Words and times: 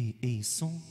Ei, 0.00 0.16
ei, 0.22 0.42
som. 0.42 0.89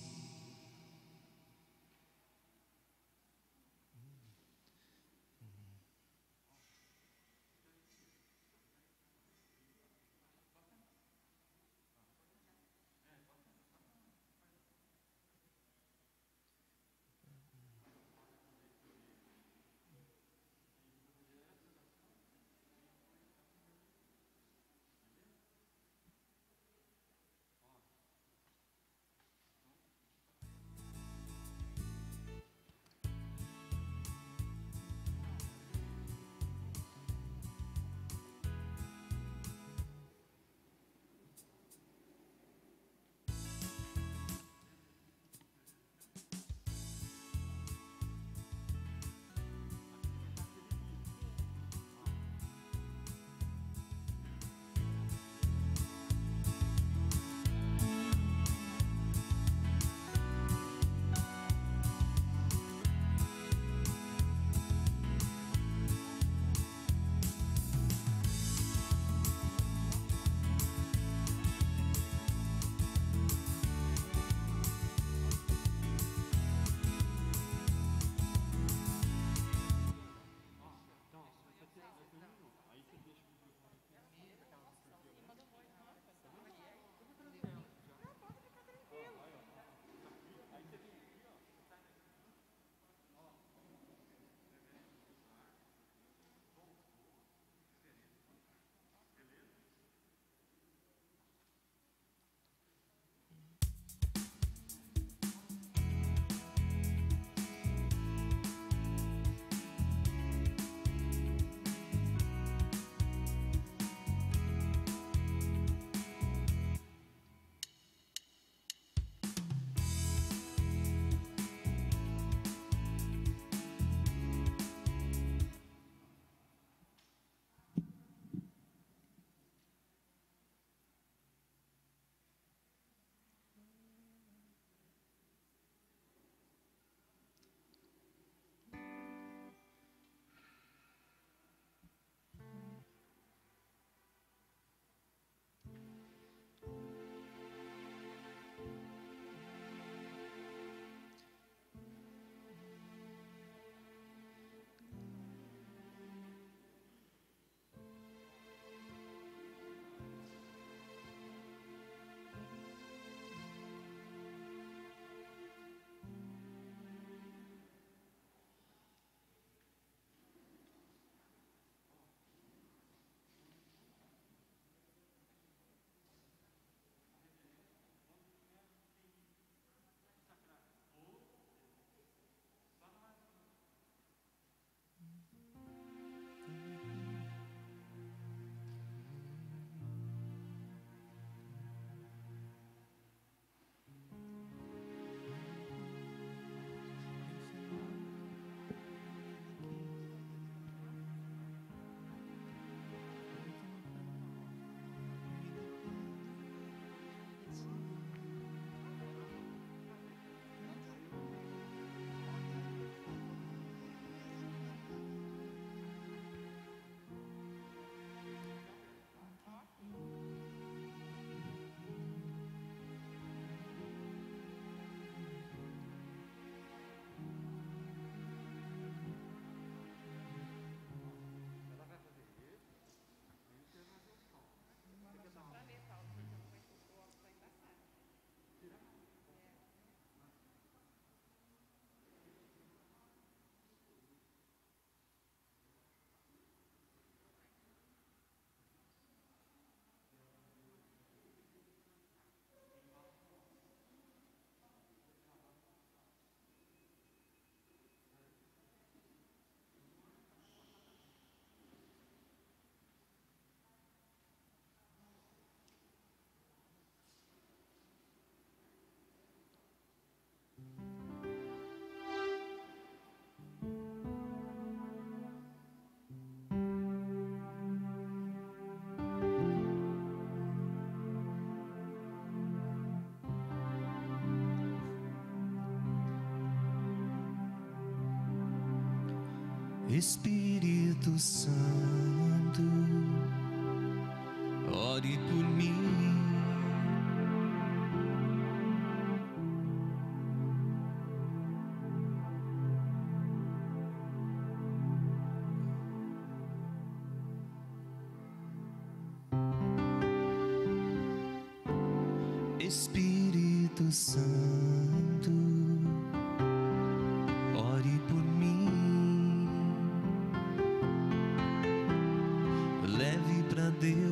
Espírito 289.99 291.19
Santo, 291.19 292.61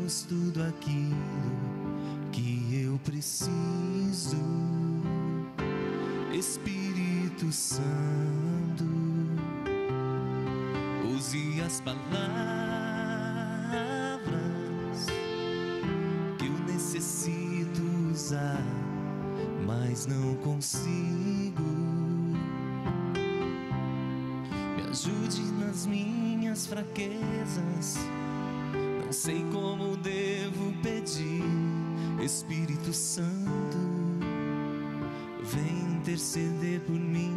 Tudo 0.08 0.64
aquilo 0.64 1.18
que 2.32 2.82
eu 2.82 2.98
preciso. 3.00 4.38
Espírito 6.34 7.52
Santo, 7.52 8.86
use 11.14 11.62
as 11.62 11.82
palavras 11.82 12.08
que 16.38 16.46
eu 16.46 16.58
necessito 16.74 17.82
usar, 18.10 18.64
mas 19.66 20.06
não 20.06 20.36
consigo. 20.38 21.64
Me 24.78 24.84
ajude 24.90 25.42
nas 25.60 25.86
minhas 25.86 26.66
fraquezas. 26.66 27.98
Sei 29.20 29.44
como 29.52 29.98
devo 29.98 30.72
pedir, 30.84 31.44
Espírito 32.24 32.94
Santo, 32.94 33.76
vem 35.42 35.96
interceder 35.98 36.82
por 36.82 36.94
mim. 36.94 37.37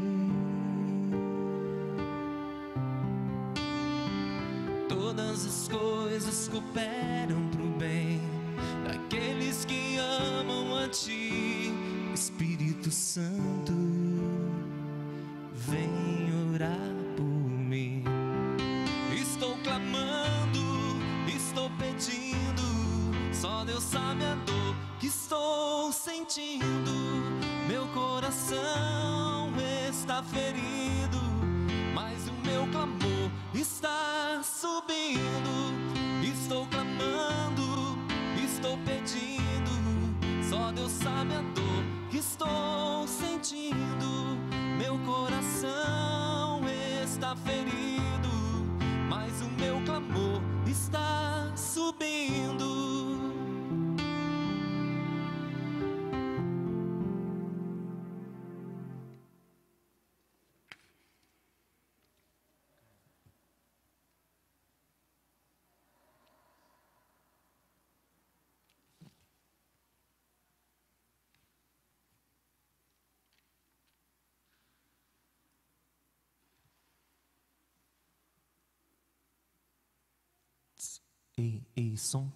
Ei, 81.40 81.62
ei, 81.74 81.96
som. 81.96 82.30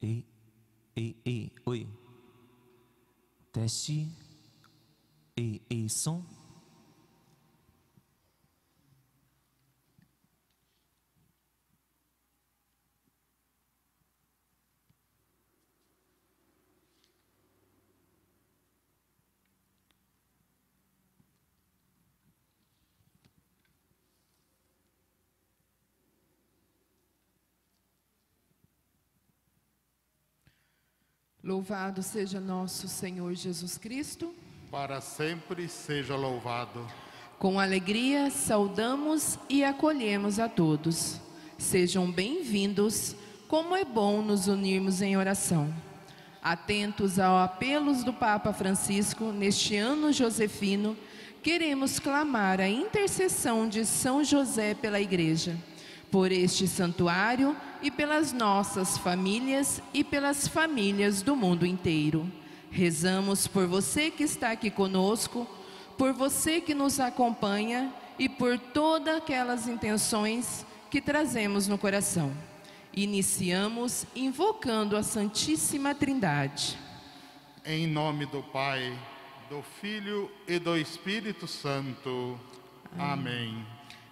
Ei, 0.00 0.24
ei, 0.96 1.16
ei, 1.24 1.52
oi. 1.66 1.88
Teste. 3.52 4.06
Ei, 5.36 5.60
ei, 5.68 5.88
som. 5.88 6.39
Louvado 31.50 32.00
seja 32.00 32.38
nosso 32.38 32.86
Senhor 32.86 33.34
Jesus 33.34 33.76
Cristo. 33.76 34.32
para 34.70 35.00
sempre 35.00 35.66
seja 35.66 36.14
louvado. 36.14 36.86
Com 37.40 37.58
alegria 37.58 38.30
saudamos 38.30 39.36
e 39.48 39.64
acolhemos 39.64 40.38
a 40.38 40.48
todos. 40.48 41.20
Sejam 41.58 42.08
bem-vindos, 42.08 43.16
como 43.48 43.74
é 43.74 43.84
bom 43.84 44.22
nos 44.22 44.46
unirmos 44.46 45.02
em 45.02 45.16
oração. 45.16 45.74
Atentos 46.40 47.18
aos 47.18 47.44
apelos 47.44 48.04
do 48.04 48.12
Papa 48.12 48.52
Francisco 48.52 49.32
neste 49.32 49.74
ano 49.76 50.12
josefino, 50.12 50.96
queremos 51.42 51.98
clamar 51.98 52.60
a 52.60 52.68
intercessão 52.68 53.68
de 53.68 53.84
São 53.84 54.22
José 54.22 54.72
pela 54.72 55.00
Igreja, 55.00 55.58
por 56.10 56.32
este 56.32 56.66
santuário 56.66 57.56
e 57.82 57.90
pelas 57.90 58.32
nossas 58.32 58.98
famílias 58.98 59.82
e 59.94 60.02
pelas 60.02 60.48
famílias 60.48 61.22
do 61.22 61.36
mundo 61.36 61.64
inteiro. 61.64 62.30
Rezamos 62.70 63.46
por 63.46 63.66
você 63.66 64.10
que 64.10 64.22
está 64.22 64.52
aqui 64.52 64.70
conosco, 64.70 65.46
por 65.96 66.12
você 66.12 66.60
que 66.60 66.74
nos 66.74 67.00
acompanha 67.00 67.92
e 68.18 68.28
por 68.28 68.58
todas 68.58 69.16
aquelas 69.16 69.66
intenções 69.66 70.64
que 70.90 71.00
trazemos 71.00 71.66
no 71.66 71.78
coração. 71.78 72.32
Iniciamos 72.92 74.04
invocando 74.14 74.96
a 74.96 75.02
Santíssima 75.02 75.94
Trindade. 75.94 76.76
Em 77.64 77.86
nome 77.86 78.26
do 78.26 78.42
Pai, 78.42 78.98
do 79.48 79.62
Filho 79.80 80.30
e 80.46 80.58
do 80.58 80.76
Espírito 80.76 81.46
Santo. 81.46 82.38
Amém. 82.98 83.64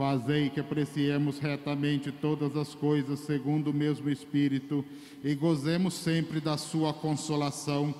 fazei 0.00 0.48
que 0.48 0.58
apreciemos 0.58 1.38
retamente 1.38 2.10
todas 2.10 2.56
as 2.56 2.74
coisas 2.74 3.20
segundo 3.20 3.68
o 3.68 3.74
mesmo 3.74 4.08
Espírito 4.08 4.82
e 5.22 5.34
gozemos 5.34 5.92
sempre 5.92 6.40
da 6.40 6.56
sua 6.56 6.94
consolação 6.94 7.94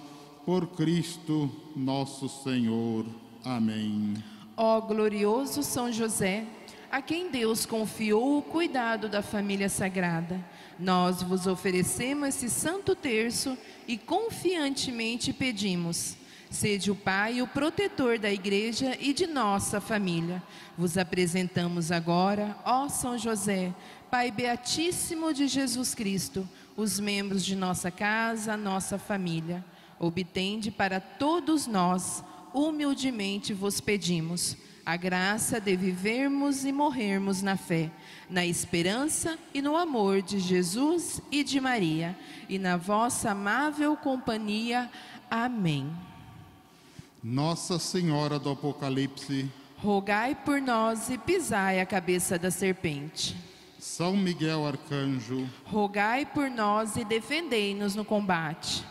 por 0.46 0.68
Cristo 0.68 1.50
nosso 1.76 2.26
Senhor. 2.26 3.04
Amém. 3.44 4.14
Ó 4.56 4.80
glorioso 4.80 5.62
São 5.62 5.92
José, 5.92 6.46
a 6.90 7.02
quem 7.02 7.30
Deus 7.30 7.66
confiou 7.66 8.38
o 8.38 8.42
cuidado 8.42 9.06
da 9.06 9.20
família 9.20 9.68
sagrada, 9.68 10.42
nós 10.78 11.22
vos 11.22 11.46
oferecemos 11.46 12.28
esse 12.28 12.48
santo 12.48 12.96
terço 12.96 13.58
e 13.86 13.98
confiantemente 13.98 15.34
pedimos. 15.34 16.16
Sede 16.50 16.90
o 16.90 16.96
Pai 16.96 17.40
o 17.40 17.46
protetor 17.46 18.18
da 18.18 18.30
igreja 18.30 18.96
e 18.98 19.12
de 19.12 19.24
nossa 19.24 19.80
família. 19.80 20.42
Vos 20.76 20.98
apresentamos 20.98 21.92
agora, 21.92 22.56
ó 22.64 22.88
São 22.88 23.16
José, 23.16 23.72
Pai 24.10 24.32
Beatíssimo 24.32 25.32
de 25.32 25.46
Jesus 25.46 25.94
Cristo, 25.94 26.46
os 26.76 26.98
membros 26.98 27.44
de 27.44 27.54
nossa 27.54 27.88
casa, 27.88 28.56
nossa 28.56 28.98
família. 28.98 29.64
Obtende 29.96 30.72
para 30.72 30.98
todos 30.98 31.68
nós, 31.68 32.24
humildemente 32.52 33.54
vos 33.54 33.80
pedimos, 33.80 34.56
a 34.84 34.96
graça 34.96 35.60
de 35.60 35.76
vivermos 35.76 36.64
e 36.64 36.72
morrermos 36.72 37.42
na 37.42 37.56
fé, 37.56 37.92
na 38.28 38.44
esperança 38.44 39.38
e 39.54 39.62
no 39.62 39.76
amor 39.76 40.20
de 40.20 40.40
Jesus 40.40 41.22
e 41.30 41.44
de 41.44 41.60
Maria, 41.60 42.18
e 42.48 42.58
na 42.58 42.76
vossa 42.76 43.30
amável 43.30 43.96
companhia. 43.96 44.90
Amém. 45.30 46.09
Nossa 47.22 47.78
Senhora 47.78 48.38
do 48.38 48.50
Apocalipse, 48.50 49.50
rogai 49.76 50.34
por 50.34 50.60
nós 50.60 51.10
e 51.10 51.18
pisai 51.18 51.80
a 51.80 51.86
cabeça 51.86 52.38
da 52.38 52.50
serpente. 52.50 53.36
São 53.78 54.16
Miguel 54.16 54.66
Arcanjo, 54.66 55.48
Rogai 55.64 56.26
por 56.26 56.50
nós 56.50 56.96
e 56.96 57.04
defendei-nos 57.04 57.94
no 57.94 58.04
combate. 58.04 58.84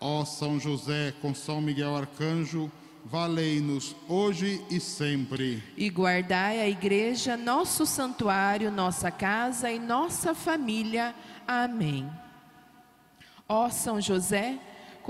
ó 0.00 0.24
São 0.24 0.58
José, 0.58 1.14
com 1.20 1.34
São 1.34 1.60
Miguel 1.60 1.94
Arcanjo, 1.96 2.70
valei-nos 3.04 3.94
hoje 4.08 4.62
e 4.70 4.80
sempre. 4.80 5.62
E 5.76 5.88
guardai 5.90 6.60
a 6.60 6.68
igreja, 6.68 7.36
nosso 7.36 7.84
santuário, 7.86 8.70
nossa 8.70 9.10
casa 9.10 9.70
e 9.70 9.78
nossa 9.78 10.34
família. 10.34 11.14
Amém. 11.46 12.10
Ó 13.48 13.68
São 13.68 14.00
José, 14.00 14.58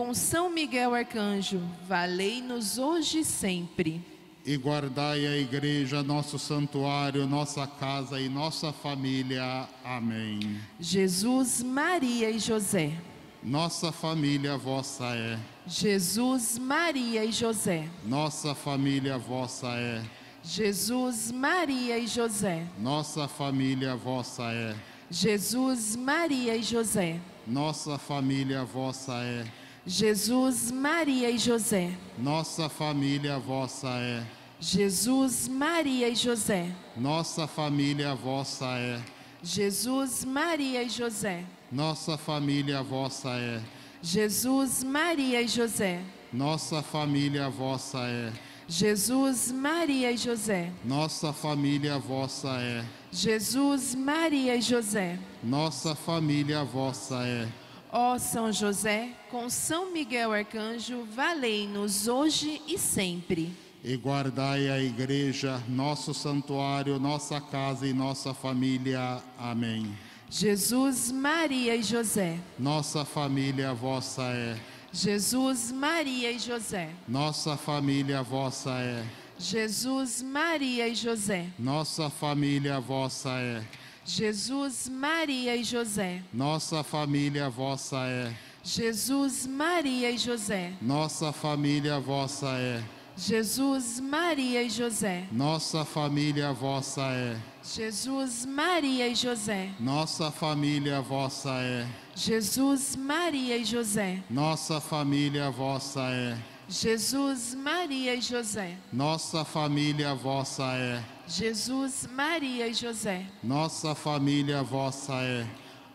com 0.01 0.15
São 0.15 0.49
Miguel 0.49 0.95
Arcanjo, 0.95 1.61
valei-nos 1.87 2.79
hoje 2.79 3.19
e 3.19 3.25
sempre. 3.25 4.03
E 4.47 4.57
guardai 4.57 5.27
a 5.27 5.37
igreja, 5.37 6.03
nosso 6.03 6.39
santuário, 6.39 7.27
nossa 7.27 7.67
casa 7.67 8.19
e 8.19 8.27
nossa 8.27 8.73
família. 8.73 9.69
Amém. 9.85 10.59
Jesus, 10.81 11.63
Maria 11.63 12.31
e 12.31 12.39
José. 12.39 12.95
Nossa 13.43 13.93
família 13.93 14.57
vossa 14.57 15.05
é, 15.15 15.39
Jesus, 15.67 16.57
Maria 16.59 17.23
e 17.23 17.31
José. 17.31 17.87
nossa 18.07 18.55
família 18.55 19.19
vossa 19.19 19.67
é, 19.77 20.03
Jesus, 20.43 21.31
Maria 21.31 21.99
e 21.99 22.07
José. 22.07 22.67
nossa 22.79 23.29
família 23.29 23.95
vossa 23.97 24.45
é, 24.51 24.75
Jesus, 25.11 25.95
Maria 25.95 26.57
e 26.57 26.63
José. 26.63 27.21
nossa 27.47 27.99
família 27.99 28.65
vossa 28.65 29.13
é, 29.23 29.45
Jesus, 29.87 30.71
Maria 30.71 31.31
e 31.31 31.39
José. 31.39 31.91
nossa 32.19 32.69
família 32.69 33.39
vossa 33.39 33.89
é, 33.89 34.23
Jesus, 34.61 35.49
Maria 35.49 36.09
e 36.09 36.15
José. 36.15 36.67
nossa 36.97 37.47
família 37.47 38.15
vossa 38.15 38.67
é, 38.79 39.01
Jesus, 39.43 40.25
Maria 40.25 40.83
e 40.83 40.89
José. 40.91 41.45
nossa 41.73 42.19
família 42.19 42.83
vossa 42.83 43.31
é, 43.31 43.61
Jesus, 44.03 44.85
Maria 44.85 45.41
e 45.43 45.49
José. 45.49 46.01
nossa 46.33 46.83
família 46.83 47.49
vossa 47.49 47.99
é, 48.07 48.33
Jesus, 48.69 49.51
Maria 49.51 50.13
e 50.13 50.17
José. 50.17 50.71
nossa 50.85 51.33
família 51.33 51.99
vossa 51.99 52.49
é, 52.61 52.85
Jesus, 53.11 53.95
Maria 53.95 54.55
e 54.57 54.61
José. 54.61 55.19
nossa 55.43 55.95
família 55.95 56.63
vossa 56.65 57.27
é. 57.27 57.49
Ó 57.93 58.19
São 58.19 58.53
José, 58.53 59.09
com 59.31 59.49
São 59.51 59.91
Miguel 59.93 60.33
Arcanjo, 60.33 61.05
valei-nos 61.15 62.07
hoje 62.07 62.63
e 62.69 62.79
sempre. 62.79 63.53
E 63.83 63.97
guardai 63.97 64.69
a 64.69 64.79
igreja, 64.81 65.61
nosso 65.69 66.13
santuário, 66.15 66.99
nossa 67.01 67.41
casa 67.41 67.87
e 67.87 67.93
nossa 67.93 68.33
família. 68.35 69.21
Amém. 69.39 69.93
Jesus, 70.31 71.11
Maria 71.11 71.75
e 71.75 71.83
José. 71.83 72.39
Nossa 72.59 73.05
família 73.05 73.75
vossa 73.75 74.23
é, 74.23 74.57
Jesus, 74.93 75.73
Maria 75.73 76.31
e 76.31 76.39
José. 76.39 76.91
nossa 77.09 77.57
família 77.57 78.23
vossa 78.23 78.71
é, 78.71 79.05
Jesus, 79.39 80.21
Maria 80.23 80.87
e 80.87 80.95
José. 80.95 81.47
nossa 81.59 82.09
família 82.11 82.79
vossa 82.79 83.31
é, 83.31 83.63
Jesus, 84.05 84.89
Maria 84.89 85.55
e 85.57 85.63
José. 85.65 86.23
nossa 86.33 86.83
família 86.83 87.49
vossa 87.51 87.97
é, 88.07 88.33
Jesus, 88.65 89.47
Maria 89.47 90.11
e 90.11 90.19
José. 90.19 90.73
nossa 90.83 91.33
família 91.33 92.01
vossa 92.01 92.49
é, 92.59 92.83
Jesus, 93.17 94.01
Maria 94.01 94.63
e 94.63 94.71
José. 94.71 95.25
nossa 95.31 95.85
família 95.85 96.53
vossa 96.53 97.03
é, 97.13 97.37
Jesus, 97.63 98.47
Maria 98.47 99.07
e 99.09 99.15
José. 99.15 99.71
nossa 99.79 100.31
família 100.31 101.01
vossa 101.03 101.51
é, 101.61 101.87
Jesus, 102.17 102.97
Maria 102.97 103.57
e 103.59 103.65
José. 103.65 104.23
nossa 104.31 104.81
família 104.81 105.51
vossa 105.51 106.01
é, 106.11 106.37
Jesus, 106.69 107.55
Maria 107.55 108.15
e 108.15 108.21
José. 108.21 108.77
nossa 108.93 109.45
família 109.45 110.15
vossa 110.15 110.65
é, 110.75 111.03
Jesus, 111.31 112.09
Maria 112.13 112.67
e 112.67 112.75
José. 112.75 113.25
nossa 113.43 113.95
família 113.95 114.63
vossa 114.63 115.15
é. 115.23 115.47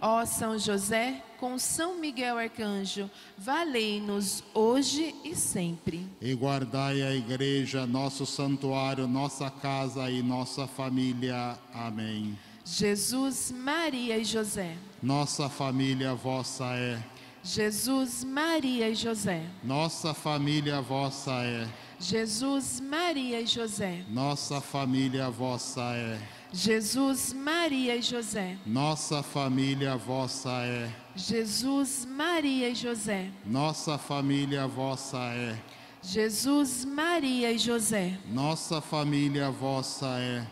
Ó 0.01 0.25
São 0.25 0.57
José, 0.57 1.21
com 1.39 1.57
São 1.57 1.99
Miguel 1.99 2.37
Arcanjo, 2.37 3.09
valei-nos 3.37 4.43
hoje 4.53 5.13
e 5.23 5.35
sempre. 5.35 6.07
E 6.21 6.33
guardai 6.35 7.01
a 7.01 7.13
igreja, 7.13 7.85
nosso 7.85 8.25
santuário, 8.25 9.07
nossa 9.07 9.49
casa 9.49 10.09
e 10.09 10.21
nossa 10.21 10.67
família. 10.67 11.57
Amém. 11.73 12.37
Jesus, 12.63 13.51
Maria 13.51 14.17
e 14.17 14.23
José. 14.23 14.75
Nossa 15.03 15.49
família 15.49 16.13
vossa 16.15 16.65
é, 16.75 16.97
Jesus, 17.43 18.23
Maria 18.23 18.89
e 18.89 18.95
José. 18.95 19.43
nossa 19.63 20.13
família 20.13 20.81
vossa 20.81 21.31
é, 21.43 21.67
Jesus, 21.99 22.79
Maria 22.81 23.41
e 23.41 23.45
José. 23.47 24.03
nossa 24.09 24.59
família 24.61 25.29
vossa 25.29 25.81
é, 25.95 26.19
Jesus, 26.53 27.33
Maria 27.33 27.95
e 27.95 28.01
José. 28.01 28.57
nossa 28.65 29.23
família 29.23 29.95
vossa 29.95 30.49
é, 30.65 30.89
Jesus, 31.15 32.05
Maria 32.05 32.69
e 32.69 32.75
José. 32.75 33.29
nossa 33.45 33.97
família 33.97 34.67
vossa 34.67 35.17
é, 35.33 35.55
Jesus, 36.03 36.85
Maria 36.85 37.51
e 37.51 37.57
José. 37.57 38.17
nossa 38.31 38.81
família 38.81 39.49
vossa 39.49 40.07
é, 40.19 40.45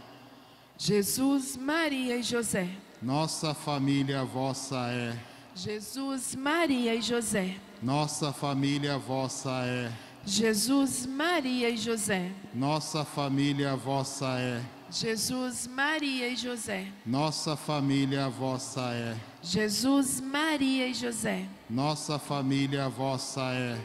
Jesus, 0.77 1.55
Maria 1.57 2.17
e 2.17 2.23
José. 2.23 2.67
nossa 3.01 3.53
família 3.53 4.23
vossa 4.23 4.88
é, 4.89 5.15
Jesus, 5.55 6.35
Maria 6.35 6.95
e 6.95 7.01
José. 7.01 7.55
nossa 7.81 8.31
família 8.33 8.97
vossa 8.97 9.51
é, 9.65 9.91
Jesus, 10.25 11.06
Maria 11.06 11.70
e 11.70 11.77
José. 11.77 12.32
nossa 12.53 13.03
família 13.03 13.75
vossa 13.75 14.39
é, 14.39 14.62
Jesus, 14.89 15.68
Maria 15.68 16.30
e 16.30 16.36
José. 16.36 16.88
nossa 17.06 17.56
família 17.58 18.30
vossa 18.30 18.82
é. 18.94 19.15
Jesus, 19.42 20.22
Maria 20.22 20.88
e 20.88 20.94
José. 20.94 21.46
Nossa 21.70 22.18
família 22.18 22.88
vossa 22.88 23.42
é, 23.53 23.77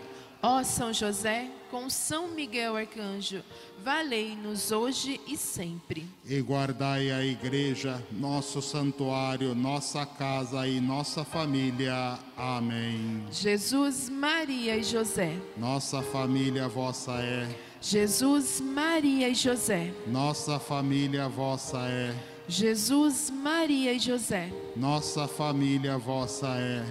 Ó 0.43 0.63
São 0.63 0.93
José, 0.93 1.49
com 1.71 1.89
São 1.91 2.29
Miguel 2.29 2.77
Arcanjo, 2.77 3.43
valei-nos 3.85 4.73
hoje 4.73 5.21
e 5.27 5.37
sempre. 5.37 6.07
e 6.25 6.41
guardai 6.41 7.11
a 7.11 7.25
igreja, 7.25 8.03
nosso 8.11 8.61
santuário, 8.63 9.55
nossa 9.55 10.05
casa 10.07 10.67
e 10.67 10.81
nossa 10.81 11.25
família. 11.25 12.19
Amém. 12.37 13.25
Jesus, 13.31 14.09
Maria 14.09 14.77
e 14.77 14.83
José. 14.83 15.37
Nossa 15.57 16.03
família 16.03 16.69
vossa 16.69 17.13
é, 17.21 17.49
Jesus, 17.81 18.61
Maria 18.61 19.29
e 19.29 19.35
José. 19.35 19.93
nossa 20.07 20.59
família 20.59 21.29
vossa 21.29 21.79
é, 21.89 22.15
Jesus, 22.49 23.31
Maria 23.31 23.93
e 23.93 23.99
José. 23.99 24.51
nossa 24.75 25.29
família 25.29 25.99
vossa 25.99 26.49
é, 26.59 26.83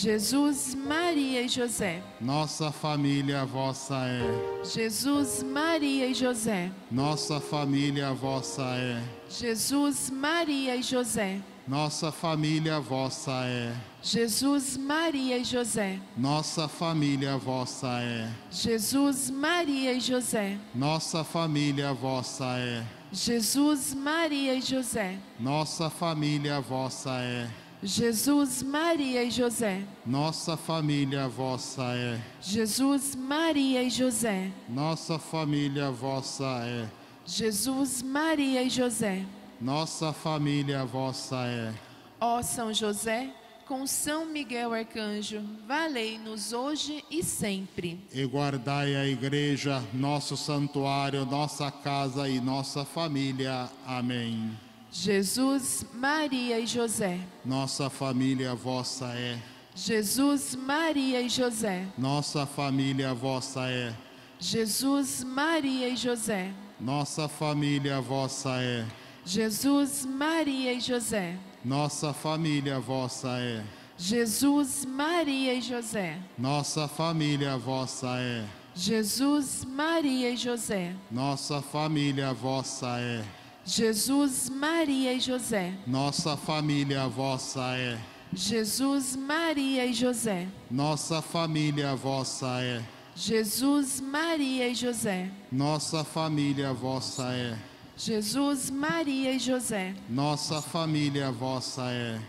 Jesus, 0.00 0.74
Maria 0.74 1.40
e 1.40 1.48
José. 1.48 2.02
nossa 2.20 2.70
família 2.70 3.46
vossa 3.46 3.94
é, 4.06 4.62
Jesus, 4.62 5.42
Maria 5.42 6.06
e 6.08 6.12
José. 6.12 6.70
nossa 6.90 7.40
família 7.40 8.12
vossa 8.12 8.62
é, 8.76 9.02
Jesus, 9.30 10.10
Maria 10.10 10.76
e 10.76 10.82
José. 10.82 11.40
nossa 11.66 12.12
família 12.12 12.78
vossa 12.78 13.32
é, 13.46 13.72
Jesus, 14.02 14.76
Maria 14.76 15.38
e 15.38 15.44
José. 15.44 15.98
nossa 16.14 16.68
família 16.68 17.38
vossa 17.38 17.88
é, 18.02 18.28
Jesus, 18.50 19.30
Maria 19.30 19.94
e 19.94 20.00
José. 20.00 20.58
nossa 20.74 21.24
família 21.24 21.94
vossa 21.94 22.44
é. 22.58 22.84
Jesus, 23.10 23.94
Maria 23.94 24.52
e 24.56 24.60
José. 24.60 25.16
Nossa 25.40 25.88
família 25.88 26.60
vossa 26.60 27.12
é, 27.20 27.48
Jesus, 27.82 28.62
Maria 28.62 29.22
e 29.22 29.30
José. 29.30 29.82
nossa 30.04 30.56
família 30.56 31.28
vossa 31.28 31.82
é, 31.94 32.18
Jesus, 32.40 33.14
Maria 33.14 33.82
e 33.82 33.90
José. 33.90 34.50
nossa 34.68 35.18
família 35.18 35.90
vossa 35.90 36.44
é, 36.64 36.88
Jesus, 37.26 38.02
Maria 38.02 38.62
e 38.62 38.70
José. 38.70 39.24
nossa 39.60 40.12
família 40.12 40.84
vossa 40.84 41.36
é. 41.46 41.72
Ó 42.20 42.40
São 42.42 42.72
José, 42.72 43.28
com 43.68 43.86
São 43.86 44.24
Miguel 44.24 44.72
Arcanjo, 44.72 45.42
valei-nos 45.66 46.52
hoje 46.54 47.04
e 47.10 47.22
sempre. 47.22 48.00
E 48.12 48.24
guardai 48.24 48.96
a 48.96 49.04
igreja, 49.06 49.82
nosso 49.92 50.34
santuário, 50.36 51.26
nossa 51.26 51.70
casa 51.70 52.26
e 52.28 52.40
nossa 52.40 52.84
família. 52.86 53.68
Amém. 53.86 54.50
Jesus, 54.90 55.84
Maria 55.94 56.58
e 56.58 56.66
José. 56.66 57.18
Nossa 57.44 57.90
família 57.90 58.54
vossa 58.54 59.06
é, 59.14 59.38
Jesus, 59.74 60.54
Maria 60.56 61.20
e 61.20 61.28
José. 61.28 61.86
nossa 61.98 62.46
família 62.46 63.12
vossa 63.12 63.68
é, 63.68 63.92
Jesus, 64.38 65.22
Maria 65.24 65.88
e 65.88 65.96
José. 65.96 66.50
Nossa 66.80 67.26
família 67.28 68.00
vossa 68.00 68.62
é. 68.62 68.84
Jesus, 69.24 70.04
Maria 70.06 70.72
e 70.74 70.80
José. 70.80 71.36
Nossa 71.64 72.12
família 72.12 72.78
vossa 72.78 73.38
é. 73.38 73.64
Jesus, 73.98 74.84
Maria 74.84 75.54
e 75.54 75.60
José. 75.62 76.18
Nossa 76.38 76.86
família 76.86 77.56
vossa 77.56 78.18
é. 78.18 78.44
Jesus, 78.74 79.64
Maria 79.64 80.30
e 80.30 80.36
José. 80.36 80.94
Nossa 81.10 81.62
família 81.62 82.32
vossa 82.34 82.98
é. 83.00 83.24
Jesus, 83.66 84.48
Maria 84.48 85.12
e 85.12 85.18
José. 85.20 85.74
Nossa 85.86 86.36
família 86.36 87.08
vossa 87.08 87.76
é. 87.76 87.98
Jesus, 88.32 89.16
Maria 89.16 89.84
e 89.86 89.92
José. 89.92 90.46
Nossa 90.70 91.20
família 91.20 91.96
vossa 91.96 92.62
é. 92.62 92.80
Jesus, 93.16 94.00
Maria 94.00 94.68
e 94.68 94.74
José. 94.74 95.30
Nossa 95.50 96.04
família 96.04 96.72
vossa 96.72 97.32
é. 97.32 97.58
Jesus, 97.96 98.70
Maria 98.70 99.32
e 99.32 99.38
José. 99.40 99.94
Nossa 100.08 100.62
família 100.62 101.32
vossa 101.32 101.90
é. 101.90 102.20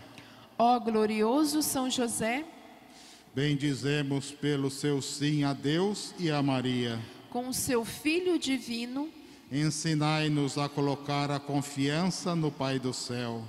Ó 0.58 0.78
glorioso 0.80 1.62
São 1.62 1.88
José, 1.88 2.44
Bendizemos 3.34 4.32
pelo 4.32 4.68
seu 4.70 5.00
sim 5.00 5.44
a 5.44 5.52
Deus 5.52 6.12
e 6.18 6.30
a 6.30 6.42
Maria. 6.42 6.98
com 7.30 7.48
o 7.48 7.54
seu 7.54 7.84
Filho 7.84 8.36
divino, 8.38 9.08
Ensinai-nos 9.50 10.58
a 10.58 10.68
colocar 10.68 11.30
a 11.30 11.38
confiança 11.40 12.34
no 12.34 12.50
Pai 12.50 12.78
do 12.78 12.92
céu. 12.92 13.42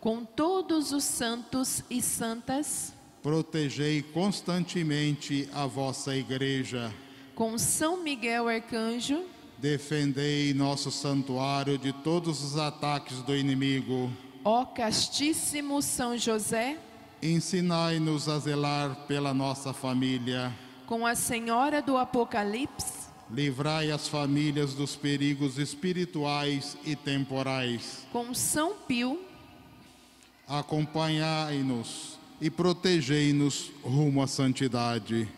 com 0.00 0.24
todos 0.24 0.92
os 0.92 1.04
santos 1.04 1.82
e 1.90 2.00
santas, 2.02 2.92
Protegei 3.22 4.00
constantemente 4.02 5.48
a 5.52 5.66
vossa 5.66 6.14
igreja. 6.14 6.92
com 7.34 7.56
São 7.58 8.02
Miguel 8.02 8.46
Arcanjo, 8.48 9.24
Defendei 9.58 10.54
nosso 10.54 10.88
santuário 10.92 11.76
de 11.78 11.92
todos 11.92 12.44
os 12.44 12.56
ataques 12.56 13.22
do 13.22 13.34
inimigo. 13.34 14.10
ó 14.44 14.64
castíssimo 14.66 15.80
São 15.82 16.16
José, 16.16 16.78
Ensinai-nos 17.22 18.28
a 18.28 18.38
zelar 18.38 18.94
pela 19.08 19.32
nossa 19.34 19.72
família. 19.72 20.52
com 20.86 21.04
a 21.06 21.14
Senhora 21.16 21.82
do 21.82 21.96
Apocalipse, 21.96 22.97
Livrai 23.30 23.90
as 23.90 24.08
famílias 24.08 24.72
dos 24.74 24.96
perigos 24.96 25.58
espirituais 25.58 26.76
e 26.84 26.96
temporais. 26.96 28.06
com 28.12 28.32
São 28.32 28.74
Pio, 28.86 29.20
Acompanhai-nos 30.46 32.18
e 32.40 32.48
protegei-nos 32.50 33.70
rumo 33.84 34.22
à 34.22 34.26
santidade. 34.26 35.28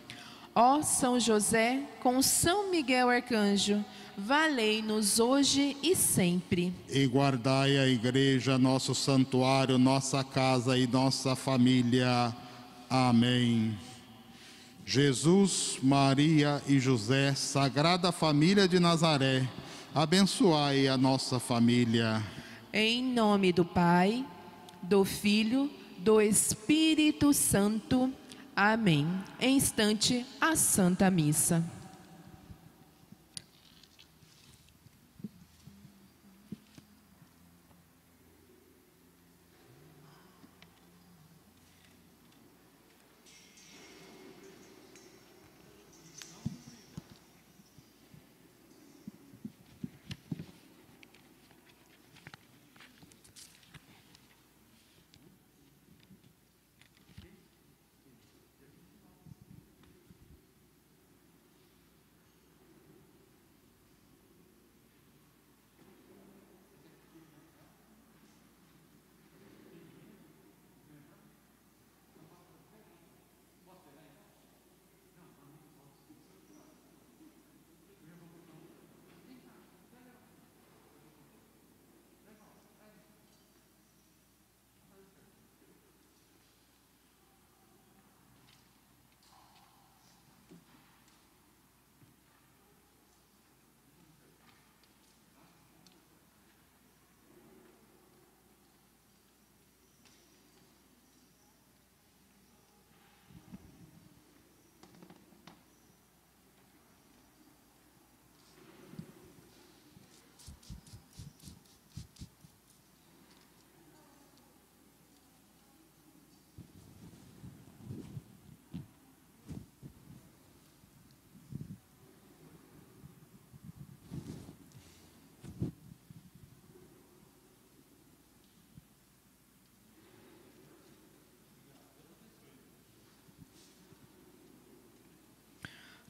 ó 0.55 0.83
São 0.83 1.19
José, 1.19 1.83
com 2.01 2.23
São 2.23 2.71
Miguel 2.71 3.09
Arcanjo, 3.09 3.85
valei-nos 4.17 5.19
hoje 5.19 5.77
e 5.83 5.97
sempre. 5.97 6.73
E 6.89 7.05
guardai 7.09 7.77
a 7.77 7.89
igreja, 7.89 8.57
nosso 8.57 8.95
santuário, 8.95 9.79
nossa 9.79 10.23
casa 10.23 10.79
e 10.79 10.87
nossa 10.87 11.35
família. 11.35 12.33
Amém. 12.89 13.77
Jesus, 14.91 15.79
Maria 15.81 16.61
e 16.67 16.81
José, 16.81 17.33
Sagrada 17.37 18.11
Família 18.11 18.67
de 18.67 18.81
Nazaré, 18.81 19.49
abençoai 19.95 20.89
a 20.89 20.99
nossa 20.99 21.39
família. 21.39 22.21
Em 22.73 23.01
nome 23.01 23.53
do 23.53 23.65
Pai, 23.65 24.27
do 24.83 25.05
Filho, 25.05 25.71
do 25.99 26.21
Espírito 26.21 27.33
Santo. 27.33 28.13
Amém. 28.57 29.07
Em 29.41 29.57
instante, 29.59 30.27
a 30.41 30.57
Santa 30.57 31.09
Missa. 31.09 31.63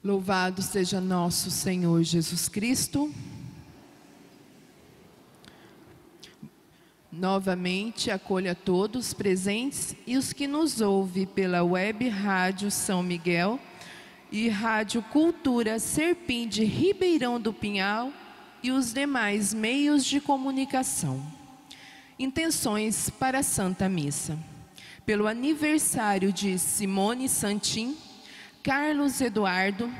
Louvado 0.02 0.62
seja 0.62 0.98
nosso 0.98 1.50
Senhor 1.50 2.02
Jesus 2.02 2.48
Cristo. 2.48 3.12
Novamente 7.12 8.10
acolha 8.10 8.54
todos 8.54 9.12
presentes 9.12 9.94
e 10.06 10.16
os 10.16 10.32
que 10.32 10.46
nos 10.46 10.80
ouvem 10.80 11.26
pela 11.26 11.62
web 11.62 12.08
Rádio 12.08 12.70
São 12.70 13.02
Miguel 13.02 13.60
e 14.32 14.48
Rádio 14.48 15.02
Cultura 15.02 15.78
Serpim 15.78 16.48
de 16.48 16.64
Ribeirão 16.64 17.38
do 17.38 17.52
Pinhal 17.52 18.10
e 18.62 18.72
os 18.72 18.94
demais 18.94 19.52
meios 19.52 20.02
de 20.02 20.18
comunicação. 20.18 21.22
Intenções 22.18 23.10
para 23.10 23.40
a 23.40 23.42
Santa 23.42 23.86
Missa. 23.86 24.38
Pelo 25.04 25.26
aniversário 25.26 26.32
de 26.32 26.58
Simone 26.58 27.28
Santim, 27.28 27.98
Carlos 28.62 29.22
Eduardo, 29.22 29.90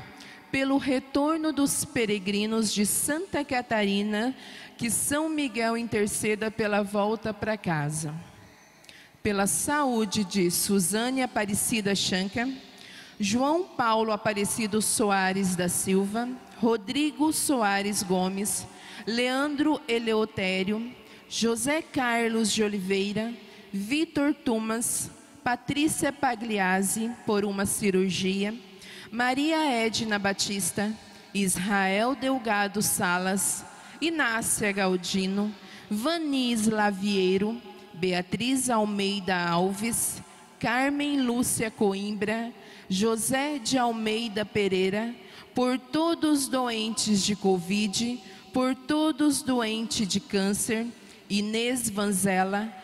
pelo 0.51 0.77
retorno 0.77 1.51
dos 1.51 1.83
peregrinos 1.83 2.71
de 2.71 2.85
Santa 2.85 3.43
Catarina, 3.43 4.35
que 4.77 4.91
São 4.91 5.27
Miguel 5.29 5.77
interceda 5.77 6.51
pela 6.51 6.83
volta 6.83 7.33
para 7.33 7.57
casa. 7.57 8.13
Pela 9.23 9.47
saúde 9.47 10.23
de 10.23 10.51
Suzane 10.51 11.23
Aparecida 11.23 11.95
Chanca, 11.95 12.47
João 13.19 13.63
Paulo 13.63 14.11
Aparecido 14.11 14.79
Soares 14.79 15.55
da 15.55 15.67
Silva, 15.67 16.29
Rodrigo 16.57 17.33
Soares 17.33 18.03
Gomes, 18.03 18.67
Leandro 19.07 19.81
Eleutério, 19.87 20.93
José 21.27 21.81
Carlos 21.81 22.51
de 22.51 22.63
Oliveira, 22.63 23.33
Vitor 23.73 24.33
Tumas, 24.35 25.09
Patrícia 25.43 26.13
Pagliazzi, 26.13 27.09
por 27.25 27.43
uma 27.43 27.65
cirurgia, 27.65 28.53
Maria 29.11 29.65
Edna 29.71 30.19
Batista, 30.19 30.93
Israel 31.33 32.15
Delgado 32.15 32.81
Salas, 32.81 33.65
Inácia 33.99 34.71
Galdino, 34.71 35.53
Vanis 35.89 36.67
Lavieiro, 36.67 37.59
Beatriz 37.93 38.69
Almeida 38.69 39.35
Alves, 39.35 40.21
Carmen 40.59 41.21
Lúcia 41.21 41.71
Coimbra, 41.71 42.53
José 42.87 43.57
de 43.57 43.79
Almeida 43.79 44.45
Pereira, 44.45 45.15
por 45.55 45.79
todos 45.79 46.47
doentes 46.47 47.25
de 47.25 47.35
Covid, 47.35 48.21
por 48.53 48.75
todos 48.75 49.41
doentes 49.41 50.07
de 50.07 50.19
câncer, 50.19 50.85
Inês 51.27 51.89
Vanzella, 51.89 52.80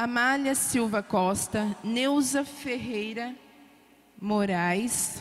Amália 0.00 0.54
Silva 0.54 1.02
Costa, 1.02 1.76
Neuza 1.82 2.44
Ferreira 2.44 3.34
Moraes, 4.16 5.20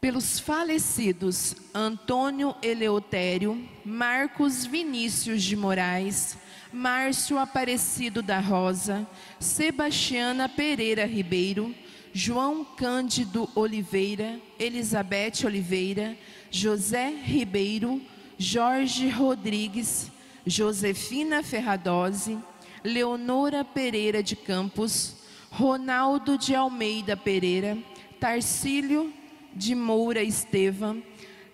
pelos 0.00 0.38
falecidos 0.38 1.56
Antônio 1.74 2.54
Eleutério, 2.62 3.68
Marcos 3.84 4.64
Vinícius 4.64 5.42
de 5.42 5.56
Moraes, 5.56 6.38
Márcio 6.72 7.36
Aparecido 7.36 8.22
da 8.22 8.38
Rosa, 8.38 9.04
Sebastiana 9.40 10.48
Pereira 10.48 11.04
Ribeiro, 11.04 11.74
João 12.12 12.64
Cândido 12.64 13.50
Oliveira, 13.56 14.38
Elizabeth 14.56 15.44
Oliveira, 15.44 16.16
José 16.48 17.08
Ribeiro, 17.08 18.00
Jorge 18.38 19.08
Rodrigues, 19.08 20.12
Josefina 20.46 21.42
Ferradose, 21.42 22.38
Leonora 22.84 23.64
Pereira 23.64 24.22
de 24.22 24.34
Campos, 24.34 25.16
Ronaldo 25.50 26.36
de 26.36 26.54
Almeida 26.54 27.16
Pereira, 27.16 27.78
Tarcílio 28.18 29.12
de 29.54 29.74
Moura 29.74 30.22
Estevam, 30.22 31.02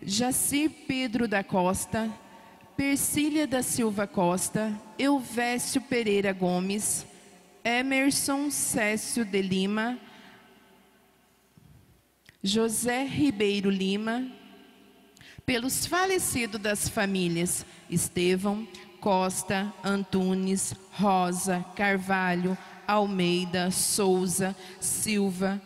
Jacir 0.02 0.70
Pedro 0.86 1.26
da 1.26 1.42
Costa, 1.42 2.10
Persília 2.76 3.46
da 3.46 3.62
Silva 3.62 4.06
Costa, 4.06 4.72
Elvésio 4.98 5.80
Pereira 5.80 6.32
Gomes, 6.32 7.04
Emerson 7.64 8.50
Cécio 8.50 9.24
de 9.24 9.42
Lima, 9.42 9.98
José 12.42 13.04
Ribeiro 13.04 13.68
Lima, 13.68 14.30
pelos 15.44 15.86
falecidos 15.86 16.60
das 16.60 16.88
famílias 16.88 17.66
Estevão, 17.90 18.66
Costa, 19.08 19.72
Antunes, 19.82 20.74
Rosa, 20.90 21.64
Carvalho, 21.74 22.58
Almeida, 22.86 23.70
Souza, 23.70 24.54
Silva, 24.78 25.62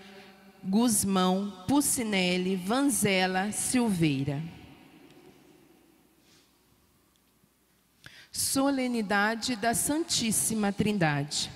Guzmão, 0.62 1.52
Pucinelli, 1.66 2.54
Vanzela, 2.54 3.50
Silveira. 3.50 4.40
Solenidade 8.30 9.56
da 9.56 9.74
Santíssima 9.74 10.72
Trindade. 10.72 11.50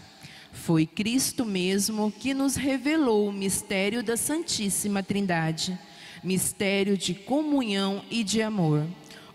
Foi 0.52 0.86
Cristo 0.86 1.44
mesmo 1.44 2.10
que 2.10 2.34
nos 2.34 2.56
revelou 2.56 3.28
o 3.28 3.32
mistério 3.32 4.02
da 4.02 4.16
Santíssima 4.16 5.04
Trindade, 5.04 5.78
mistério 6.24 6.98
de 6.98 7.14
comunhão 7.14 8.04
e 8.10 8.24
de 8.24 8.42
amor. 8.42 8.84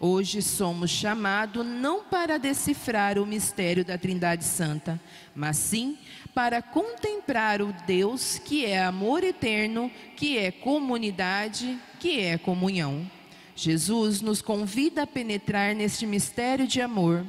Hoje 0.03 0.41
somos 0.41 0.89
chamados 0.89 1.63
não 1.63 2.03
para 2.03 2.39
decifrar 2.39 3.19
o 3.19 3.25
mistério 3.25 3.85
da 3.85 3.99
Trindade 3.99 4.43
Santa, 4.43 4.99
mas 5.35 5.57
sim 5.57 5.95
para 6.33 6.59
contemplar 6.59 7.61
o 7.61 7.71
Deus 7.85 8.39
que 8.39 8.65
é 8.65 8.83
amor 8.83 9.23
eterno, 9.23 9.91
que 10.17 10.39
é 10.39 10.49
comunidade, 10.49 11.77
que 11.99 12.19
é 12.19 12.35
comunhão. 12.35 13.07
Jesus 13.55 14.21
nos 14.21 14.41
convida 14.41 15.03
a 15.03 15.07
penetrar 15.07 15.75
neste 15.75 16.07
mistério 16.07 16.65
de 16.65 16.81
amor, 16.81 17.23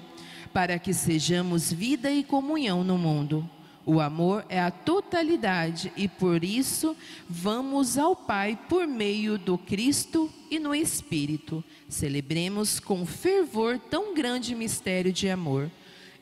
para 0.51 0.79
que 0.79 0.95
sejamos 0.95 1.71
vida 1.71 2.11
e 2.11 2.25
comunhão 2.25 2.83
no 2.83 2.97
mundo. 2.97 3.47
O 3.85 4.01
amor 4.01 4.45
é 4.49 4.61
a 4.61 4.71
totalidade 4.71 5.93
e 5.97 6.07
por 6.07 6.45
isso 6.45 6.97
vamos 7.29 7.99
ao 7.99 8.15
Pai 8.15 8.59
por 8.69 8.87
meio 8.87 9.37
do 9.37 9.59
Cristo 9.59 10.31
e 10.51 10.59
no 10.59 10.75
Espírito. 10.75 11.65
Celebremos 11.89 12.79
com 12.79 13.05
fervor 13.05 13.79
tão 13.79 14.15
grande 14.15 14.55
mistério 14.55 15.13
de 15.13 15.29
amor. 15.29 15.71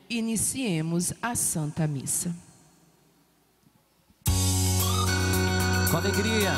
Iniciemos 0.09 1.13
a 1.21 1.35
Santa 1.35 1.85
Missa. 1.85 2.35
Com 5.91 5.97
alegria, 5.97 6.53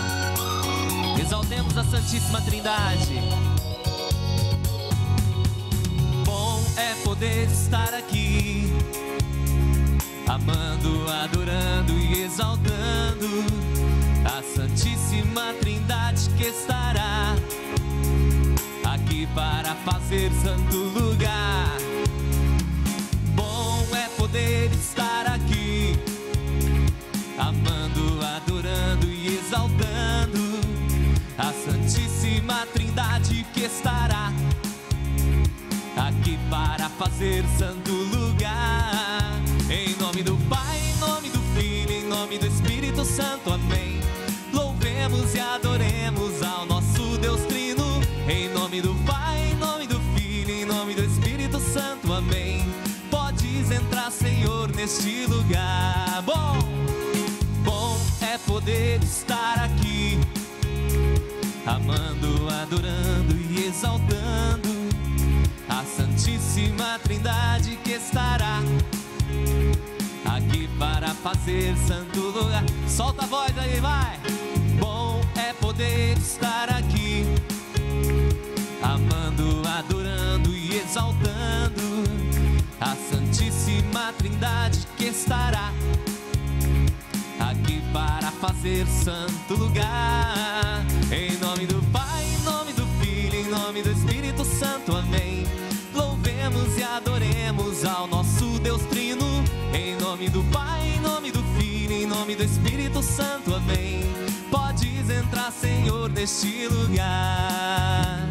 exaltemos 1.20 1.76
a 1.78 1.84
Santíssima 1.84 2.40
Trindade. 2.42 3.16
Bom 6.24 6.64
é 6.78 7.04
poder 7.04 7.48
estar 7.48 7.94
aqui, 7.94 8.64
amando, 10.28 11.10
adorando 11.24 11.94
e 11.94 12.24
exaltando 12.24 13.28
a 14.26 14.42
Santíssima 14.42 15.54
Trindade 15.60 16.30
que 16.38 16.46
estará 16.46 17.36
aqui 18.84 19.28
para 19.36 19.76
fazer 19.76 20.32
santo 20.42 20.78
lugar. 20.78 21.78
Bom 23.36 23.86
é 23.96 24.08
poder 24.18 24.72
estar 24.72 25.28
aqui, 25.28 26.00
amando, 27.38 28.26
adorando 28.38 29.08
e 29.08 29.38
exaltando 29.38 30.60
a 31.38 31.52
Santíssima 31.52 32.66
Trindade 32.74 33.46
que 33.54 33.62
estará 33.62 34.32
aqui 35.98 36.40
para 36.50 36.90
fazer 36.90 37.44
santo 37.58 37.92
lugar. 37.92 39.43
Em 39.74 39.96
nome 39.96 40.22
do 40.22 40.38
Pai, 40.48 40.78
em 40.78 41.00
nome 41.00 41.30
do 41.32 41.40
Filho, 41.56 41.92
em 41.92 42.04
nome 42.04 42.38
do 42.38 42.46
Espírito 42.46 43.04
Santo, 43.04 43.52
amém. 43.52 44.00
Louvemos 44.54 45.34
e 45.34 45.40
adoremos 45.40 46.44
ao 46.44 46.68
nosso 46.68 47.18
Deus 47.18 47.42
Trino. 47.48 47.84
Em 48.30 48.50
nome 48.50 48.84
do 48.84 48.94
Pai, 49.04 49.50
em 49.52 49.56
nome 49.56 49.88
do 49.88 50.00
Filho, 50.16 50.52
em 50.52 50.64
nome 50.64 50.94
do 50.94 51.04
Espírito 51.04 51.60
Santo, 51.60 52.14
amém. 52.14 52.64
Podes 53.10 53.72
entrar, 53.72 54.12
Senhor, 54.12 54.70
neste 54.76 55.26
lugar. 55.26 56.22
Bom, 56.24 56.60
bom 57.64 58.00
é 58.22 58.38
poder 58.46 59.02
estar 59.02 59.58
aqui, 59.58 60.20
amando, 61.66 62.48
adorando 62.62 63.36
e 63.50 63.66
exaltando 63.66 64.70
a 65.68 65.84
Santíssima 65.84 67.00
Trindade 67.04 67.73
fazer 71.24 71.74
santo 71.78 72.20
lugar. 72.20 72.66
Solta 72.86 73.24
a 73.24 73.26
voz 73.26 73.58
aí, 73.58 73.80
vai. 73.80 74.20
Bom 74.78 75.22
é 75.38 75.54
poder 75.54 76.18
estar 76.18 76.70
aqui, 76.70 77.24
amando, 78.82 79.62
adorando 79.66 80.50
e 80.50 80.78
exaltando 80.80 82.04
a 82.82 82.94
Santíssima 83.10 84.14
Trindade 84.18 84.86
que 84.98 85.06
estará 85.06 85.72
aqui 87.40 87.82
para 87.94 88.30
fazer 88.32 88.86
santo 88.86 89.56
lugar. 89.56 90.86
Em 91.10 91.38
nome 91.38 91.66
do 91.66 91.82
Pai, 91.90 92.26
em 92.26 92.44
nome 92.44 92.74
do 92.74 92.86
Filho, 93.00 93.40
em 93.40 93.50
nome 93.50 93.82
do 93.82 93.92
Espírito 93.92 94.44
Santo, 94.44 94.94
amém. 94.94 95.48
Louvemos 95.96 96.78
e 96.78 96.84
adoremos 96.84 97.86
ao 97.86 98.08
nosso 98.08 98.60
Deus 98.60 98.82
Trino. 98.84 99.24
Em 99.74 99.96
nome 99.96 100.28
do 100.28 100.44
Pai, 100.52 100.73
nome 102.14 102.36
do 102.36 102.44
Espírito 102.44 103.02
Santo, 103.02 103.56
amém. 103.56 104.04
Podes 104.52 105.10
entrar, 105.10 105.52
Senhor, 105.52 106.10
neste 106.10 106.68
lugar. 106.68 108.30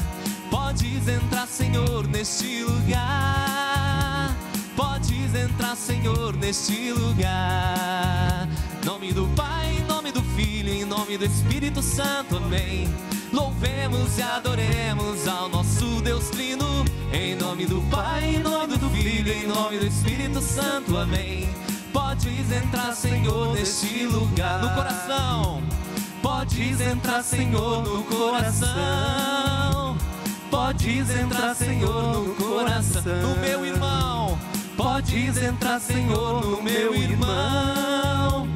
Podes 0.49 1.09
entrar, 1.09 1.47
Senhor, 1.49 2.07
neste 2.07 2.63
lugar. 2.63 4.37
Podes 4.77 5.35
entrar, 5.35 5.77
Senhor, 5.77 6.37
neste 6.37 6.93
lugar. 6.93 8.49
Nome 8.85 9.13
do 9.13 9.27
Pai, 9.35 9.77
em 9.79 9.85
nome 9.85 10.13
do 10.13 10.23
Filho, 10.37 10.73
em 10.73 10.85
nome 10.85 11.19
do 11.19 11.25
Espírito 11.25 11.83
Santo, 11.83 12.37
amém. 12.37 12.89
Louvemos 13.33 14.17
e 14.17 14.23
adoremos 14.23 15.27
ao 15.27 15.49
nosso 15.49 16.01
Deus 16.03 16.29
Trino. 16.31 16.85
Em 17.13 17.35
nome 17.35 17.67
do 17.67 17.83
Pai, 17.91 18.37
em 18.37 18.39
nome 18.39 18.77
do 18.77 18.89
Filho, 18.91 19.33
em 19.33 19.47
nome 19.47 19.79
do 19.79 19.87
Espírito 19.87 20.41
Santo, 20.41 20.97
amém. 20.97 21.49
Podes 22.13 22.53
entrar, 22.53 22.95
Senhor, 22.95 23.55
neste 23.55 24.05
lugar. 24.05 24.61
No 24.61 24.69
coração. 24.75 25.63
Podes 26.21 26.79
entrar, 26.79 27.23
Senhor, 27.23 27.83
no 27.83 28.03
coração. 28.05 29.97
Podes 30.51 31.09
entrar, 31.09 31.55
Senhor, 31.55 32.23
no 32.23 32.35
coração. 32.35 33.03
No 33.03 33.37
meu 33.41 33.65
irmão. 33.65 34.39
Podes 34.77 35.43
entrar, 35.43 35.81
Senhor, 35.81 36.45
no 36.45 36.63
meu 36.63 36.95
irmão. 36.95 38.47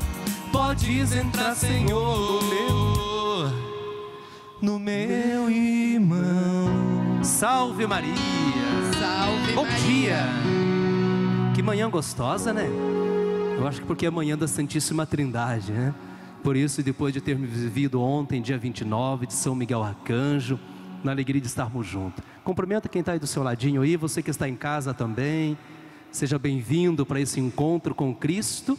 Podes 0.52 1.16
entrar, 1.16 1.56
Senhor, 1.56 2.42
no 2.42 2.48
meu, 2.50 3.52
no 4.60 4.78
meu 4.78 5.50
irmão. 5.50 7.24
Salve 7.24 7.86
Maria! 7.86 8.12
Salve 9.00 9.52
Bom 9.54 9.64
Maria. 9.64 9.78
dia! 9.78 10.26
Que 11.54 11.62
manhã 11.62 11.88
gostosa, 11.88 12.52
né? 12.52 12.68
Eu 13.58 13.66
acho 13.66 13.80
que 13.80 13.86
porque 13.86 14.04
é 14.04 14.10
manhã 14.10 14.36
da 14.36 14.46
Santíssima 14.46 15.06
Trindade, 15.06 15.72
né? 15.72 15.94
Por 16.42 16.56
isso, 16.56 16.82
depois 16.82 17.14
de 17.14 17.22
termos 17.22 17.48
vivido 17.48 18.02
ontem, 18.02 18.42
dia 18.42 18.58
29, 18.58 19.26
de 19.26 19.32
São 19.32 19.54
Miguel 19.54 19.82
Arcanjo, 19.82 20.60
na 21.02 21.10
alegria 21.10 21.40
de 21.40 21.46
estarmos 21.46 21.86
juntos. 21.86 22.22
Cumprimenta 22.44 22.86
quem 22.86 23.00
está 23.00 23.12
aí 23.12 23.18
do 23.18 23.26
seu 23.26 23.42
ladinho 23.42 23.80
aí, 23.80 23.96
você 23.96 24.22
que 24.22 24.30
está 24.30 24.46
em 24.46 24.54
casa 24.54 24.92
também. 24.92 25.56
Seja 26.12 26.38
bem-vindo 26.38 27.06
para 27.06 27.18
esse 27.18 27.40
encontro 27.40 27.94
com 27.94 28.14
Cristo. 28.14 28.78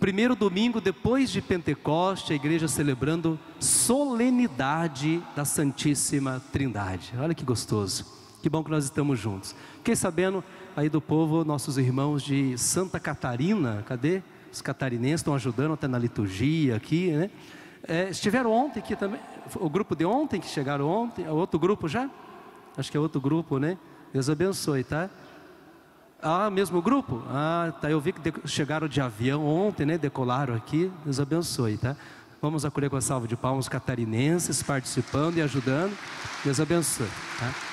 Primeiro 0.00 0.34
domingo 0.34 0.80
depois 0.80 1.30
de 1.30 1.42
Pentecoste, 1.42 2.32
a 2.32 2.36
igreja 2.36 2.68
celebrando 2.68 3.38
solenidade 3.60 5.22
da 5.36 5.44
Santíssima 5.44 6.42
Trindade. 6.50 7.12
Olha 7.18 7.34
que 7.34 7.44
gostoso. 7.44 8.06
Que 8.42 8.48
bom 8.48 8.64
que 8.64 8.70
nós 8.70 8.84
estamos 8.84 9.20
juntos. 9.20 9.54
Fiquei 9.76 9.94
sabendo 9.94 10.42
aí 10.76 10.88
do 10.88 11.00
povo, 11.00 11.44
nossos 11.44 11.78
irmãos 11.78 12.22
de 12.22 12.56
Santa 12.56 12.98
Catarina, 12.98 13.84
cadê? 13.86 14.22
Os 14.52 14.60
catarinenses 14.60 15.20
estão 15.20 15.34
ajudando 15.34 15.72
até 15.72 15.88
na 15.88 15.98
liturgia 15.98 16.76
aqui, 16.76 17.10
né? 17.10 17.30
É, 17.86 18.10
estiveram 18.10 18.52
ontem 18.52 18.78
aqui 18.78 18.94
também, 18.94 19.20
o 19.56 19.68
grupo 19.68 19.96
de 19.96 20.04
ontem 20.04 20.40
que 20.40 20.46
chegaram 20.46 20.88
ontem, 20.88 21.24
é 21.24 21.30
outro 21.30 21.58
grupo 21.58 21.88
já? 21.88 22.08
Acho 22.76 22.90
que 22.90 22.96
é 22.96 23.00
outro 23.00 23.20
grupo, 23.20 23.58
né? 23.58 23.76
Deus 24.12 24.30
abençoe, 24.30 24.84
tá? 24.84 25.10
Ah, 26.22 26.48
mesmo 26.48 26.80
grupo? 26.80 27.22
Ah, 27.28 27.72
tá. 27.80 27.90
Eu 27.90 28.00
vi 28.00 28.12
que 28.12 28.46
chegaram 28.46 28.86
de 28.86 29.00
avião 29.00 29.44
ontem, 29.44 29.84
né? 29.84 29.98
Decolaram 29.98 30.54
aqui. 30.54 30.90
Deus 31.04 31.18
abençoe, 31.18 31.76
tá? 31.76 31.96
Vamos 32.40 32.64
acolher 32.64 32.88
com 32.88 32.96
a 32.96 33.00
salva 33.00 33.26
de 33.26 33.36
palmas 33.36 33.68
catarinenses 33.68 34.62
participando 34.62 35.38
e 35.38 35.42
ajudando. 35.42 35.96
Deus 36.44 36.60
abençoe, 36.60 37.08
tá? 37.38 37.71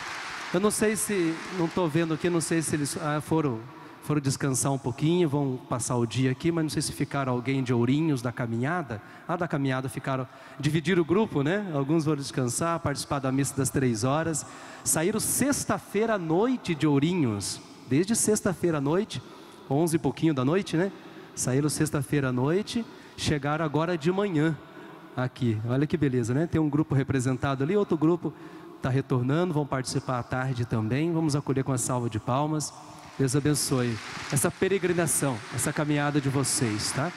Eu 0.52 0.60
não 0.60 0.72
sei 0.72 0.96
se, 0.96 1.36
não 1.60 1.68
estou 1.68 1.88
vendo 1.88 2.12
aqui, 2.12 2.28
não 2.28 2.42
sei 2.42 2.64
se 2.64 2.76
eles 2.76 2.98
ah, 2.98 3.22
foram, 3.22 3.60
foram 4.02 4.20
descansar 4.20 4.72
um 4.72 4.80
pouquinho, 4.80 5.30
vão 5.30 5.60
passar 5.70 5.96
o 5.96 6.08
dia 6.08 6.32
aqui, 6.32 6.52
mas 6.52 6.64
não 6.64 6.70
sei 6.72 6.82
se 6.82 6.92
ficaram 6.92 7.34
alguém 7.34 7.62
de 7.62 7.72
Ourinhos 7.72 8.20
da 8.20 8.32
caminhada. 8.32 9.00
Ah, 9.28 9.36
da 9.36 9.48
caminhada 9.48 9.88
ficaram, 9.88 10.28
dividiram 10.60 11.04
o 11.04 11.06
grupo, 11.06 11.44
né? 11.44 11.70
Alguns 11.72 12.04
foram 12.04 12.18
descansar, 12.18 12.80
participar 12.80 13.20
da 13.20 13.32
missa 13.32 13.56
das 13.56 13.70
três 13.70 14.04
horas. 14.04 14.44
Saíram 14.84 15.20
sexta-feira 15.20 16.16
à 16.16 16.18
noite 16.18 16.74
de 16.74 16.88
Ourinhos 16.88 17.62
desde 17.88 18.16
sexta-feira 18.16 18.80
à 18.80 18.82
noite, 18.82 19.22
onze 19.70 19.98
e 19.98 20.00
pouquinho 20.00 20.34
da 20.34 20.44
noite, 20.44 20.76
né? 20.76 20.92
Saíram 21.36 21.70
sexta-feira 21.70 22.30
à 22.30 22.32
noite, 22.32 22.84
chegaram 23.16 23.64
agora 23.64 23.96
de 23.96 24.12
manhã 24.12 24.58
aqui. 25.16 25.60
Olha 25.68 25.86
que 25.86 25.98
beleza, 25.98 26.34
né? 26.34 26.48
Tem 26.48 26.60
um 26.60 26.70
grupo 26.70 26.96
representado 26.96 27.64
ali, 27.64 27.76
outro 27.76 27.98
grupo 27.98 28.34
está 28.80 28.90
retornando, 28.90 29.54
vão 29.54 29.66
participar 29.66 30.20
à 30.20 30.24
tarde 30.24 30.66
também. 30.66 31.12
Vamos 31.12 31.36
acolher 31.36 31.64
com 31.64 31.72
a 31.72 31.78
salva 31.78 32.10
de 32.10 32.20
palmas. 32.20 32.74
Deus 33.18 33.36
abençoe 33.36 33.98
essa 34.32 34.50
peregrinação, 34.50 35.38
essa 35.54 35.74
caminhada 35.74 36.22
de 36.22 36.30
vocês, 36.30 36.92
tá? 36.94 37.12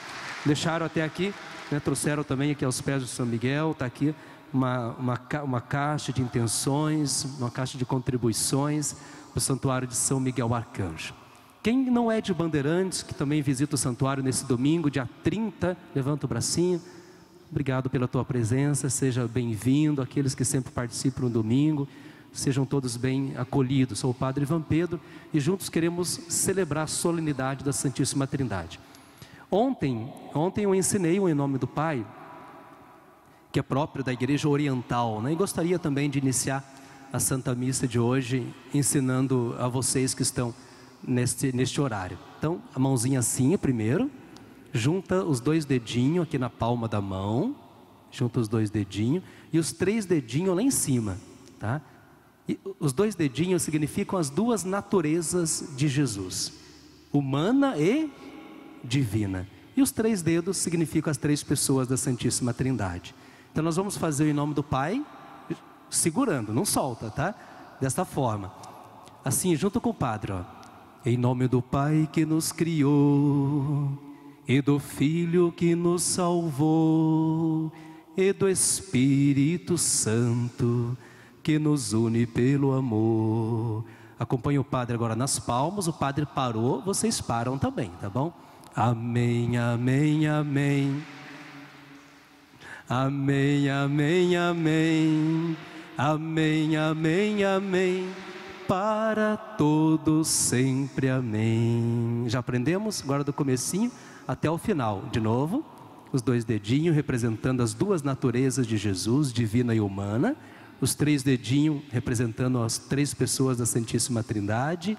Deixaram 0.45 0.85
até 0.85 1.01
aqui, 1.01 1.33
né? 1.71 1.79
trouxeram 1.79 2.23
também 2.23 2.51
aqui 2.51 2.65
aos 2.65 2.81
pés 2.81 3.01
de 3.01 3.07
São 3.07 3.25
Miguel, 3.25 3.71
está 3.71 3.85
aqui 3.85 4.13
uma, 4.53 4.89
uma, 4.99 5.19
uma 5.43 5.61
caixa 5.61 6.11
de 6.11 6.21
intenções, 6.21 7.23
uma 7.39 7.49
caixa 7.49 7.77
de 7.77 7.85
contribuições 7.85 8.95
o 9.35 9.39
santuário 9.39 9.87
de 9.87 9.95
São 9.95 10.19
Miguel 10.19 10.53
Arcanjo. 10.53 11.13
Quem 11.61 11.89
não 11.89 12.11
é 12.11 12.19
de 12.19 12.33
Bandeirantes, 12.33 13.03
que 13.03 13.13
também 13.13 13.41
visita 13.41 13.75
o 13.75 13.77
santuário 13.77 14.21
nesse 14.21 14.45
domingo, 14.45 14.91
dia 14.91 15.09
30, 15.23 15.77
levanta 15.95 16.25
o 16.25 16.29
bracinho. 16.29 16.81
Obrigado 17.53 17.87
pela 17.87 18.07
tua 18.07 18.25
presença, 18.25 18.89
seja 18.89 19.27
bem-vindo. 19.27 20.01
Aqueles 20.01 20.33
que 20.33 20.43
sempre 20.43 20.71
participam 20.71 21.25
no 21.25 21.29
domingo, 21.29 21.87
sejam 22.33 22.65
todos 22.65 22.97
bem 22.97 23.35
acolhidos. 23.37 23.99
Sou 23.99 24.09
o 24.09 24.13
Padre 24.13 24.41
Ivan 24.41 24.59
Pedro 24.59 24.99
e 25.31 25.39
juntos 25.39 25.69
queremos 25.69 26.19
celebrar 26.29 26.85
a 26.85 26.87
solenidade 26.87 27.63
da 27.63 27.71
Santíssima 27.71 28.25
Trindade. 28.25 28.79
Ontem, 29.51 30.11
ontem 30.33 30.63
eu 30.63 30.73
ensinei 30.73 31.19
o 31.19 31.29
Em 31.29 31.35
Nome 31.35 31.59
do 31.59 31.67
Pai, 31.67 32.03
que 33.51 33.59
é 33.59 33.61
próprio 33.61 34.03
da 34.03 34.11
Igreja 34.11 34.49
Oriental, 34.49 35.21
né? 35.21 35.31
e 35.31 35.35
gostaria 35.35 35.77
também 35.77 36.09
de 36.09 36.17
iniciar 36.17 36.67
a 37.13 37.19
Santa 37.19 37.53
Missa 37.53 37.87
de 37.87 37.99
hoje, 37.99 38.51
ensinando 38.73 39.55
a 39.59 39.67
vocês 39.67 40.15
que 40.15 40.23
estão 40.23 40.55
neste, 41.07 41.55
neste 41.55 41.79
horário. 41.79 42.17
Então, 42.39 42.59
a 42.73 42.79
mãozinha 42.79 43.19
assim 43.19 43.55
primeiro, 43.59 44.09
junta 44.73 45.23
os 45.23 45.39
dois 45.39 45.63
dedinhos 45.63 46.23
aqui 46.23 46.37
na 46.37 46.49
palma 46.49 46.87
da 46.87 46.99
mão, 46.99 47.55
junta 48.11 48.39
os 48.39 48.47
dois 48.47 48.69
dedinhos 48.69 49.23
e 49.51 49.59
os 49.59 49.71
três 49.71 50.05
dedinhos 50.05 50.55
lá 50.55 50.61
em 50.61 50.71
cima, 50.71 51.17
tá? 51.59 51.81
E 52.49 52.59
os 52.79 52.91
dois 52.91 53.15
dedinhos 53.15 53.61
significam 53.61 54.19
as 54.19 54.29
duas 54.29 54.63
naturezas 54.63 55.73
de 55.77 55.87
Jesus, 55.87 56.53
humana 57.11 57.77
e 57.77 58.11
divina. 58.83 59.47
E 59.77 59.81
os 59.81 59.91
três 59.91 60.21
dedos 60.21 60.57
significam 60.57 61.09
as 61.09 61.17
três 61.17 61.41
pessoas 61.41 61.87
da 61.87 61.95
Santíssima 61.95 62.53
Trindade. 62.53 63.15
Então 63.51 63.63
nós 63.63 63.75
vamos 63.75 63.95
fazer 63.95 64.29
em 64.29 64.33
nome 64.33 64.53
do 64.53 64.63
Pai, 64.63 65.03
segurando, 65.89 66.53
não 66.53 66.65
solta, 66.65 67.09
tá? 67.09 67.33
Desta 67.79 68.03
forma. 68.03 68.51
Assim, 69.23 69.55
junto 69.55 69.79
com 69.79 69.91
o 69.91 69.93
Padre, 69.93 70.33
ó. 70.33 70.43
Em 71.05 71.17
nome 71.17 71.47
do 71.47 71.61
Pai 71.61 72.09
que 72.11 72.25
nos 72.25 72.51
criou, 72.51 74.12
e 74.47 74.61
do 74.61 74.79
Filho 74.79 75.51
que 75.51 75.75
nos 75.75 76.03
salvou, 76.03 77.71
e 78.15 78.33
do 78.33 78.49
Espírito 78.49 79.77
Santo 79.77 80.97
que 81.41 81.59
nos 81.59 81.93
une 81.93 82.25
pelo 82.25 82.73
amor. 82.73 83.83
Acompanhe 84.17 84.59
o 84.59 84.63
Padre 84.63 84.95
agora 84.95 85.15
nas 85.15 85.39
palmas, 85.39 85.87
o 85.87 85.93
Padre 85.93 86.25
parou, 86.25 86.81
vocês 86.81 87.19
param 87.19 87.57
também, 87.57 87.91
tá 87.99 88.09
bom? 88.09 88.33
Amém, 88.75 89.57
amém, 89.57 90.27
amém. 90.27 91.03
Amém, 92.87 93.69
amém, 93.69 94.37
amém. 94.37 95.57
Amém, 95.97 96.77
amém, 96.77 97.43
amém. 97.43 98.09
Para 98.67 99.35
todos 99.35 100.27
sempre, 100.27 101.09
amém. 101.09 102.23
Já 102.27 102.39
aprendemos 102.39 103.01
agora 103.03 103.23
do 103.23 103.33
comecinho 103.33 103.91
até 104.27 104.49
o 104.49 104.57
final. 104.57 105.03
De 105.11 105.19
novo, 105.19 105.63
os 106.11 106.21
dois 106.21 106.45
dedinhos 106.45 106.95
representando 106.95 107.61
as 107.61 107.73
duas 107.73 108.03
naturezas 108.03 108.67
de 108.67 108.77
Jesus, 108.77 109.31
divina 109.31 109.73
e 109.73 109.79
humana. 109.79 110.35
Os 110.79 110.95
três 110.95 111.23
dedinhos 111.23 111.81
representando 111.91 112.61
as 112.61 112.77
três 112.77 113.13
pessoas 113.13 113.57
da 113.57 113.65
Santíssima 113.65 114.23
Trindade. 114.23 114.97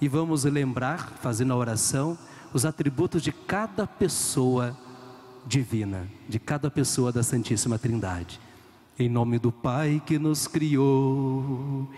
E 0.00 0.08
vamos 0.08 0.44
lembrar, 0.44 1.18
fazendo 1.20 1.52
a 1.52 1.56
oração, 1.56 2.16
os 2.52 2.64
atributos 2.64 3.22
de 3.22 3.32
cada 3.32 3.86
pessoa 3.86 4.76
divina, 5.46 6.08
de 6.28 6.38
cada 6.38 6.70
pessoa 6.70 7.12
da 7.12 7.22
Santíssima 7.22 7.78
Trindade. 7.78 8.40
Em 8.98 9.08
nome 9.08 9.38
do 9.38 9.52
Pai 9.52 10.02
que 10.04 10.18
nos 10.18 10.46
criou, 10.46 11.88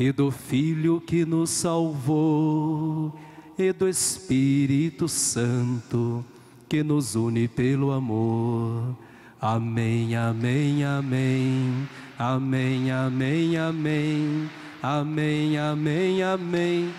e 0.00 0.12
do 0.12 0.30
Filho 0.30 0.98
que 0.98 1.26
nos 1.26 1.50
salvou, 1.50 3.14
e 3.62 3.72
do 3.72 3.88
Espírito 3.88 5.08
Santo 5.08 6.24
que 6.68 6.82
nos 6.82 7.14
une 7.14 7.48
pelo 7.48 7.90
amor. 7.90 8.96
Amém, 9.40 10.16
amém, 10.16 10.84
amém. 10.84 11.88
Amém, 12.18 12.90
amém, 12.90 13.56
amém. 13.56 14.50
Amém, 14.82 15.58
amém, 15.58 16.22
amém. 16.22 16.94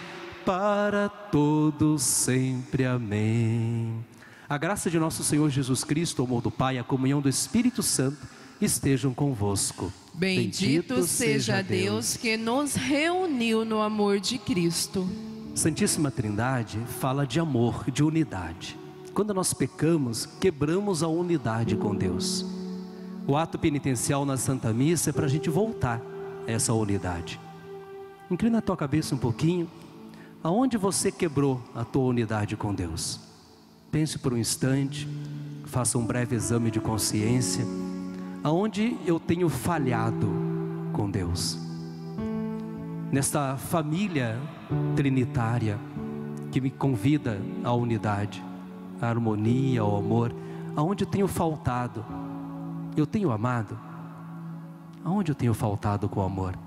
Para 0.45 1.07
todos 1.07 2.03
sempre. 2.03 2.85
Amém. 2.85 4.05
A 4.49 4.57
graça 4.57 4.89
de 4.89 4.99
nosso 4.99 5.23
Senhor 5.23 5.49
Jesus 5.49 5.83
Cristo, 5.83 6.21
o 6.21 6.25
amor 6.25 6.41
do 6.41 6.51
Pai, 6.51 6.77
a 6.77 6.83
comunhão 6.83 7.21
do 7.21 7.29
Espírito 7.29 7.81
Santo 7.81 8.17
estejam 8.59 9.13
convosco. 9.13 9.91
Bendito, 10.13 10.95
Bendito 10.95 11.03
seja 11.03 11.61
Deus 11.61 12.17
que 12.17 12.35
nos 12.35 12.75
reuniu 12.75 13.63
no 13.63 13.81
amor 13.81 14.19
de 14.19 14.37
Cristo. 14.37 15.07
Santíssima 15.53 16.09
Trindade 16.09 16.79
fala 16.99 17.27
de 17.27 17.39
amor, 17.39 17.89
de 17.91 18.03
unidade. 18.03 18.77
Quando 19.13 19.33
nós 19.33 19.53
pecamos, 19.53 20.25
quebramos 20.25 21.03
a 21.03 21.07
unidade 21.07 21.75
com 21.75 21.93
Deus. 21.93 22.45
O 23.27 23.35
ato 23.35 23.59
penitencial 23.59 24.25
na 24.25 24.37
Santa 24.37 24.71
Missa 24.71 25.09
é 25.09 25.13
para 25.13 25.25
a 25.25 25.29
gente 25.29 25.49
voltar 25.49 26.01
a 26.47 26.51
essa 26.51 26.73
unidade. 26.73 27.39
Inclina 28.29 28.59
a 28.59 28.61
tua 28.61 28.77
cabeça 28.77 29.13
um 29.13 29.17
pouquinho. 29.17 29.69
Aonde 30.41 30.77
você 30.77 31.11
quebrou 31.11 31.61
a 31.75 31.83
tua 31.83 32.05
unidade 32.05 32.55
com 32.55 32.73
Deus? 32.73 33.19
Pense 33.91 34.17
por 34.17 34.33
um 34.33 34.37
instante, 34.37 35.07
faça 35.65 35.97
um 35.97 36.05
breve 36.05 36.35
exame 36.35 36.71
de 36.71 36.79
consciência 36.79 37.65
aonde 38.43 38.97
eu 39.05 39.19
tenho 39.19 39.49
falhado 39.49 40.27
com 40.93 41.09
Deus. 41.09 41.57
Nesta 43.11 43.57
família 43.57 44.39
trinitária 44.95 45.79
que 46.51 46.61
me 46.61 46.69
convida 46.69 47.39
à 47.63 47.73
unidade, 47.73 48.43
à 49.01 49.07
harmonia, 49.07 49.81
ao 49.81 49.97
amor, 49.97 50.33
aonde 50.75 51.03
eu 51.03 51.07
tenho 51.07 51.27
faltado, 51.27 52.05
eu 52.95 53.05
tenho 53.05 53.31
amado? 53.31 53.77
Aonde 55.03 55.31
eu 55.31 55.35
tenho 55.35 55.53
faltado 55.53 56.07
com 56.09 56.19
o 56.19 56.23
amor? 56.23 56.57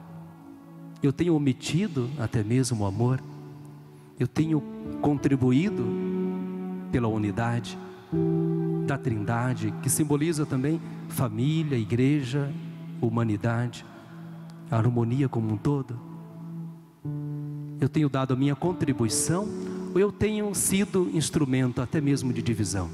Eu 1.03 1.13
tenho 1.13 1.35
omitido 1.35 2.09
até 2.19 2.43
mesmo 2.43 2.83
o 2.83 2.87
amor? 2.87 3.23
Eu 4.19 4.27
tenho 4.27 4.63
contribuído 5.01 5.85
pela 6.91 7.09
unidade? 7.09 7.79
da 8.87 8.99
Trindade, 8.99 9.73
que 9.83 9.89
simboliza 9.89 10.45
também 10.45 10.81
família, 11.09 11.77
igreja, 11.77 12.53
humanidade, 13.01 13.85
a 14.71 14.77
harmonia 14.77 15.29
como 15.29 15.53
um 15.53 15.57
todo? 15.57 15.99
Eu 17.85 17.89
tenho 17.91 18.09
dado 18.09 18.33
a 18.33 18.37
minha 18.37 18.57
contribuição 18.57 19.47
ou 19.93 20.01
eu 20.01 20.11
tenho 20.11 20.55
sido 20.55 21.11
instrumento 21.13 21.83
até 21.83 22.01
mesmo 22.01 22.33
de 22.33 22.41
divisão? 22.41 22.89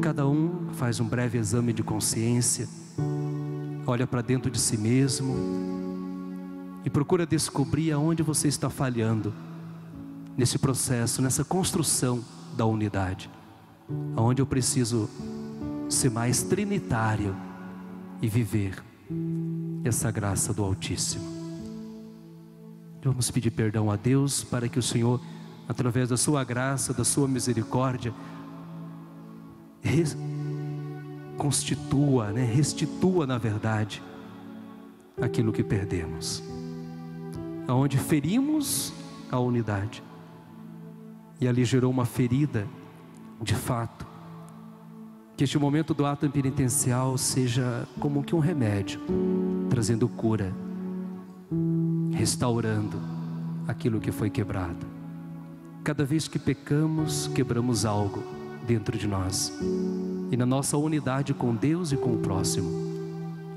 Cada 0.00 0.26
um 0.26 0.70
faz 0.72 0.98
um 0.98 1.06
breve 1.06 1.36
exame 1.36 1.74
de 1.74 1.82
consciência, 1.82 2.66
olha 3.86 4.06
para 4.06 4.22
dentro 4.22 4.50
de 4.50 4.58
si 4.58 4.78
mesmo 4.78 5.36
e 6.86 6.88
procura 6.88 7.26
descobrir 7.26 7.92
aonde 7.92 8.22
você 8.22 8.48
está 8.48 8.70
falhando 8.70 9.34
nesse 10.34 10.58
processo, 10.58 11.20
nessa 11.20 11.44
construção 11.44 12.24
da 12.56 12.64
unidade, 12.64 13.28
aonde 14.16 14.40
eu 14.40 14.46
preciso 14.46 15.06
ser 15.86 16.10
mais 16.10 16.42
trinitário 16.42 17.36
e 18.22 18.26
viver 18.26 18.82
essa 19.84 20.10
graça 20.10 20.54
do 20.54 20.64
Altíssimo. 20.64 21.37
Vamos 23.02 23.30
pedir 23.30 23.50
perdão 23.50 23.90
a 23.90 23.96
Deus 23.96 24.42
para 24.42 24.68
que 24.68 24.78
o 24.78 24.82
Senhor, 24.82 25.20
através 25.68 26.08
da 26.08 26.16
Sua 26.16 26.42
graça, 26.44 26.92
da 26.92 27.04
Sua 27.04 27.28
misericórdia, 27.28 28.12
constitua, 31.36 32.32
né, 32.32 32.44
restitua 32.44 33.26
na 33.26 33.38
verdade 33.38 34.02
aquilo 35.20 35.52
que 35.52 35.62
perdemos, 35.62 36.42
aonde 37.66 37.96
ferimos 37.96 38.92
a 39.30 39.38
unidade. 39.38 40.02
E 41.40 41.46
ali 41.46 41.64
gerou 41.64 41.90
uma 41.90 42.04
ferida 42.04 42.66
de 43.40 43.54
fato. 43.54 44.06
Que 45.36 45.44
este 45.44 45.56
momento 45.56 45.94
do 45.94 46.04
ato 46.04 46.28
penitencial 46.28 47.16
seja 47.16 47.86
como 48.00 48.24
que 48.24 48.34
um 48.34 48.40
remédio, 48.40 49.00
trazendo 49.70 50.08
cura, 50.08 50.52
restaurando 52.18 53.00
aquilo 53.68 54.00
que 54.00 54.10
foi 54.10 54.28
quebrado. 54.28 54.84
Cada 55.84 56.04
vez 56.04 56.26
que 56.26 56.36
pecamos, 56.36 57.28
quebramos 57.28 57.84
algo 57.84 58.24
dentro 58.66 58.98
de 58.98 59.06
nós 59.06 59.52
e 60.28 60.36
na 60.36 60.44
nossa 60.44 60.76
unidade 60.76 61.32
com 61.32 61.54
Deus 61.54 61.92
e 61.92 61.96
com 61.96 62.14
o 62.14 62.18
próximo. 62.18 62.68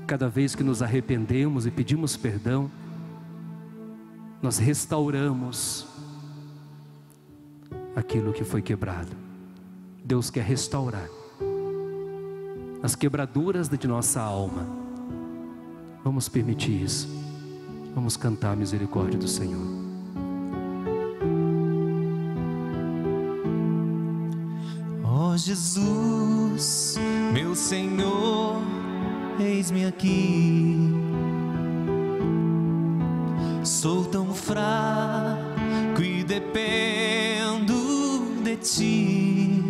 Cada 0.06 0.28
vez 0.28 0.54
que 0.54 0.62
nos 0.62 0.80
arrependemos 0.80 1.66
e 1.66 1.72
pedimos 1.72 2.16
perdão, 2.16 2.70
nós 4.40 4.58
restauramos 4.58 5.84
aquilo 7.96 8.32
que 8.32 8.44
foi 8.44 8.62
quebrado. 8.62 9.10
Deus 10.04 10.30
quer 10.30 10.44
restaurar 10.44 11.08
as 12.80 12.94
quebraduras 12.94 13.68
de 13.68 13.88
nossa 13.88 14.20
alma. 14.20 14.66
Vamos 16.04 16.28
permitir 16.28 16.80
isso. 16.82 17.21
Vamos 17.94 18.16
cantar 18.16 18.52
a 18.52 18.56
misericórdia 18.56 19.18
do 19.18 19.28
Senhor. 19.28 19.60
Ó 25.04 25.32
oh, 25.32 25.36
Jesus, 25.36 26.96
meu 27.32 27.54
Senhor, 27.54 28.62
eis-me 29.38 29.84
aqui. 29.84 30.90
Sou 33.62 34.06
tão 34.06 34.32
fraco 34.34 36.00
e 36.02 36.24
dependo 36.24 37.74
de 38.42 38.56
ti. 38.56 39.64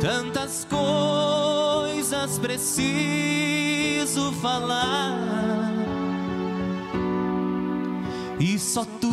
Tantas 0.00 0.64
coisas 0.70 2.38
preciso 2.38 3.37
falar, 4.32 5.72
e 8.40 8.58
só 8.58 8.84
tu, 9.00 9.08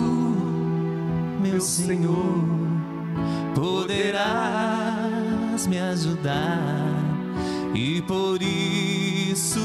meu 1.42 1.60
Senhor 1.60 2.56
poderás 3.56 4.76
me 5.68 5.80
ajudar. 5.80 6.60
E 7.74 8.02
por 8.02 8.42
isso 8.42 9.60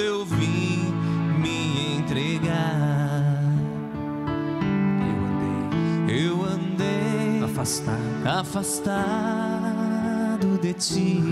eu 0.00 0.24
vim 0.24 0.92
me 1.40 1.98
entregar. 1.98 3.42
Eu 6.08 6.16
andei, 6.16 6.26
eu 6.26 6.44
andei 6.44 7.44
afastado, 7.44 8.26
afastado 8.26 9.58
de 10.60 10.72
ti 10.74 11.22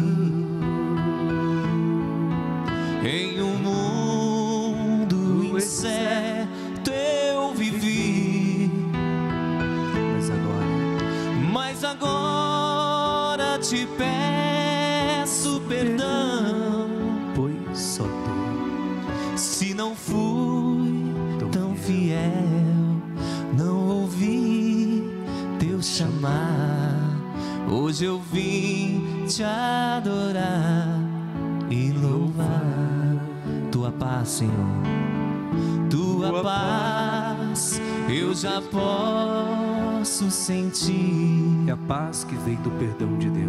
paz 41.87 42.25
que 42.25 42.35
vem 42.35 42.57
do 42.57 42.71
perdão 42.73 43.17
de 43.17 43.31
Deus. 43.31 43.46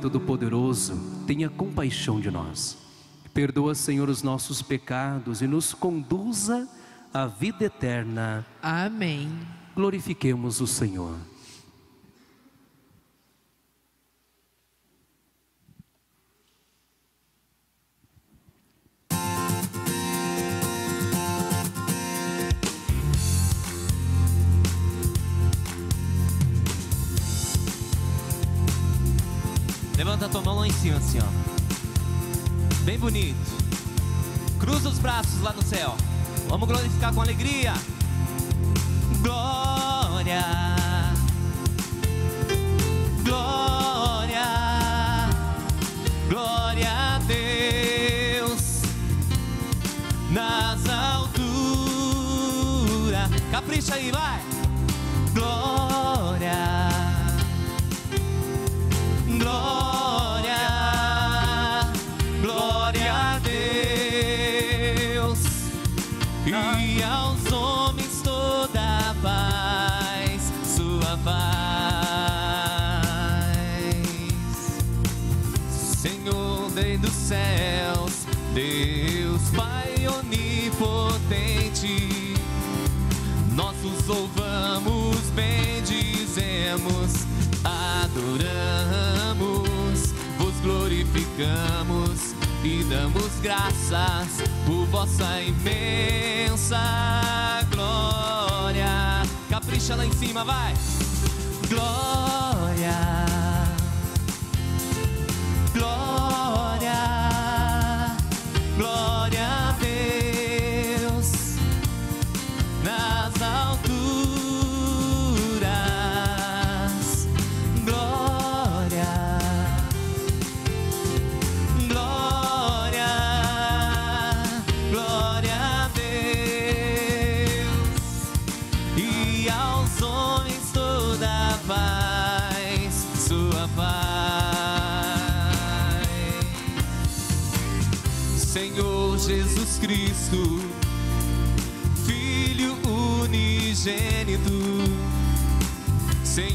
Todo-Poderoso, 0.00 0.98
tenha 1.26 1.48
compaixão 1.48 2.20
de 2.20 2.30
nós. 2.30 2.76
Perdoa, 3.34 3.74
Senhor, 3.74 4.08
os 4.08 4.22
nossos 4.22 4.62
pecados 4.62 5.42
e 5.42 5.46
nos 5.46 5.72
conduza 5.72 6.68
à 7.12 7.26
vida 7.26 7.64
eterna. 7.64 8.44
Amém. 8.62 9.30
Glorifiquemos 9.76 10.60
o 10.60 10.66
Senhor. 10.66 11.16
Em 30.70 30.72
cima, 30.72 30.96
assim, 30.96 31.18
ó. 31.18 32.84
Bem 32.84 32.98
bonito. 32.98 33.36
Cruza 34.58 34.88
os 34.88 34.98
braços 34.98 35.40
lá 35.42 35.52
no 35.52 35.62
céu. 35.62 35.96
Vamos 36.48 36.68
glorificar 36.68 37.12
com 37.12 37.20
alegria. 37.20 37.74
Glória. 39.22 39.69
Glorificamos 91.40 92.34
e 92.62 92.84
damos 92.84 93.40
graças 93.40 94.42
por 94.66 94.84
vossa 94.86 95.40
imensa 95.40 96.78
glória. 97.72 99.22
Capricha 99.48 99.96
lá 99.96 100.04
em 100.04 100.12
cima, 100.12 100.44
vai. 100.44 100.74
Glória. 101.68 103.19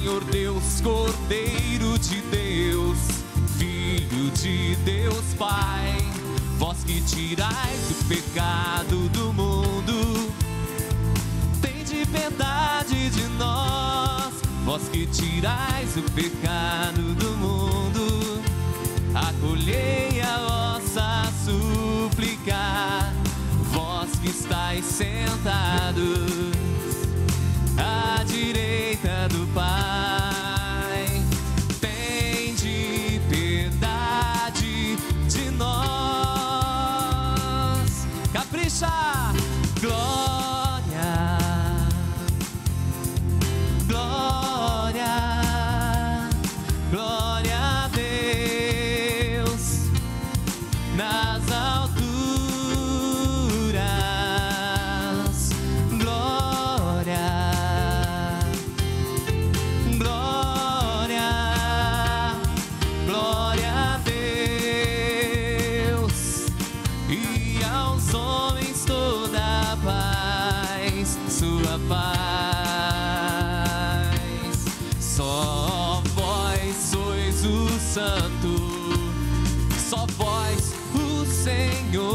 Senhor 0.05 0.23
Deus, 0.25 0.81
Cordeiro 0.81 1.97
de 1.97 2.21
Deus, 2.21 2.97
Filho 3.57 4.29
de 4.35 4.75
Deus 4.85 5.33
Pai, 5.35 5.97
vós 6.59 6.83
que 6.83 7.01
tirais 7.01 7.89
o 7.89 8.05
pecado 8.05 9.09
do 9.09 9.33
mundo, 9.33 10.31
tende 11.59 12.05
piedade 12.05 13.09
de 13.09 13.23
nós, 13.39 14.31
vós 14.63 14.87
que 14.89 15.07
tirais 15.07 15.97
o 15.97 16.03
pecado 16.11 17.15
do 17.15 17.31
mundo, 17.37 18.43
acolhei 19.15 20.21
a 20.21 20.37
vossa 20.37 21.31
súplica, 21.43 23.11
vós 23.71 24.11
que 24.19 24.29
estáis 24.29 24.85
sentados 24.85 26.34
Capricha! 38.75 39.14
Santo 77.95 78.51
só 79.89 80.05
vós, 80.17 80.73
o 80.93 81.25
Senhor, 81.25 82.11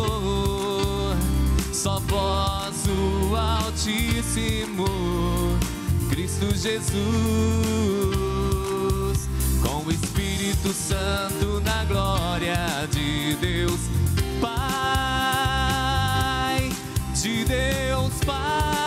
só 1.73 1.99
vós, 2.01 2.85
o 2.87 3.35
Altíssimo, 3.35 4.85
Cristo 6.11 6.55
Jesus, 6.55 6.91
com 9.63 9.87
o 9.87 9.91
Espírito 9.91 10.71
Santo 10.75 11.63
na 11.65 11.87
glória 11.87 12.87
de 12.91 13.37
Deus, 13.37 13.81
Pai, 14.39 14.61
de 17.15 17.47
Deus, 17.47 18.13
Pai. 18.27 18.80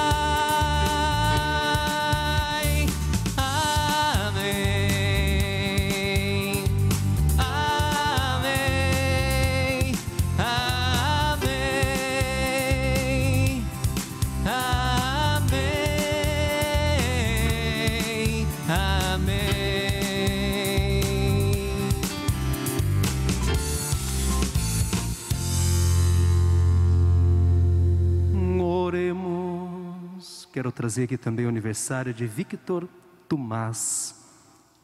Quero 30.63 30.71
trazer 30.71 31.03
aqui 31.03 31.17
também 31.17 31.45
o 31.45 31.49
aniversário 31.49 32.13
de 32.13 32.25
Victor 32.25 32.87
Tomás, 33.27 34.15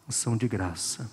ação 0.05 0.35
de 0.35 0.45
graça. 0.45 1.09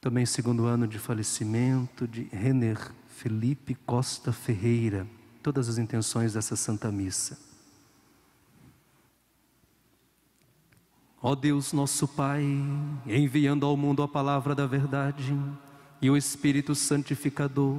Também 0.00 0.24
segundo 0.24 0.64
ano 0.64 0.88
de 0.88 0.98
falecimento 0.98 2.08
de 2.08 2.22
Renner 2.32 2.78
Felipe 3.06 3.74
Costa 3.74 4.32
Ferreira. 4.32 5.06
Todas 5.42 5.68
as 5.68 5.76
intenções 5.76 6.32
dessa 6.32 6.56
Santa 6.56 6.90
Missa. 6.90 7.38
Ó 11.20 11.34
Deus, 11.34 11.74
nosso 11.74 12.08
Pai, 12.08 12.46
enviando 13.06 13.66
ao 13.66 13.76
mundo 13.76 14.02
a 14.02 14.08
palavra 14.08 14.54
da 14.54 14.66
verdade 14.66 15.38
e 16.00 16.08
o 16.08 16.16
Espírito 16.16 16.74
Santificador, 16.74 17.78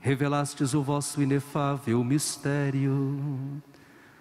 revelastes 0.00 0.74
o 0.74 0.82
vosso 0.82 1.22
inefável 1.22 2.02
mistério. 2.04 3.62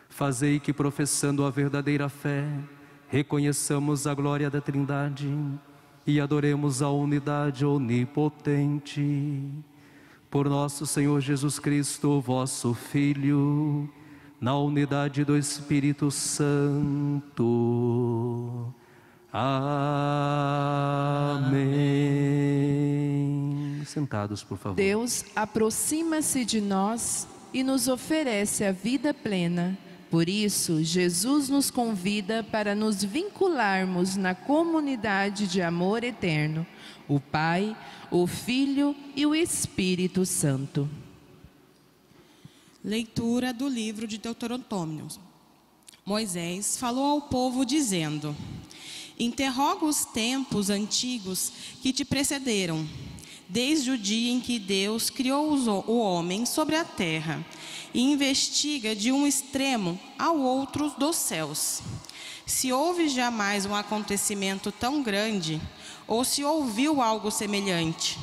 Fazei 0.09 0.59
que, 0.59 0.73
professando 0.73 1.45
a 1.45 1.49
verdadeira 1.49 2.09
fé, 2.09 2.43
reconheçamos 3.07 4.07
a 4.07 4.13
glória 4.13 4.49
da 4.49 4.59
Trindade 4.59 5.31
e 6.05 6.19
adoremos 6.19 6.81
a 6.81 6.89
unidade 6.89 7.65
onipotente. 7.65 9.51
Por 10.29 10.49
nosso 10.49 10.85
Senhor 10.85 11.21
Jesus 11.21 11.59
Cristo, 11.59 12.19
vosso 12.19 12.73
Filho, 12.73 13.89
na 14.41 14.57
unidade 14.57 15.23
do 15.23 15.37
Espírito 15.37 16.09
Santo. 16.11 17.43
Amém. 19.31 20.87
sentados, 23.87 24.43
por 24.43 24.57
favor. 24.57 24.75
Deus 24.75 25.25
aproxima-se 25.35 26.45
de 26.45 26.61
nós 26.61 27.27
e 27.53 27.63
nos 27.63 27.87
oferece 27.87 28.63
a 28.63 28.71
vida 28.71 29.13
plena. 29.13 29.77
Por 30.09 30.29
isso, 30.29 30.83
Jesus 30.83 31.49
nos 31.49 31.69
convida 31.69 32.43
para 32.43 32.73
nos 32.73 33.03
vincularmos 33.03 34.15
na 34.15 34.33
comunidade 34.33 35.47
de 35.47 35.61
amor 35.61 36.03
eterno, 36.03 36.65
o 37.07 37.19
Pai, 37.19 37.75
o 38.09 38.25
Filho 38.25 38.95
e 39.15 39.25
o 39.25 39.35
Espírito 39.35 40.25
Santo. 40.25 40.89
Leitura 42.83 43.51
do 43.51 43.67
livro 43.67 44.07
de 44.07 44.17
Deuteronômio. 44.17 45.07
Moisés 46.05 46.77
falou 46.77 47.05
ao 47.05 47.21
povo 47.23 47.65
dizendo: 47.65 48.33
Interroga 49.19 49.85
os 49.85 50.05
tempos 50.05 50.69
antigos 50.69 51.51
que 51.81 51.91
te 51.91 52.05
precederam, 52.05 52.87
desde 53.49 53.89
o 53.91 53.97
dia 53.97 54.31
em 54.31 54.39
que 54.39 54.59
Deus 54.59 55.09
criou 55.09 55.53
o 55.87 55.97
homem 55.97 56.45
sobre 56.45 56.75
a 56.75 56.83
terra, 56.83 57.43
e 57.93 58.01
investiga 58.01 58.95
de 58.95 59.11
um 59.11 59.25
extremo 59.25 59.99
ao 60.19 60.37
outro 60.37 60.93
dos 60.99 61.15
céus. 61.15 61.81
Se 62.45 62.71
houve 62.71 63.09
jamais 63.09 63.65
um 63.65 63.73
acontecimento 63.73 64.71
tão 64.71 65.01
grande, 65.01 65.59
ou 66.07 66.23
se 66.23 66.43
ouviu 66.43 67.01
algo 67.01 67.31
semelhante. 67.31 68.17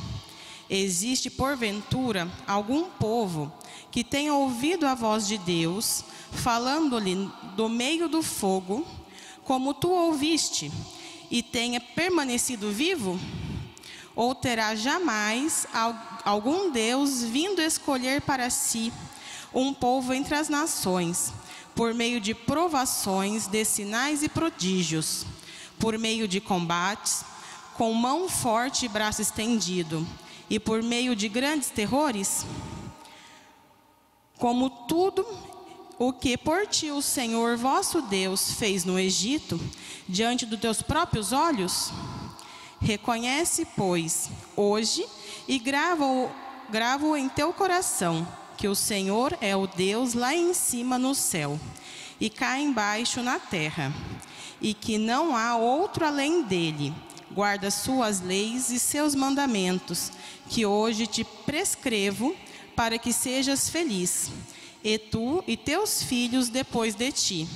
Existe, 0.70 1.28
porventura, 1.28 2.30
algum 2.47 2.84
povo 2.84 3.53
que 3.90 4.03
tenha 4.03 4.32
ouvido 4.32 4.86
a 4.86 4.95
voz 4.95 5.26
de 5.26 5.38
Deus, 5.38 6.05
falando-lhe 6.30 7.28
do 7.57 7.68
meio 7.68 8.09
do 8.09 8.22
fogo, 8.22 8.86
como 9.45 9.74
tu 9.74 9.90
ouviste, 9.90 10.72
e 11.30 11.42
tenha 11.42 11.80
permanecido 11.80 12.70
vivo? 12.70 13.18
Ou 14.14 14.34
terá 14.34 14.74
jamais 14.74 15.66
algum 16.24 16.70
Deus 16.70 17.22
vindo 17.22 17.61
escolher 17.61 18.20
para 18.22 18.49
si 18.51 18.92
um 19.53 19.74
povo 19.74 20.12
entre 20.12 20.34
as 20.34 20.49
nações, 20.49 21.32
por 21.74 21.92
meio 21.92 22.20
de 22.20 22.34
provações, 22.34 23.47
de 23.47 23.64
sinais 23.64 24.22
e 24.22 24.28
prodígios, 24.28 25.26
por 25.78 25.99
meio 25.99 26.28
de 26.28 26.40
combates, 26.40 27.24
com 27.74 27.92
mão 27.92 28.28
forte 28.28 28.86
e 28.86 28.88
braço 28.88 29.20
estendido, 29.20 30.07
e 30.49 30.61
por 30.61 30.82
meio 30.82 31.16
de 31.16 31.28
grandes 31.28 31.70
terrores? 31.70 32.47
Como 34.38 34.70
tudo 34.70 35.26
o 35.99 36.12
que 36.12 36.36
por 36.36 36.66
ti 36.66 36.90
o 36.90 37.01
Senhor 37.01 37.57
vosso 37.57 38.03
Deus 38.03 38.53
fez 38.53 38.84
no 38.84 38.99
Egito, 38.99 39.61
diante 40.09 40.45
dos 40.45 40.61
teus 40.61 40.82
próprios 40.82 41.32
olhos? 41.32 41.92
Reconhece, 42.80 43.66
pois, 43.76 44.28
hoje 44.57 45.07
e 45.47 45.59
grava-o 45.59 46.30
grava 46.70 47.18
em 47.18 47.28
teu 47.28 47.53
coração, 47.53 48.26
que 48.57 48.66
o 48.66 48.74
Senhor 48.74 49.36
é 49.40 49.55
o 49.55 49.66
Deus 49.66 50.14
lá 50.14 50.34
em 50.34 50.55
cima 50.55 50.99
no 50.99 51.14
céu 51.14 51.59
e 52.20 52.30
cá 52.30 52.59
embaixo 52.59 53.22
na 53.22 53.38
terra, 53.38 53.92
e 54.61 54.72
que 54.72 54.97
não 54.97 55.36
há 55.36 55.57
outro 55.57 56.07
além 56.07 56.42
dele. 56.42 56.95
Guarda 57.32 57.70
suas 57.70 58.20
leis 58.20 58.70
e 58.70 58.78
seus 58.78 59.14
mandamentos, 59.14 60.12
que 60.49 60.64
hoje 60.64 61.07
te 61.07 61.24
prescrevo, 61.24 62.34
para 62.76 62.99
que 62.99 63.12
sejas 63.12 63.68
feliz 63.68 64.30
e 64.85 64.99
tu 64.99 65.43
e 65.47 65.57
teus 65.57 66.03
filhos 66.03 66.51
depois 66.51 66.95
de 66.95 67.11
ti. 67.11 67.49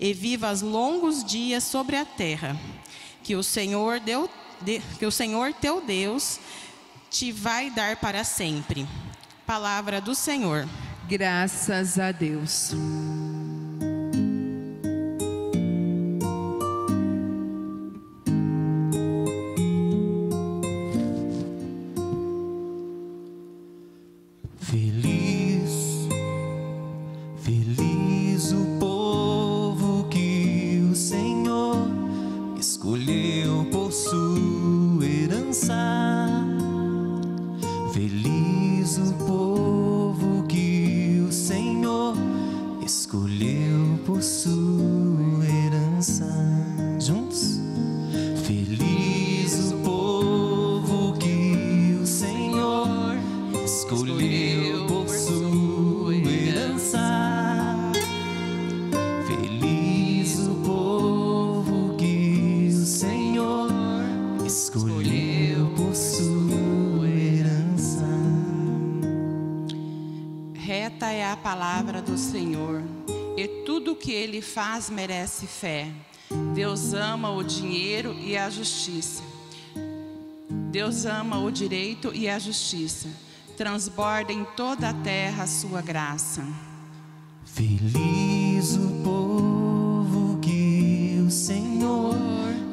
E 0.00 0.14
vivas 0.14 0.62
longos 0.62 1.22
dias 1.22 1.62
sobre 1.62 1.94
a 1.96 2.06
terra, 2.06 2.58
que 3.22 3.36
o 3.36 3.42
Senhor 3.42 4.00
deu, 4.00 4.30
de, 4.62 4.80
que 4.98 5.04
o 5.04 5.12
Senhor 5.12 5.52
teu 5.52 5.82
Deus 5.82 6.40
te 7.10 7.30
vai 7.30 7.70
dar 7.70 7.96
para 7.96 8.24
sempre. 8.24 8.88
Palavra 9.44 10.00
do 10.00 10.14
Senhor. 10.14 10.66
Graças 11.06 11.98
a 11.98 12.12
Deus. 12.12 12.72
Merece 75.40 75.46
fé. 75.46 75.88
Deus 76.54 76.92
ama 76.92 77.30
o 77.30 77.42
dinheiro 77.42 78.14
e 78.20 78.36
a 78.36 78.50
justiça. 78.50 79.22
Deus 80.70 81.04
ama 81.04 81.38
o 81.38 81.50
direito 81.50 82.12
e 82.14 82.28
a 82.28 82.38
justiça. 82.38 83.08
Transborda 83.56 84.32
em 84.32 84.44
toda 84.56 84.90
a 84.90 84.94
terra 84.94 85.44
a 85.44 85.46
sua 85.46 85.80
graça. 85.80 86.42
Feliz 87.44 88.76
o 88.76 89.02
povo 89.02 90.38
que 90.40 91.22
o 91.26 91.30
Senhor 91.30 92.14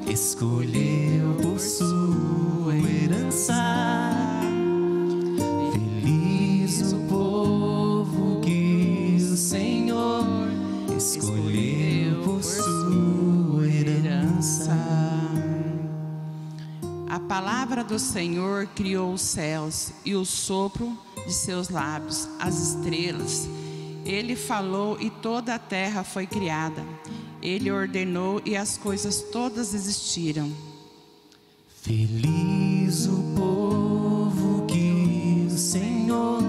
escolheu 0.08 1.36
por 1.42 1.60
sua 1.60 2.76
herança. 2.76 4.17
Palavra 17.28 17.84
do 17.84 18.00
Senhor 18.00 18.68
criou 18.68 19.14
os 19.14 19.22
céus 19.22 19.92
e 20.06 20.16
o 20.16 20.24
sopro 20.24 20.98
de 21.26 21.34
seus 21.34 21.68
lábios, 21.70 22.28
as 22.40 22.58
estrelas. 22.58 23.50
Ele 24.06 24.36
falou 24.36 24.98
e 25.00 25.10
toda 25.10 25.56
a 25.56 25.60
terra 25.60 26.04
foi 26.04 26.26
criada. 26.26 26.82
Ele 27.42 27.70
ordenou 27.70 28.42
e 28.46 28.56
as 28.56 28.78
coisas 28.78 29.22
todas 29.22 29.74
existiram. 29.74 30.50
Feliz 31.82 33.08
o 33.08 33.22
povo 33.36 34.66
que 34.66 35.48
o 35.48 35.58
Senhor 35.58 36.42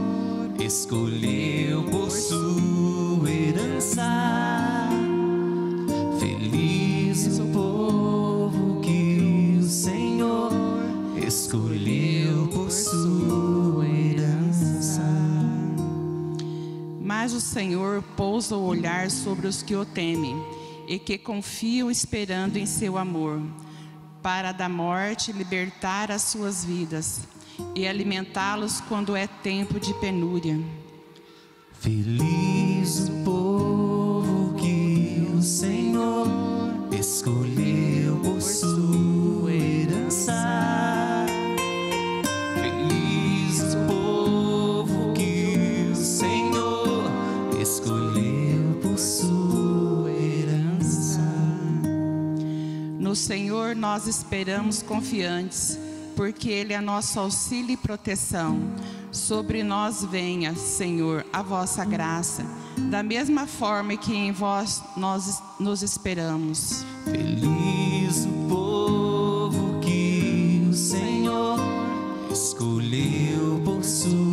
escolheu 0.61 1.83
por 1.91 2.11
sua 2.11 3.29
herança. 3.29 4.58
Escolheu 11.49 12.47
por 12.49 12.71
sua 12.71 13.87
herança. 13.89 15.03
Mas 17.01 17.33
o 17.33 17.41
Senhor 17.41 18.03
pousa 18.15 18.55
o 18.55 18.67
olhar 18.67 19.11
sobre 19.11 19.47
os 19.47 19.63
que 19.63 19.75
o 19.75 19.83
temem 19.83 20.37
e 20.87 20.99
que 20.99 21.17
confiam 21.17 21.91
esperando 21.91 22.59
em 22.59 22.67
seu 22.67 22.99
amor, 22.99 23.41
para 24.23 24.53
da 24.53 24.69
morte 24.69 25.33
libertar 25.33 26.11
as 26.11 26.21
suas 26.21 26.67
vidas 26.67 27.23
e 27.75 27.89
alimentá-los 27.89 28.83
quando 28.83 29.17
é 29.17 29.27
tempo 29.27 29.81
de 29.81 29.95
penúria. 29.95 30.61
Feliz 31.73 33.09
o 33.09 33.25
povo 33.25 34.55
que 34.57 35.27
o 35.35 35.41
Senhor 35.41 36.27
escolheu 36.93 38.17
por 38.17 38.43
sua 38.43 39.51
herança. 39.51 40.78
No 53.09 53.17
Senhor 53.17 53.75
nós 53.75 54.07
esperamos 54.07 54.83
confiantes, 54.83 55.79
porque 56.15 56.51
Ele 56.51 56.75
é 56.75 56.81
nosso 56.83 57.19
auxílio 57.19 57.73
e 57.73 57.77
proteção. 57.79 58.61
Sobre 59.11 59.63
nós 59.63 60.05
venha, 60.05 60.55
Senhor, 60.55 61.25
a 61.33 61.41
vossa 61.41 61.87
graça, 61.87 62.45
da 62.91 63.03
mesma 63.03 63.47
forma 63.47 63.97
que 63.97 64.15
em 64.15 64.31
vós 64.31 64.83
nós 64.95 65.43
nos 65.59 65.83
esperamos. 65.83 66.85
Feliz 67.07 68.27
o 68.27 68.47
povo 68.47 69.81
que 69.81 70.69
o 70.69 70.75
Senhor 70.75 71.59
escolheu 72.31 73.63
por 73.65 73.83
sua 73.83 74.28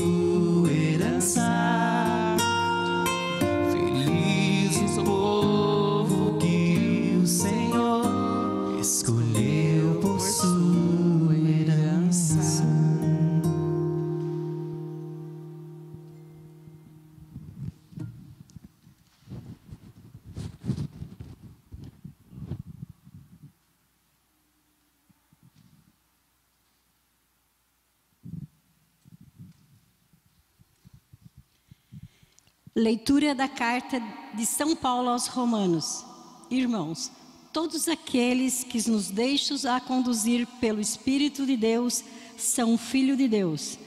Leitura 32.77 33.33
da 33.33 33.47
carta 33.47 34.03
de 34.33 34.45
São 34.45 34.75
Paulo 34.75 35.07
aos 35.07 35.27
Romanos. 35.27 36.03
Irmãos, 36.51 37.09
todos 37.53 37.87
aqueles 37.87 38.65
que 38.65 38.89
nos 38.91 39.09
deixam 39.09 39.55
a 39.73 39.79
conduzir 39.79 40.45
pelo 40.59 40.81
Espírito 40.81 41.45
de 41.45 41.55
Deus 41.55 42.03
são 42.35 42.77
filho 42.77 43.15
de 43.15 43.29
Deus. 43.29 43.79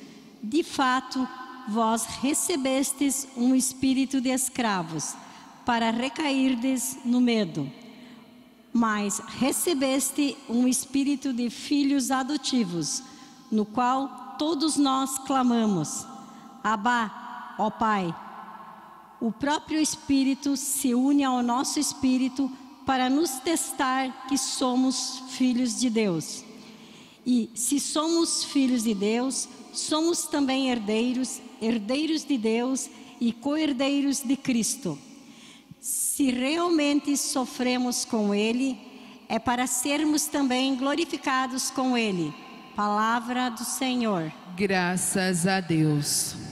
De 0.43 0.63
fato, 0.63 1.29
vós 1.69 2.07
recebestes 2.23 3.29
um 3.37 3.55
espírito 3.55 4.23
de 4.23 4.31
escravos 4.31 5.15
para 5.67 5.91
recairdes 5.91 6.97
no 7.05 7.21
medo. 7.21 7.71
Mas 8.73 9.19
recebeste 9.39 10.35
um 10.49 10.67
espírito 10.67 11.31
de 11.35 11.51
filhos 11.51 12.11
adotivos, 12.11 13.03
no 13.53 13.67
qual 13.67 14.37
todos 14.39 14.79
nós 14.79 15.19
clamamos: 15.19 16.07
Abá, 16.65 17.55
ó 17.59 17.69
Pai. 17.69 18.28
O 19.21 19.33
próprio 19.33 19.81
Espírito 19.81 20.57
se 20.57 20.95
une 20.95 21.25
ao 21.25 21.43
nosso 21.43 21.81
espírito 21.81 22.51
para 22.87 23.11
nos 23.11 23.33
testar 23.41 24.27
que 24.29 24.39
somos 24.39 25.23
filhos 25.31 25.79
de 25.79 25.91
Deus. 25.91 26.45
E 27.27 27.51
se 27.55 27.79
somos 27.79 28.45
filhos 28.45 28.85
de 28.85 28.95
Deus, 28.95 29.49
somos 29.73 30.23
também 30.23 30.71
herdeiros, 30.71 31.41
herdeiros 31.61 32.25
de 32.25 32.39
Deus 32.39 32.89
e 33.21 33.33
co-herdeiros 33.33 34.23
de 34.23 34.37
Cristo. 34.37 34.99
Se 35.81 36.31
realmente 36.31 37.17
sofremos 37.17 38.05
com 38.05 38.35
Ele, 38.35 38.79
é 39.29 39.39
para 39.39 39.67
sermos 39.67 40.25
também 40.25 40.75
glorificados 40.77 41.71
com 41.71 41.99
Ele. 41.99 42.33
Palavra 42.75 43.51
do 43.51 43.65
Senhor. 43.65 44.33
Graças 44.57 45.47
a 45.47 45.61
Deus. 45.61 46.48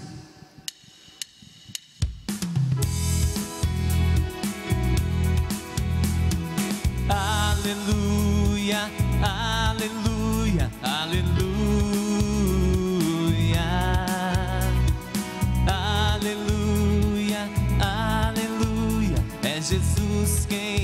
Aleluia, 7.08 8.90
aleluia, 9.22 10.70
aleluia. 10.82 11.46
Aleluia, 15.68 17.48
aleluia. 17.80 19.24
É 19.42 19.60
Jesus 19.60 20.46
quem 20.48 20.75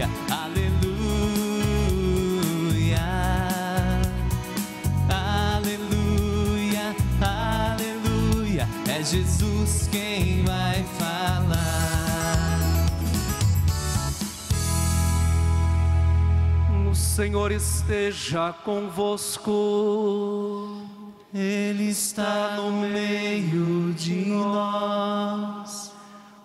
aleluia, 0.00 0.08
aleluia. 0.30 1.90
Aleluia, 5.60 6.96
aleluia. 7.20 8.68
É 8.88 9.02
Jesus 9.02 9.88
quem 9.90 10.44
vai 10.44 10.84
falar. 10.98 11.60
O 16.90 16.94
Senhor 16.94 17.52
esteja 17.52 18.52
convosco. 18.64 19.50
Ele 21.32 21.90
está 21.90 22.56
no 22.56 22.72
meio 22.72 23.92
de 23.94 24.26
nós. 24.26 25.59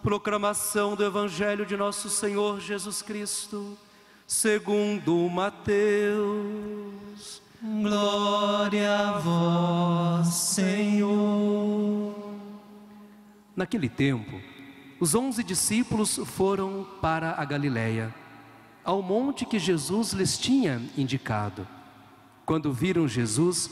Proclamação 0.06 0.96
do 0.96 1.04
Evangelho 1.04 1.66
de 1.66 1.76
nosso 1.76 2.12
Senhor 2.12 2.60
Jesus 2.60 3.02
Cristo, 3.02 3.76
segundo 4.28 5.28
Mateus. 5.28 6.22
Glória 7.60 9.00
a 9.00 9.18
vós, 9.18 10.28
Senhor. 10.28 12.14
Naquele 13.56 13.90
tempo, 13.90 14.40
os 15.00 15.16
onze 15.16 15.44
discípulos 15.44 16.18
foram 16.24 16.86
para 17.02 17.32
a 17.32 17.44
Galiléia, 17.44 18.14
ao 18.84 19.02
monte 19.02 19.44
que 19.44 19.58
Jesus 19.58 20.12
lhes 20.14 20.38
tinha 20.38 20.84
indicado. 20.96 21.68
Quando 22.46 22.72
viram 22.72 23.08
Jesus, 23.08 23.72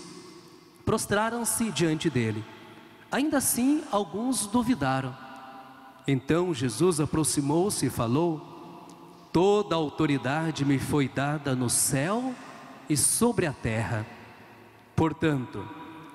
prostraram-se 0.84 1.70
diante 1.70 2.10
dele. 2.10 2.44
Ainda 3.12 3.38
assim, 3.38 3.84
alguns 3.92 4.48
duvidaram. 4.48 5.23
Então 6.08 6.54
Jesus 6.54 7.00
aproximou-se 7.00 7.86
e 7.86 7.90
falou: 7.90 8.88
Toda 9.32 9.76
autoridade 9.76 10.66
me 10.66 10.78
foi 10.78 11.08
dada 11.08 11.56
no 11.56 11.70
céu 11.70 12.34
e 12.90 12.98
sobre 12.98 13.46
a 13.46 13.54
terra. 13.54 14.06
Portanto, 14.96 15.66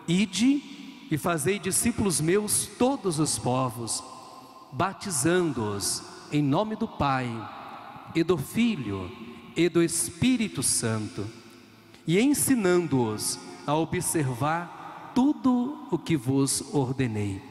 ide 0.07 1.07
e 1.11 1.17
fazei 1.17 1.59
discípulos 1.59 2.21
meus 2.21 2.67
todos 2.79 3.19
os 3.19 3.39
povos, 3.39 4.03
batizando-os 4.73 6.03
em 6.31 6.43
nome 6.43 6.77
do 6.77 6.87
Pai 6.87 7.27
e 8.15 8.23
do 8.23 8.37
Filho 8.37 9.11
e 9.57 9.69
do 9.69 9.83
Espírito 9.83 10.63
Santo, 10.63 11.27
e 12.07 12.21
ensinando-os 12.21 13.39
a 13.67 13.75
observar 13.75 15.13
tudo 15.15 15.89
o 15.91 15.99
que 15.99 16.17
vos 16.17 16.63
ordenei. 16.73 17.48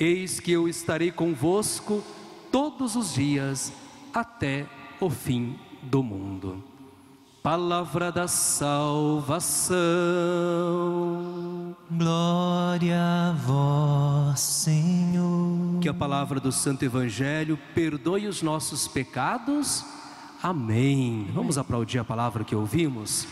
Eis 0.00 0.40
que 0.40 0.50
eu 0.50 0.66
estarei 0.66 1.12
convosco 1.12 2.02
todos 2.50 2.96
os 2.96 3.12
dias 3.12 3.70
até 4.14 4.66
o 4.98 5.10
fim 5.10 5.60
do 5.82 6.02
mundo. 6.02 6.64
Palavra 7.42 8.10
da 8.10 8.26
salvação. 8.26 9.76
Glória 11.90 12.98
a 12.98 13.32
vós, 13.32 14.40
Senhor. 14.40 15.80
Que 15.82 15.88
a 15.90 15.94
palavra 15.94 16.40
do 16.40 16.50
Santo 16.50 16.82
Evangelho 16.82 17.58
perdoe 17.74 18.26
os 18.26 18.40
nossos 18.40 18.88
pecados. 18.88 19.84
Amém. 20.42 21.30
Vamos 21.34 21.58
aplaudir 21.58 21.98
a 21.98 22.04
palavra 22.04 22.42
que 22.42 22.56
ouvimos. 22.56 23.26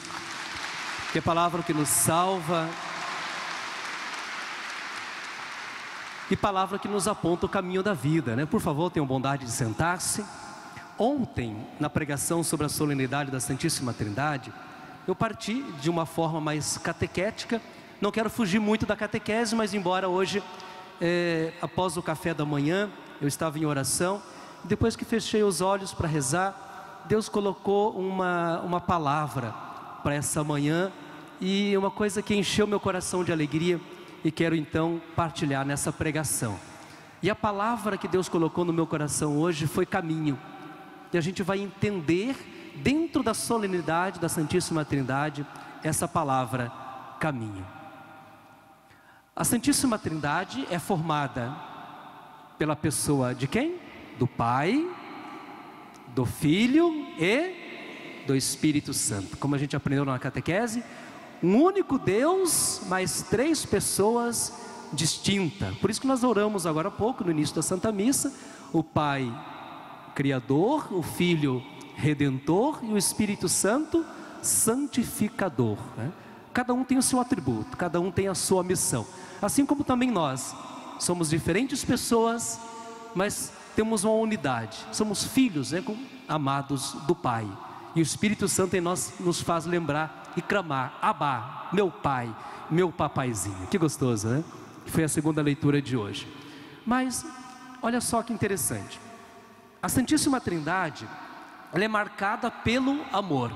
Que 1.13 1.19
a 1.19 1.23
palavra 1.23 1.63
que 1.63 1.73
nos 1.73 1.89
salva. 1.89 2.69
E 6.31 6.37
palavra 6.37 6.79
que 6.79 6.87
nos 6.87 7.09
aponta 7.09 7.47
o 7.47 7.49
caminho 7.49 7.83
da 7.83 7.95
vida, 7.95 8.37
né? 8.37 8.45
Por 8.45 8.61
favor, 8.61 8.91
tenham 8.91 9.07
bondade 9.07 9.47
de 9.47 9.51
sentar-se. 9.51 10.23
Ontem, 10.99 11.57
na 11.81 11.89
pregação 11.89 12.45
sobre 12.45 12.67
a 12.67 12.69
solenidade 12.69 13.31
da 13.31 13.41
Santíssima 13.41 13.95
Trindade, 13.95 14.53
eu 15.07 15.15
parti 15.15 15.63
de 15.81 15.89
uma 15.89 16.05
forma 16.05 16.39
mais 16.39 16.77
catequética. 16.77 17.63
Não 17.99 18.11
quero 18.11 18.29
fugir 18.29 18.59
muito 18.59 18.85
da 18.85 18.95
catequese, 18.95 19.57
mas 19.57 19.73
embora 19.73 20.07
hoje, 20.07 20.43
é, 21.01 21.55
após 21.63 21.97
o 21.97 22.03
café 22.03 22.35
da 22.35 22.45
manhã, 22.45 22.91
eu 23.23 23.27
estava 23.27 23.59
em 23.59 23.65
oração, 23.65 24.21
depois 24.65 24.95
que 24.95 25.07
fechei 25.07 25.43
os 25.43 25.63
olhos 25.63 25.95
para 25.95 26.07
rezar, 26.07 27.07
Deus 27.09 27.31
colocou 27.31 27.93
uma, 27.99 28.61
uma 28.61 28.81
palavra 28.83 29.55
para 30.03 30.15
essa 30.15 30.45
manhã 30.45 30.93
e 31.41 31.75
uma 31.75 31.91
coisa 31.91 32.21
que 32.21 32.35
encheu 32.35 32.67
meu 32.67 32.79
coração 32.79 33.25
de 33.25 33.33
alegria 33.33 33.81
e 34.25 34.31
quero 34.31 34.55
então 34.55 35.01
partilhar 35.15 35.65
nessa 35.65 35.93
pregação. 35.93 36.59
E 37.23 37.29
a 37.29 37.35
palavra 37.35 37.97
que 37.97 38.07
Deus 38.07 38.29
colocou 38.29 38.65
no 38.65 38.73
meu 38.73 38.87
coração 38.87 39.37
hoje 39.39 39.67
foi 39.67 39.85
caminho. 39.85 40.39
E 41.13 41.19
a 41.19 41.21
gente 41.21 41.43
vai 41.43 41.59
entender, 41.61 42.37
dentro 42.77 43.23
da 43.23 43.35
solenidade 43.35 44.21
da 44.21 44.29
Santíssima 44.29 44.85
Trindade, 44.85 45.47
essa 45.83 46.07
palavra 46.07 46.71
caminho. 47.19 47.67
A 49.35 49.45
Santíssima 49.45 49.99
Trindade 49.99 50.67
é 50.71 50.79
formada 50.79 51.55
pela 52.59 52.75
pessoa 52.75 53.35
de 53.35 53.47
quem? 53.47 53.77
Do 54.19 54.27
Pai, 54.27 54.85
do 56.09 56.25
Filho 56.25 57.07
e 57.19 58.25
do 58.27 58.37
Espírito 58.37 58.93
Santo. 58.93 59.37
Como 59.37 59.55
a 59.55 59.59
gente 59.59 59.77
aprendeu 59.77 60.05
na 60.05 60.19
catequese, 60.19 60.83
um 61.43 61.63
único 61.63 61.99
Deus, 61.99 62.81
mais 62.87 63.23
três 63.23 63.65
pessoas 63.65 64.53
distintas. 64.93 65.77
Por 65.77 65.91
isso 65.91 66.01
que 66.01 66.07
nós 66.07 66.25
oramos 66.25 66.67
agora 66.67 66.89
há 66.89 66.91
pouco, 66.91 67.25
no 67.25 67.31
início 67.31 67.55
da 67.55 67.63
Santa 67.63 67.93
Missa, 67.93 68.33
o 68.73 68.83
Pai 68.83 69.33
Criador, 70.15 70.93
o 70.93 71.03
Filho 71.03 71.63
Redentor 71.95 72.81
e 72.83 72.93
o 72.93 72.99
Espírito 72.99 73.49
Santo 73.49 74.05
Santificador. 74.43 75.79
Né? 75.97 76.13
Cada 76.53 76.75
um 76.75 76.85
tem 76.85 76.99
o 76.99 77.03
seu 77.03 77.21
atributo, 77.21 77.77
cada 77.77 78.01
um 78.01 78.11
tem 78.11 78.29
a 78.29 78.35
sua 78.35 78.63
missão. 78.63 79.07
Assim 79.41 79.65
como 79.65 79.85
também 79.85 80.11
nós 80.11 80.55
somos 80.99 81.31
diferentes 81.31 81.85
pessoas, 81.85 82.59
mas 83.15 83.53
temos 83.77 84.03
uma 84.03 84.15
unidade. 84.15 84.79
Somos 84.91 85.25
filhos, 85.25 85.71
né, 85.71 85.85
amados 86.27 86.95
do 87.07 87.15
Pai. 87.15 87.47
E 87.95 88.01
o 88.01 88.03
Espírito 88.03 88.49
Santo 88.49 88.75
em 88.75 88.81
nós 88.81 89.15
nos 89.21 89.41
faz 89.41 89.67
lembrar 89.67 90.28
e 90.39 90.43
clamar: 90.43 90.97
Abá, 91.03 91.69
meu 91.73 91.91
Pai, 91.91 92.35
meu 92.71 92.93
papaizinho. 92.93 93.67
Que 93.67 93.77
gostoso, 93.77 94.29
né? 94.29 94.45
Foi 94.87 95.05
a 95.05 95.09
segunda 95.09 95.43
leitura 95.43 95.83
de 95.83 95.97
hoje. 95.97 96.27
Mas 96.87 97.27
olha 97.83 98.01
só 98.01 98.23
que 98.23 98.33
interessante. 98.33 99.01
A 99.83 99.89
Santíssima 99.89 100.41
Trindade, 100.41 101.09
ela 101.73 101.85
é 101.85 101.89
marcada 101.89 102.51
pelo 102.51 103.05
amor. 103.13 103.53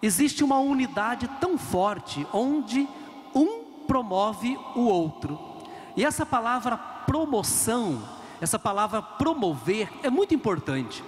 Existe 0.00 0.44
uma 0.44 0.58
unidade 0.58 1.28
tão 1.40 1.58
forte 1.58 2.26
onde 2.32 2.88
um 3.34 3.84
promove 3.86 4.56
o 4.74 4.82
outro. 4.82 5.38
E 5.96 6.04
essa 6.04 6.24
palavra 6.24 6.76
promoção, 6.76 8.02
essa 8.40 8.58
palavra 8.58 9.02
promover 9.02 9.88
é 10.02 10.10
muito 10.10 10.34
importante. 10.34 11.02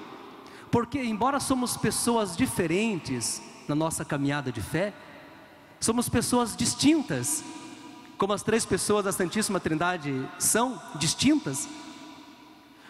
Porque 0.71 1.03
embora 1.03 1.41
somos 1.41 1.77
pessoas 1.77 2.37
diferentes 2.37 3.43
na 3.69 3.75
nossa 3.75 4.05
caminhada 4.05 4.51
de 4.51 4.61
fé, 4.63 4.93
somos 5.79 6.09
pessoas 6.09 6.57
distintas, 6.57 7.45
como 8.17 8.33
as 8.33 8.43
três 8.43 8.65
pessoas 8.65 9.05
da 9.05 9.13
Santíssima 9.13 9.61
Trindade 9.61 10.29
são 10.39 10.81
distintas, 10.97 11.69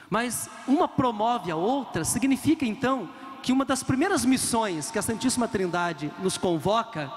mas 0.08 0.48
uma 0.66 0.88
promove 0.88 1.50
a 1.50 1.56
outra, 1.56 2.04
significa 2.04 2.64
então 2.64 3.10
que 3.42 3.52
uma 3.52 3.64
das 3.64 3.82
primeiras 3.82 4.24
missões 4.24 4.90
que 4.90 4.98
a 4.98 5.02
Santíssima 5.02 5.46
Trindade 5.46 6.12
nos 6.22 6.38
convoca 6.38 7.12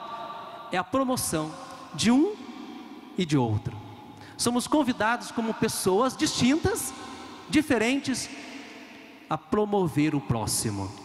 é 0.72 0.78
a 0.78 0.84
promoção 0.84 1.52
de 1.94 2.12
um 2.12 2.36
e 3.18 3.26
de 3.26 3.38
outro. 3.38 3.78
Somos 4.38 4.68
convidados 4.68 5.32
como 5.32 5.54
pessoas 5.54 6.18
distintas, 6.18 6.94
diferentes, 7.50 8.30
a 9.30 9.38
promover 9.38 10.16
o 10.16 10.20
próximo. 10.20 11.01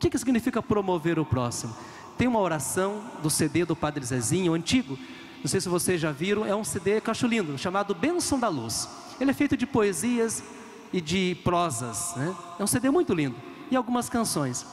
O 0.00 0.02
que, 0.02 0.08
que 0.08 0.18
significa 0.18 0.62
promover 0.62 1.18
o 1.18 1.26
próximo? 1.26 1.76
Tem 2.16 2.26
uma 2.26 2.40
oração 2.40 3.04
do 3.22 3.28
CD 3.28 3.66
do 3.66 3.76
Padre 3.76 4.02
Zezinho, 4.02 4.54
antigo, 4.54 4.98
não 5.40 5.46
sei 5.46 5.60
se 5.60 5.68
vocês 5.68 6.00
já 6.00 6.10
viram, 6.10 6.46
é 6.46 6.56
um 6.56 6.64
CD 6.64 7.02
que 7.02 7.10
eu 7.10 7.10
acho 7.10 7.26
lindo, 7.26 7.58
chamado 7.58 7.94
Bênção 7.94 8.40
da 8.40 8.48
Luz. 8.48 8.88
Ele 9.20 9.30
é 9.30 9.34
feito 9.34 9.58
de 9.58 9.66
poesias 9.66 10.42
e 10.90 11.02
de 11.02 11.36
prosas, 11.44 12.14
né? 12.16 12.34
é 12.58 12.64
um 12.64 12.66
CD 12.66 12.88
muito 12.88 13.12
lindo, 13.12 13.36
e 13.70 13.76
algumas 13.76 14.08
canções. 14.08 14.64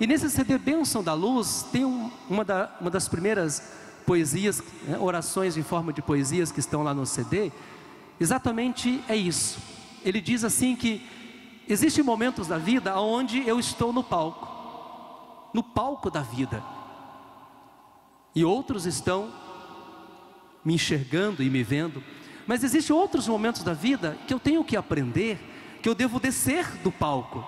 E 0.00 0.06
nesse 0.06 0.28
CD 0.28 0.58
Bênção 0.58 1.00
da 1.00 1.14
Luz, 1.14 1.64
tem 1.70 1.84
um, 1.84 2.10
uma, 2.28 2.44
da, 2.44 2.76
uma 2.80 2.90
das 2.90 3.08
primeiras 3.08 3.62
poesias, 4.04 4.60
né? 4.82 4.98
orações 4.98 5.56
em 5.56 5.62
forma 5.62 5.92
de 5.92 6.02
poesias 6.02 6.50
que 6.50 6.58
estão 6.58 6.82
lá 6.82 6.92
no 6.92 7.06
CD, 7.06 7.52
exatamente 8.18 9.00
é 9.08 9.14
isso. 9.14 9.60
Ele 10.04 10.20
diz 10.20 10.42
assim 10.42 10.74
que 10.74 11.06
existem 11.68 12.02
momentos 12.02 12.48
da 12.48 12.58
vida 12.58 12.98
onde 12.98 13.46
eu 13.46 13.60
estou 13.60 13.92
no 13.92 14.02
palco, 14.02 14.55
no 15.52 15.62
palco 15.62 16.10
da 16.10 16.20
vida, 16.20 16.62
e 18.34 18.44
outros 18.44 18.84
estão 18.84 19.32
me 20.64 20.74
enxergando 20.74 21.42
e 21.42 21.48
me 21.48 21.62
vendo. 21.62 22.02
Mas 22.46 22.62
existem 22.62 22.94
outros 22.94 23.26
momentos 23.26 23.62
da 23.62 23.72
vida 23.72 24.16
que 24.26 24.34
eu 24.34 24.38
tenho 24.38 24.62
que 24.62 24.76
aprender, 24.76 25.38
que 25.82 25.88
eu 25.88 25.94
devo 25.94 26.20
descer 26.20 26.66
do 26.82 26.92
palco, 26.92 27.44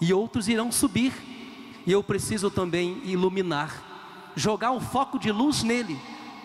e 0.00 0.12
outros 0.14 0.48
irão 0.48 0.70
subir, 0.70 1.12
e 1.86 1.92
eu 1.92 2.02
preciso 2.02 2.50
também 2.50 3.00
iluminar, 3.04 4.30
jogar 4.36 4.70
um 4.70 4.80
foco 4.80 5.18
de 5.18 5.32
luz 5.32 5.62
nele, 5.62 5.98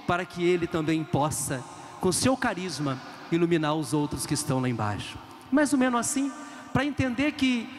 para 0.07 0.25
que 0.25 0.43
ele 0.43 0.65
também 0.65 1.03
possa, 1.03 1.63
com 2.01 2.11
seu 2.11 2.35
carisma, 2.35 2.99
iluminar 3.31 3.75
os 3.75 3.93
outros 3.93 4.25
que 4.25 4.33
estão 4.33 4.59
lá 4.59 4.69
embaixo. 4.69 5.17
Mais 5.51 5.71
ou 5.71 5.79
menos 5.79 5.99
assim, 5.99 6.31
para 6.73 6.85
entender 6.85 7.33
que 7.33 7.69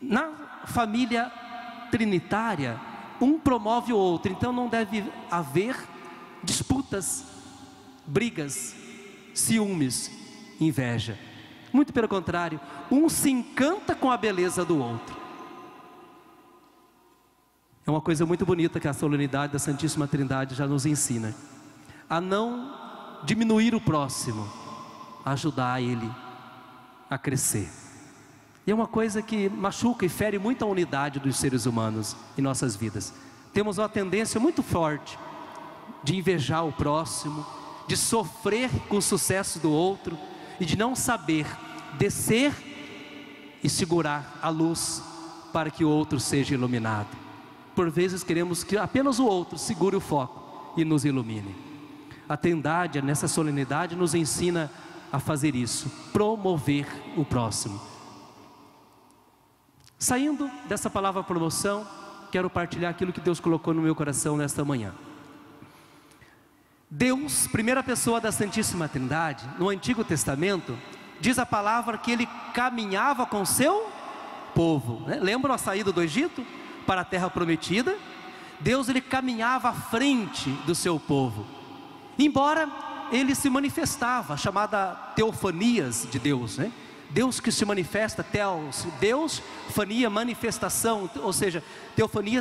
na 0.00 0.41
família 0.66 1.30
trinitária, 1.90 2.80
um 3.20 3.38
promove 3.38 3.92
o 3.92 3.96
outro, 3.96 4.32
então 4.32 4.52
não 4.52 4.68
deve 4.68 5.04
haver 5.30 5.76
disputas, 6.42 7.24
brigas, 8.06 8.74
ciúmes, 9.34 10.10
inveja. 10.60 11.18
Muito 11.72 11.92
pelo 11.92 12.08
contrário, 12.08 12.60
um 12.90 13.08
se 13.08 13.30
encanta 13.30 13.94
com 13.94 14.10
a 14.10 14.16
beleza 14.16 14.64
do 14.64 14.78
outro. 14.78 15.16
É 17.86 17.90
uma 17.90 18.00
coisa 18.00 18.24
muito 18.24 18.46
bonita 18.46 18.78
que 18.78 18.86
a 18.86 18.92
solenidade 18.92 19.52
da 19.52 19.58
Santíssima 19.58 20.06
Trindade 20.06 20.54
já 20.54 20.66
nos 20.66 20.86
ensina. 20.86 21.34
A 22.08 22.20
não 22.20 23.20
diminuir 23.24 23.74
o 23.74 23.80
próximo, 23.80 24.48
ajudar 25.24 25.82
ele 25.82 26.10
a 27.08 27.18
crescer. 27.18 27.81
E 28.66 28.70
é 28.70 28.74
uma 28.74 28.86
coisa 28.86 29.20
que 29.20 29.48
machuca 29.48 30.06
e 30.06 30.08
fere 30.08 30.38
muito 30.38 30.64
a 30.64 30.68
unidade 30.68 31.18
dos 31.18 31.36
seres 31.36 31.66
humanos 31.66 32.16
em 32.38 32.42
nossas 32.42 32.76
vidas. 32.76 33.12
Temos 33.52 33.78
uma 33.78 33.88
tendência 33.88 34.40
muito 34.40 34.62
forte 34.62 35.18
de 36.04 36.16
invejar 36.16 36.64
o 36.66 36.72
próximo, 36.72 37.44
de 37.88 37.96
sofrer 37.96 38.70
com 38.88 38.98
o 38.98 39.02
sucesso 39.02 39.58
do 39.58 39.70
outro 39.70 40.16
e 40.60 40.64
de 40.64 40.76
não 40.76 40.94
saber 40.94 41.46
descer 41.98 42.52
e 43.62 43.68
segurar 43.68 44.38
a 44.40 44.48
luz 44.48 45.02
para 45.52 45.70
que 45.70 45.84
o 45.84 45.88
outro 45.88 46.20
seja 46.20 46.54
iluminado. 46.54 47.08
Por 47.74 47.90
vezes 47.90 48.22
queremos 48.22 48.62
que 48.62 48.76
apenas 48.76 49.18
o 49.18 49.26
outro 49.26 49.58
segure 49.58 49.96
o 49.96 50.00
foco 50.00 50.72
e 50.76 50.84
nos 50.84 51.04
ilumine. 51.04 51.54
A 52.28 52.36
Trindade, 52.36 53.02
nessa 53.02 53.26
solenidade, 53.26 53.96
nos 53.96 54.14
ensina 54.14 54.70
a 55.12 55.18
fazer 55.18 55.54
isso, 55.54 55.90
promover 56.12 56.86
o 57.16 57.24
próximo. 57.24 57.91
Saindo 60.02 60.50
dessa 60.68 60.90
palavra 60.90 61.22
promoção, 61.22 61.86
quero 62.32 62.50
partilhar 62.50 62.90
aquilo 62.90 63.12
que 63.12 63.20
Deus 63.20 63.38
colocou 63.38 63.72
no 63.72 63.80
meu 63.80 63.94
coração 63.94 64.36
nesta 64.36 64.64
manhã. 64.64 64.92
Deus, 66.90 67.46
primeira 67.46 67.84
pessoa 67.84 68.20
da 68.20 68.32
Santíssima 68.32 68.88
Trindade, 68.88 69.48
no 69.60 69.68
Antigo 69.68 70.02
Testamento, 70.02 70.76
diz 71.20 71.38
a 71.38 71.46
palavra 71.46 71.96
que 71.96 72.10
ele 72.10 72.28
caminhava 72.52 73.24
com 73.26 73.44
seu 73.44 73.92
povo. 74.56 75.06
Né? 75.06 75.20
Lembram 75.22 75.54
a 75.54 75.58
saída 75.58 75.92
do 75.92 76.02
Egito 76.02 76.44
para 76.84 77.02
a 77.02 77.04
terra 77.04 77.30
prometida? 77.30 77.96
Deus 78.58 78.88
ele 78.88 79.00
caminhava 79.00 79.68
à 79.68 79.72
frente 79.72 80.50
do 80.66 80.74
seu 80.74 80.98
povo. 80.98 81.46
Embora 82.18 82.68
ele 83.12 83.36
se 83.36 83.48
manifestava, 83.48 84.36
chamada 84.36 84.96
teofanias 85.14 86.08
de 86.10 86.18
Deus, 86.18 86.58
né? 86.58 86.72
Deus 87.12 87.40
que 87.40 87.52
se 87.52 87.64
manifesta, 87.64 88.22
teos, 88.22 88.86
Deus, 88.98 89.42
fania, 89.70 90.08
manifestação, 90.08 91.10
ou 91.16 91.32
seja, 91.32 91.62
teofania 91.94 92.40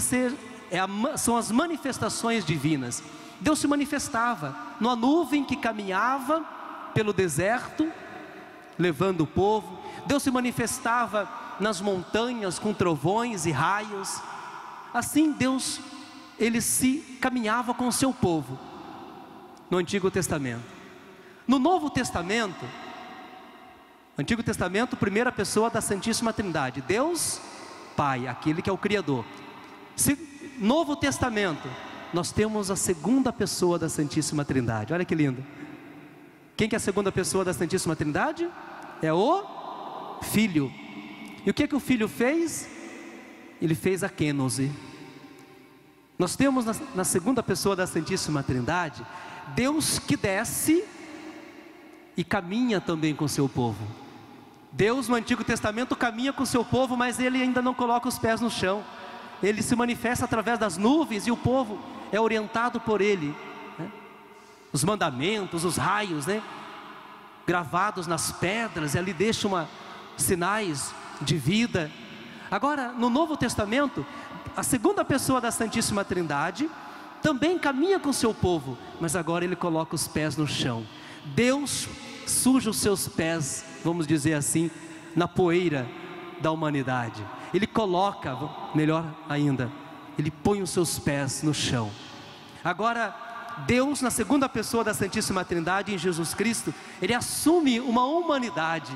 é 0.71 0.79
a, 0.79 1.17
são 1.17 1.35
as 1.35 1.51
manifestações 1.51 2.45
divinas. 2.45 3.03
Deus 3.41 3.59
se 3.59 3.67
manifestava 3.67 4.55
numa 4.79 4.95
nuvem 4.95 5.43
que 5.43 5.57
caminhava 5.57 6.45
pelo 6.93 7.11
deserto, 7.11 7.91
levando 8.79 9.21
o 9.21 9.27
povo. 9.27 9.79
Deus 10.05 10.23
se 10.23 10.31
manifestava 10.31 11.29
nas 11.59 11.81
montanhas 11.81 12.57
com 12.57 12.73
trovões 12.73 13.45
e 13.45 13.51
raios. 13.51 14.21
Assim 14.93 15.33
Deus 15.33 15.81
ele 16.39 16.61
se 16.61 17.17
caminhava 17.19 17.73
com 17.73 17.87
o 17.87 17.91
seu 17.91 18.13
povo 18.13 18.57
no 19.69 19.77
Antigo 19.77 20.09
Testamento. 20.09 20.63
No 21.47 21.59
Novo 21.59 21.89
Testamento, 21.89 22.65
Antigo 24.17 24.43
Testamento, 24.43 24.97
primeira 24.97 25.31
pessoa 25.31 25.69
da 25.69 25.79
Santíssima 25.79 26.33
Trindade, 26.33 26.81
Deus 26.81 27.39
Pai, 27.95 28.27
aquele 28.27 28.61
que 28.61 28.69
é 28.69 28.73
o 28.73 28.77
Criador. 28.77 29.25
Novo 30.59 30.95
Testamento, 30.95 31.67
nós 32.13 32.31
temos 32.31 32.69
a 32.69 32.75
segunda 32.75 33.31
pessoa 33.31 33.79
da 33.79 33.89
Santíssima 33.89 34.43
Trindade. 34.43 34.93
Olha 34.93 35.05
que 35.05 35.15
lindo. 35.15 35.43
Quem 36.57 36.67
que 36.67 36.75
é 36.75 36.77
a 36.77 36.79
segunda 36.79 37.11
pessoa 37.11 37.45
da 37.45 37.53
Santíssima 37.53 37.95
Trindade? 37.95 38.49
É 39.01 39.11
o 39.13 40.19
Filho. 40.21 40.71
E 41.45 41.49
o 41.49 41.53
que 41.53 41.67
que 41.67 41.75
o 41.75 41.79
Filho 41.79 42.07
fez? 42.07 42.69
Ele 43.61 43.73
fez 43.73 44.03
a 44.03 44.09
kênose. 44.09 44.71
Nós 46.19 46.35
temos 46.35 46.65
na, 46.65 46.75
na 46.93 47.03
segunda 47.03 47.41
pessoa 47.41 47.75
da 47.75 47.87
Santíssima 47.87 48.43
Trindade, 48.43 49.03
Deus 49.55 49.97
que 49.97 50.15
desce 50.15 50.83
e 52.15 52.23
caminha 52.23 52.79
também 52.79 53.15
com 53.15 53.25
o 53.25 53.29
seu 53.29 53.49
povo. 53.49 54.00
Deus 54.71 55.07
no 55.07 55.15
Antigo 55.15 55.43
Testamento 55.43 55.95
caminha 55.95 56.31
com 56.31 56.43
o 56.43 56.45
seu 56.45 56.63
povo, 56.63 56.95
mas 56.95 57.19
ele 57.19 57.41
ainda 57.41 57.61
não 57.61 57.73
coloca 57.73 58.07
os 58.07 58.17
pés 58.17 58.39
no 58.39 58.49
chão. 58.49 58.83
Ele 59.43 59.61
se 59.61 59.75
manifesta 59.75 60.25
através 60.25 60.57
das 60.57 60.77
nuvens 60.77 61.27
e 61.27 61.31
o 61.31 61.37
povo 61.37 61.79
é 62.11 62.19
orientado 62.19 62.79
por 62.79 63.01
ele. 63.01 63.35
Né? 63.77 63.91
Os 64.71 64.83
mandamentos, 64.83 65.65
os 65.65 65.77
raios, 65.77 66.25
né? 66.25 66.41
gravados 67.45 68.07
nas 68.07 68.31
pedras, 68.31 68.93
e 68.93 68.97
ali 68.97 69.13
deixa 69.13 69.47
uma, 69.47 69.67
sinais 70.17 70.93
de 71.21 71.37
vida. 71.37 71.91
Agora, 72.49 72.91
no 72.91 73.09
Novo 73.09 73.35
Testamento, 73.35 74.05
a 74.55 74.63
segunda 74.63 75.03
pessoa 75.03 75.41
da 75.41 75.51
Santíssima 75.51 76.05
Trindade 76.05 76.69
também 77.21 77.57
caminha 77.59 77.99
com 77.99 78.09
o 78.09 78.13
seu 78.13 78.33
povo, 78.33 78.77
mas 78.99 79.15
agora 79.15 79.43
ele 79.43 79.55
coloca 79.55 79.95
os 79.95 80.07
pés 80.07 80.37
no 80.37 80.47
chão. 80.47 80.85
Deus 81.25 81.87
suja 82.25 82.69
os 82.69 82.77
seus 82.77 83.07
pés, 83.07 83.65
vamos 83.83 84.07
dizer 84.07 84.33
assim, 84.33 84.69
na 85.15 85.27
poeira 85.27 85.87
da 86.39 86.51
humanidade. 86.51 87.25
Ele 87.53 87.67
coloca, 87.67 88.37
melhor 88.73 89.05
ainda, 89.27 89.71
ele 90.17 90.31
põe 90.31 90.61
os 90.61 90.69
seus 90.69 90.99
pés 90.99 91.43
no 91.43 91.53
chão. 91.53 91.91
Agora, 92.63 93.15
Deus, 93.65 94.01
na 94.01 94.09
segunda 94.09 94.47
pessoa 94.47 94.83
da 94.83 94.93
Santíssima 94.93 95.43
Trindade, 95.43 95.93
em 95.93 95.97
Jesus 95.97 96.33
Cristo, 96.33 96.73
ele 97.01 97.13
assume 97.13 97.79
uma 97.79 98.05
humanidade. 98.05 98.95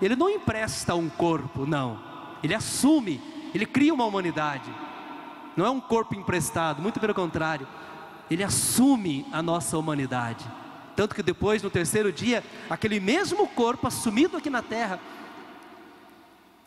Ele 0.00 0.16
não 0.16 0.28
empresta 0.28 0.94
um 0.94 1.08
corpo, 1.08 1.66
não. 1.66 1.98
Ele 2.42 2.54
assume, 2.54 3.20
ele 3.54 3.66
cria 3.66 3.94
uma 3.94 4.04
humanidade. 4.04 4.70
Não 5.56 5.64
é 5.64 5.70
um 5.70 5.80
corpo 5.80 6.14
emprestado, 6.14 6.82
muito 6.82 7.00
pelo 7.00 7.14
contrário. 7.14 7.66
Ele 8.30 8.42
assume 8.42 9.26
a 9.32 9.42
nossa 9.42 9.78
humanidade. 9.78 10.44
Tanto 10.96 11.14
que 11.14 11.22
depois, 11.22 11.62
no 11.62 11.68
terceiro 11.68 12.10
dia, 12.10 12.42
aquele 12.70 12.98
mesmo 12.98 13.46
corpo 13.46 13.86
assumido 13.86 14.38
aqui 14.38 14.48
na 14.48 14.62
terra 14.62 14.98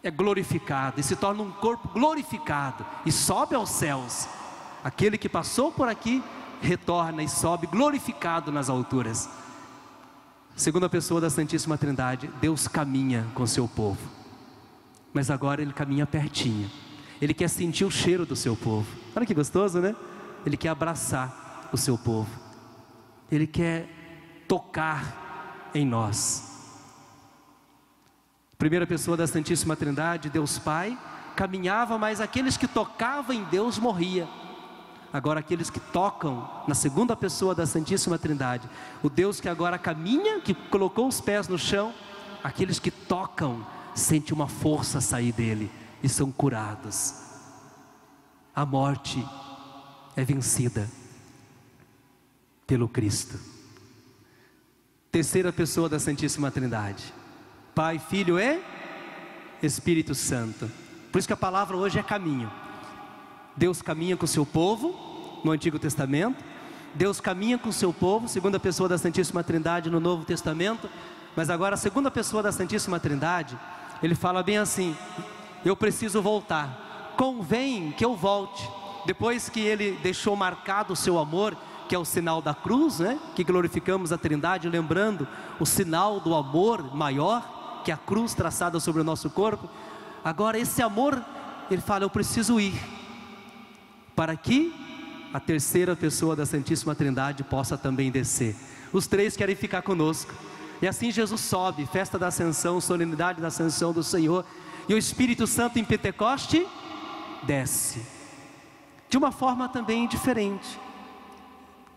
é 0.03 0.09
glorificado 0.09 0.99
e 0.99 1.03
se 1.03 1.15
torna 1.15 1.43
um 1.43 1.51
corpo 1.51 1.89
glorificado 1.89 2.85
e 3.05 3.11
sobe 3.11 3.55
aos 3.55 3.69
céus. 3.69 4.27
Aquele 4.83 5.17
que 5.17 5.27
passou 5.27 5.71
por 5.71 5.89
aqui 5.89 6.23
retorna 6.61 7.23
e 7.23 7.27
sobe 7.27 7.67
glorificado 7.67 8.51
nas 8.51 8.69
alturas. 8.69 9.29
Segunda 10.55 10.87
pessoa 10.87 11.19
da 11.19 11.29
Santíssima 11.29 11.77
Trindade, 11.77 12.29
Deus 12.39 12.67
caminha 12.67 13.25
com 13.33 13.47
seu 13.47 13.67
povo. 13.67 13.99
Mas 15.13 15.31
agora 15.31 15.61
ele 15.61 15.73
caminha 15.73 16.05
pertinho. 16.05 16.69
Ele 17.21 17.33
quer 17.33 17.49
sentir 17.49 17.83
o 17.83 17.91
cheiro 17.91 18.25
do 18.25 18.35
seu 18.35 18.55
povo. 18.55 18.87
Olha 19.15 19.25
que 19.25 19.33
gostoso, 19.33 19.79
né? 19.79 19.95
Ele 20.45 20.55
quer 20.55 20.69
abraçar 20.69 21.69
o 21.73 21.77
seu 21.77 21.97
povo. 21.97 22.29
Ele 23.31 23.47
quer 23.47 23.98
tocar 24.49 25.69
em 25.75 25.85
nós. 25.85 26.49
Primeira 28.57 28.87
pessoa 28.87 29.15
da 29.15 29.27
Santíssima 29.27 29.75
Trindade, 29.75 30.29
Deus 30.29 30.57
Pai, 30.57 30.97
caminhava, 31.35 31.99
mas 31.99 32.19
aqueles 32.19 32.57
que 32.57 32.67
tocavam 32.67 33.33
em 33.33 33.43
Deus 33.45 33.77
morria. 33.77 34.27
Agora 35.13 35.39
aqueles 35.39 35.69
que 35.69 35.79
tocam 35.79 36.49
na 36.67 36.73
segunda 36.73 37.15
pessoa 37.15 37.53
da 37.53 37.65
Santíssima 37.65 38.17
Trindade, 38.17 38.67
o 39.03 39.09
Deus 39.09 39.39
que 39.39 39.47
agora 39.47 39.77
caminha, 39.77 40.41
que 40.41 40.53
colocou 40.53 41.07
os 41.07 41.21
pés 41.21 41.47
no 41.47 41.57
chão, 41.57 41.93
aqueles 42.43 42.79
que 42.79 42.91
tocam 42.91 43.65
sente 43.93 44.33
uma 44.33 44.47
força 44.47 44.99
sair 44.99 45.31
dele 45.31 45.71
e 46.01 46.09
são 46.09 46.31
curados. 46.31 47.13
A 48.55 48.65
morte 48.65 49.23
é 50.15 50.23
vencida 50.23 50.89
pelo 52.65 52.89
Cristo. 52.89 53.58
Terceira 55.11 55.51
pessoa 55.51 55.89
da 55.89 55.97
Santíssima 55.97 56.51
Trindade. 56.51 57.03
Pai, 57.73 57.97
Filho 57.97 58.39
e 58.39 58.59
Espírito 59.63 60.13
Santo. 60.13 60.69
Por 61.11 61.17
isso 61.17 61.27
que 61.27 61.33
a 61.33 61.37
palavra 61.37 61.75
hoje 61.75 61.97
é 61.97 62.03
caminho. 62.03 62.51
Deus 63.55 63.81
caminha 63.81 64.15
com 64.15 64.25
o 64.25 64.27
seu 64.27 64.45
povo 64.45 65.41
no 65.43 65.49
Antigo 65.49 65.79
Testamento, 65.79 66.43
Deus 66.93 67.19
caminha 67.19 67.57
com 67.57 67.69
o 67.69 67.73
seu 67.73 67.91
povo, 67.91 68.27
segunda 68.27 68.59
pessoa 68.59 68.87
da 68.87 68.99
Santíssima 68.99 69.43
Trindade 69.43 69.89
no 69.89 69.99
Novo 69.99 70.25
Testamento, 70.25 70.87
mas 71.35 71.49
agora 71.49 71.73
a 71.73 71.77
segunda 71.77 72.11
pessoa 72.11 72.43
da 72.43 72.51
Santíssima 72.51 72.99
Trindade, 72.99 73.57
ele 74.03 74.13
fala 74.13 74.43
bem 74.43 74.59
assim: 74.59 74.95
eu 75.65 75.75
preciso 75.75 76.21
voltar, 76.21 77.15
convém 77.17 77.91
que 77.93 78.05
eu 78.05 78.15
volte. 78.15 78.69
Depois 79.07 79.49
que 79.49 79.59
ele 79.59 79.97
deixou 80.03 80.35
marcado 80.35 80.93
o 80.93 80.95
seu 80.95 81.17
amor, 81.17 81.57
que 81.89 81.95
é 81.95 81.99
o 81.99 82.05
sinal 82.05 82.39
da 82.39 82.53
cruz, 82.53 82.99
né? 82.99 83.19
Que 83.35 83.43
glorificamos 83.43 84.11
a 84.11 84.17
Trindade, 84.17 84.69
lembrando 84.69 85.27
o 85.59 85.65
sinal 85.65 86.19
do 86.19 86.35
amor 86.35 86.95
maior, 86.95 87.81
que 87.83 87.89
é 87.89 87.93
a 87.95 87.97
cruz 87.97 88.35
traçada 88.35 88.79
sobre 88.79 89.01
o 89.01 89.03
nosso 89.03 89.27
corpo. 89.31 89.67
Agora 90.23 90.59
esse 90.59 90.83
amor, 90.83 91.19
ele 91.69 91.81
fala, 91.81 92.03
eu 92.03 92.09
preciso 92.09 92.59
ir 92.59 92.79
para 94.15 94.35
que 94.35 94.71
a 95.33 95.39
terceira 95.39 95.95
pessoa 95.95 96.35
da 96.35 96.45
Santíssima 96.45 96.93
Trindade 96.93 97.43
possa 97.43 97.75
também 97.75 98.11
descer. 98.11 98.55
Os 98.93 99.07
três 99.07 99.35
querem 99.35 99.55
ficar 99.55 99.81
conosco. 99.81 100.31
E 100.83 100.87
assim 100.87 101.11
Jesus 101.11 101.41
sobe, 101.41 101.87
festa 101.87 102.19
da 102.19 102.27
ascensão, 102.27 102.79
solenidade 102.79 103.41
da 103.41 103.47
ascensão 103.47 103.91
do 103.91 104.03
Senhor, 104.03 104.45
e 104.87 104.93
o 104.93 104.97
Espírito 104.97 105.47
Santo 105.47 105.79
em 105.79 105.83
Pentecoste 105.83 106.67
desce. 107.43 108.05
De 109.09 109.17
uma 109.17 109.31
forma 109.31 109.67
também 109.67 110.07
diferente. 110.07 110.79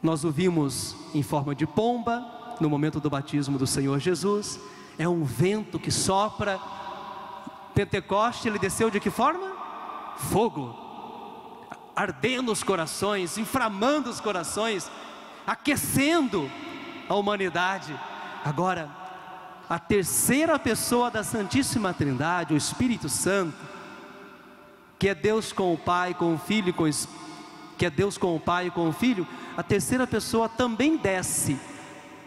Nós 0.02 0.24
o 0.24 0.30
vimos 0.30 0.96
em 1.14 1.22
forma 1.22 1.54
de 1.54 1.66
pomba 1.66 2.56
no 2.60 2.68
momento 2.68 2.98
do 2.98 3.08
batismo 3.08 3.58
do 3.58 3.66
Senhor 3.66 3.98
Jesus. 3.98 4.58
É 4.98 5.08
um 5.08 5.24
vento 5.24 5.78
que 5.78 5.90
sopra. 5.90 6.58
Pentecoste, 7.74 8.48
ele 8.48 8.58
desceu 8.58 8.90
de 8.90 9.00
que 9.00 9.10
forma? 9.10 9.52
Fogo 10.16 10.82
ardendo 11.94 12.50
os 12.50 12.62
corações, 12.62 13.38
inflamando 13.38 14.10
os 14.10 14.20
corações, 14.20 14.90
aquecendo 15.46 16.50
a 17.08 17.14
humanidade. 17.14 17.98
Agora, 18.44 18.90
a 19.68 19.78
terceira 19.78 20.58
pessoa 20.58 21.10
da 21.10 21.22
Santíssima 21.22 21.94
Trindade, 21.94 22.54
o 22.54 22.56
Espírito 22.56 23.08
Santo, 23.08 23.56
que 24.98 25.08
é 25.08 25.14
Deus 25.14 25.52
com 25.52 25.72
o 25.72 25.78
Pai, 25.78 26.14
com 26.14 26.34
o 26.34 26.38
Filho, 26.38 26.72
com 26.72 26.84
o, 26.84 26.90
que 27.82 27.86
é 27.86 27.90
Deus 27.90 28.16
com 28.16 28.36
o 28.36 28.38
Pai 28.38 28.68
e 28.68 28.70
com 28.70 28.88
o 28.88 28.92
Filho, 28.92 29.26
a 29.56 29.62
terceira 29.62 30.06
pessoa 30.06 30.48
também 30.48 30.96
desce. 30.96 31.58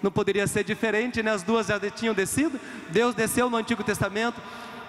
Não 0.04 0.12
poderia 0.12 0.46
ser 0.48 0.66
diferente, 0.66 1.24
né? 1.24 1.32
As 1.32 1.44
duas 1.44 1.68
já 1.68 1.80
tinham 1.80 2.14
descido. 2.14 2.60
Deus 2.90 3.16
desceu 3.16 3.50
no 3.50 3.56
Antigo 3.56 3.82
Testamento, 3.82 4.36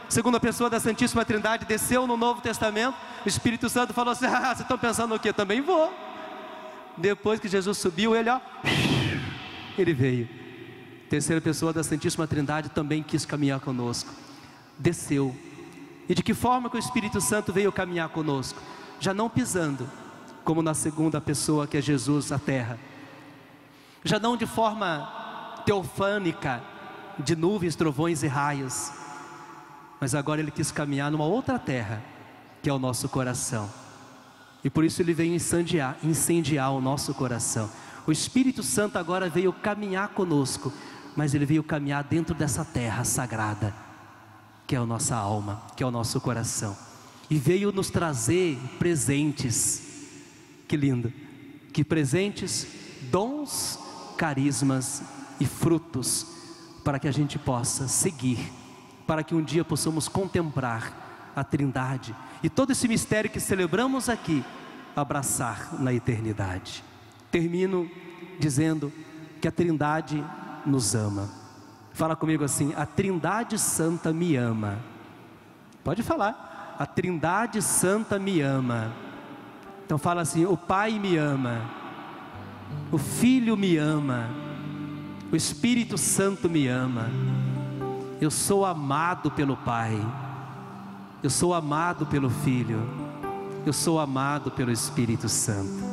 segunda 0.09 0.41
pessoa 0.41 0.69
da 0.69 0.81
Santíssima 0.81 1.25
Trindade 1.25 1.67
desceu 1.67 2.05
no 2.05 2.17
Novo 2.17 2.41
Testamento, 2.41 2.97
o 3.25 3.29
Espírito 3.29 3.69
Santo 3.69 3.95
falou 3.95 4.11
assim: 4.11 4.27
Ah, 4.27 4.47
vocês 4.47 4.63
estão 4.63 4.77
pensando 4.77 5.15
o 5.15 5.21
quê? 5.21 5.33
Também 5.33 5.61
vou. 5.61 5.95
Depois 6.97 7.39
que 7.39 7.47
Jesus 7.47 7.79
subiu, 7.79 8.17
ele, 8.17 8.29
ó, 8.29 8.41
ele 9.79 9.95
veio. 9.95 10.29
Terceira 11.09 11.41
pessoa 11.41 11.73
da 11.73 11.85
Santíssima 11.85 12.27
Trindade 12.27 12.71
também 12.71 13.05
quis 13.05 13.25
caminhar 13.25 13.61
conosco, 13.61 14.13
desceu. 14.77 15.33
E 16.09 16.15
de 16.17 16.25
que 16.25 16.35
forma 16.35 16.69
que 16.69 16.77
o 16.77 16.81
Espírito 16.81 17.21
Santo 17.21 17.53
veio 17.53 17.71
caminhar 17.71 18.09
conosco? 18.09 18.61
Já 18.99 19.15
não 19.15 19.31
pisando, 19.31 19.89
como 20.47 20.63
na 20.63 20.73
segunda 20.73 21.21
pessoa 21.21 21.67
que 21.67 21.77
é 21.77 21.83
Jesus, 21.83 22.33
a 22.33 22.39
terra. 22.39 22.79
Já 24.03 24.19
não 24.19 24.35
de 24.35 24.47
forma 24.47 25.63
teofânica, 25.67 26.63
de 27.19 27.37
nuvens, 27.37 27.77
trovões 27.77 28.23
e 28.23 28.27
raios 28.27 28.91
mas 30.01 30.15
agora 30.15 30.41
ele 30.41 30.51
quis 30.51 30.71
caminhar 30.71 31.11
numa 31.11 31.25
outra 31.25 31.59
terra, 31.59 32.03
que 32.63 32.69
é 32.69 32.73
o 32.73 32.79
nosso 32.79 33.09
coração. 33.09 33.69
E 34.63 34.71
por 34.71 34.85
isso 34.85 35.01
ele 35.01 35.15
veio 35.15 35.35
incendiar, 35.35 35.97
incendiar 36.03 36.73
o 36.73 36.81
nosso 36.81 37.15
coração. 37.15 37.71
O 38.07 38.13
Espírito 38.13 38.63
Santo 38.63 38.99
agora 38.99 39.29
veio 39.29 39.53
caminhar 39.53 40.09
conosco, 40.09 40.73
mas 41.17 41.35
ele 41.35 41.47
veio 41.47 41.63
caminhar 41.63 42.05
dentro 42.05 42.35
dessa 42.35 42.65
terra 42.65 43.05
sagrada, 43.05 43.75
que 44.67 44.77
é 44.77 44.79
a 44.79 44.87
nossa 44.87 45.17
alma, 45.17 45.63
que 45.77 45.83
é 45.83 45.87
o 45.87 45.91
nosso 45.91 46.21
coração. 46.21 46.77
E 47.31 47.39
veio 47.39 47.73
nos 47.73 47.91
trazer 47.91 48.59
presentes. 48.79 49.86
Que 50.67 50.77
lindo! 50.77 51.13
Que 51.73 51.85
presentes, 51.85 52.67
dons, 53.11 53.79
carismas 54.17 55.03
e 55.39 55.47
frutos 55.47 56.27
para 56.85 56.99
que 56.99 57.09
a 57.09 57.13
gente 57.13 57.39
possa 57.39 57.89
seguir 57.89 58.39
para 59.07 59.23
que 59.23 59.35
um 59.35 59.43
dia 59.43 59.65
possamos 59.65 60.09
contemplar 60.09 61.33
a 61.35 61.45
Trindade 61.45 62.15
e 62.43 62.51
todo 62.51 62.73
esse 62.73 62.89
mistério 62.89 63.31
que 63.31 63.39
celebramos 63.39 64.09
aqui, 64.09 64.45
abraçar 64.95 65.81
na 65.81 65.93
eternidade. 65.93 66.83
Termino 67.31 67.89
dizendo 68.39 68.93
que 69.41 69.47
a 69.47 69.53
Trindade 69.53 70.25
nos 70.65 70.95
ama. 70.95 71.31
Fala 71.93 72.17
comigo 72.17 72.43
assim: 72.43 72.73
a 72.77 72.85
Trindade 72.85 73.59
Santa 73.59 74.13
me 74.13 74.37
ama. 74.37 74.79
Pode 75.85 76.03
falar. 76.03 76.75
A 76.79 76.85
Trindade 76.85 77.63
Santa 77.63 78.19
me 78.19 78.41
ama. 78.41 78.93
Então 79.87 79.97
fala 79.97 80.23
assim: 80.23 80.45
o 80.45 80.57
Pai 80.57 80.99
me 80.99 81.17
ama. 81.17 81.61
O 82.91 82.99
Filho 82.99 83.57
me 83.57 83.77
ama. 83.77 84.29
O 85.31 85.37
Espírito 85.37 85.97
Santo 85.97 86.51
me 86.51 86.67
ama. 86.67 87.09
Eu 88.21 88.31
sou 88.31 88.67
amado 88.67 89.31
pelo 89.31 89.57
Pai. 89.57 89.97
Eu 91.23 91.31
sou 91.31 91.55
amado 91.55 92.05
pelo 92.05 92.29
Filho. 92.29 92.83
Eu 93.65 93.73
sou 93.73 94.01
amado 94.01 94.51
pelo 94.51 94.73
Espírito 94.73 95.29
Santo. 95.29 95.85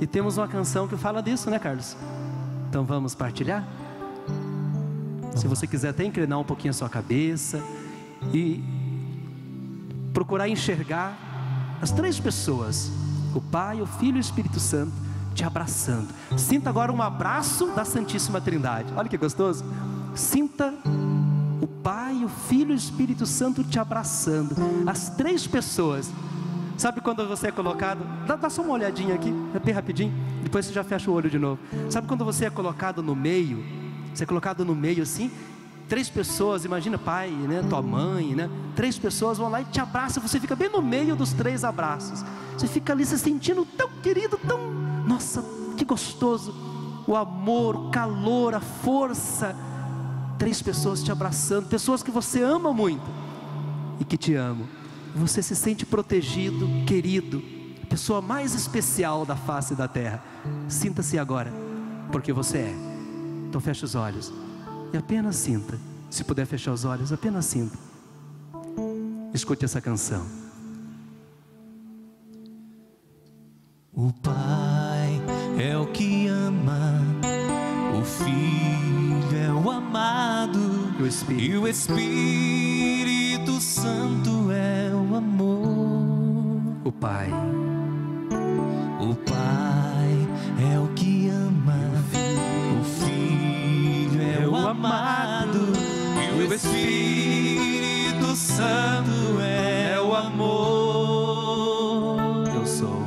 E 0.00 0.06
temos 0.06 0.38
uma 0.38 0.48
canção 0.48 0.88
que 0.88 0.96
fala 0.96 1.22
disso, 1.22 1.50
né, 1.50 1.58
Carlos? 1.58 1.96
Então 2.68 2.84
vamos 2.84 3.14
partilhar? 3.14 3.62
Se 5.36 5.46
você 5.46 5.66
quiser 5.66 5.90
até 5.90 6.04
inclinar 6.04 6.38
um 6.38 6.44
pouquinho 6.44 6.70
a 6.70 6.74
sua 6.74 6.88
cabeça 6.88 7.62
e 8.32 8.62
procurar 10.14 10.48
enxergar 10.48 11.18
as 11.80 11.90
três 11.90 12.18
pessoas, 12.18 12.90
o 13.34 13.40
Pai, 13.40 13.80
o 13.80 13.86
Filho 13.86 14.16
e 14.16 14.18
o 14.18 14.20
Espírito 14.20 14.60
Santo, 14.60 14.92
te 15.34 15.44
abraçando. 15.44 16.08
Sinta 16.36 16.70
agora 16.70 16.92
um 16.92 17.02
abraço 17.02 17.66
da 17.68 17.84
Santíssima 17.84 18.40
Trindade. 18.40 18.92
Olha 18.96 19.08
que 19.08 19.16
gostoso. 19.16 19.64
Sinta 20.14 20.72
o 21.60 21.66
Pai, 21.66 22.24
o 22.24 22.28
Filho 22.28 22.70
e 22.70 22.74
o 22.74 22.76
Espírito 22.76 23.26
Santo 23.26 23.64
te 23.64 23.78
abraçando. 23.78 24.54
As 24.86 25.10
três 25.10 25.46
pessoas. 25.46 26.10
Sabe 26.76 27.00
quando 27.00 27.26
você 27.26 27.48
é 27.48 27.52
colocado? 27.52 28.04
Dá, 28.26 28.36
dá 28.36 28.50
só 28.50 28.62
uma 28.62 28.74
olhadinha 28.74 29.14
aqui, 29.14 29.32
é 29.54 29.58
bem 29.58 29.72
rapidinho. 29.72 30.12
Depois 30.42 30.66
você 30.66 30.72
já 30.72 30.82
fecha 30.82 31.10
o 31.10 31.14
olho 31.14 31.30
de 31.30 31.38
novo. 31.38 31.60
Sabe 31.88 32.06
quando 32.08 32.24
você 32.24 32.46
é 32.46 32.50
colocado 32.50 33.02
no 33.02 33.14
meio? 33.14 33.64
Você 34.12 34.24
é 34.24 34.26
colocado 34.26 34.64
no 34.64 34.74
meio 34.74 35.02
assim, 35.02 35.30
três 35.88 36.08
pessoas, 36.08 36.64
imagina 36.64 36.98
pai, 36.98 37.30
né, 37.30 37.62
tua 37.68 37.82
mãe, 37.82 38.34
né? 38.34 38.50
Três 38.74 38.98
pessoas 38.98 39.38
vão 39.38 39.48
lá 39.48 39.60
e 39.60 39.64
te 39.64 39.80
abraçam, 39.80 40.22
você 40.22 40.40
fica 40.40 40.56
bem 40.56 40.68
no 40.68 40.82
meio 40.82 41.14
dos 41.14 41.32
três 41.32 41.64
abraços. 41.64 42.24
Você 42.56 42.66
fica 42.66 42.92
ali 42.92 43.04
se 43.04 43.18
sentindo 43.18 43.64
tão 43.64 43.88
querido, 44.02 44.38
tão, 44.38 44.58
nossa, 45.06 45.44
que 45.76 45.84
gostoso. 45.84 46.54
O 47.06 47.14
amor, 47.14 47.76
o 47.76 47.90
calor, 47.90 48.54
a 48.54 48.60
força. 48.60 49.54
Três 50.38 50.62
pessoas 50.62 51.02
te 51.02 51.12
abraçando, 51.12 51.68
pessoas 51.68 52.02
que 52.02 52.10
você 52.10 52.42
ama 52.42 52.72
muito 52.72 53.04
e 54.00 54.04
que 54.04 54.16
te 54.16 54.34
amam. 54.34 54.66
Você 55.14 55.42
se 55.42 55.54
sente 55.54 55.86
protegido, 55.86 56.66
querido, 56.86 57.40
pessoa 57.88 58.20
mais 58.20 58.54
especial 58.54 59.24
da 59.24 59.36
face 59.36 59.74
da 59.74 59.86
terra. 59.86 60.24
Sinta-se 60.66 61.18
agora, 61.18 61.52
porque 62.10 62.32
você 62.32 62.58
é. 62.58 62.74
Então 63.48 63.60
feche 63.60 63.84
os 63.84 63.94
olhos 63.94 64.32
e 64.94 64.96
apenas 64.96 65.36
sinta. 65.36 65.78
Se 66.08 66.22
puder 66.22 66.46
fechar 66.46 66.72
os 66.72 66.84
olhos, 66.84 67.12
apenas 67.12 67.44
sinta. 67.46 67.76
Escute 69.32 69.64
essa 69.64 69.80
canção. 69.80 70.24
O 73.92 74.12
Pai 74.12 75.20
é 75.58 75.76
o 75.76 75.86
que 75.86 76.28
ama, 76.28 77.00
o 77.98 78.04
Filho 78.04 79.36
é 79.36 79.52
o 79.52 79.70
amado, 79.70 80.58
E 80.98 81.02
o 81.02 81.06
Espírito. 81.06 81.44
e 81.44 81.58
o 81.58 81.68
Espírito 81.68 83.60
Santo 83.60 84.50
é 84.52 84.90
o 84.94 85.14
amor. 85.16 86.60
O 86.84 86.92
Pai, 86.92 87.30
O 89.00 89.14
Pai 89.14 90.72
é 90.72 90.78
o 90.78 90.88
amado, 94.84 95.72
e 96.20 96.24
o 96.42 96.52
Espírito 96.52 98.36
Santo 98.36 99.40
é 99.40 99.98
o 99.98 100.14
amor. 100.14 102.18
eu 102.54 102.66
sou. 102.66 103.02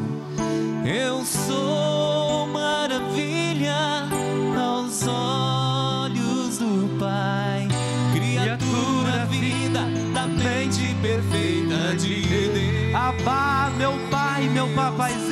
Eu 0.84 1.24
sou 1.24 2.48
maravilha 2.48 4.10
aos 4.58 5.06
olhos 5.08 6.58
do 6.58 6.98
Pai, 6.98 7.68
criatura 8.12 9.28
vinda 9.30 9.82
da 10.14 10.26
mente 10.26 10.96
perfeita 11.00 11.96
de 11.96 12.24
Deus. 12.24 12.96
Abá, 12.96 13.72
meu 13.78 13.94
pai, 14.10 14.50
meu 14.50 14.68
papaizinho. 14.70 15.27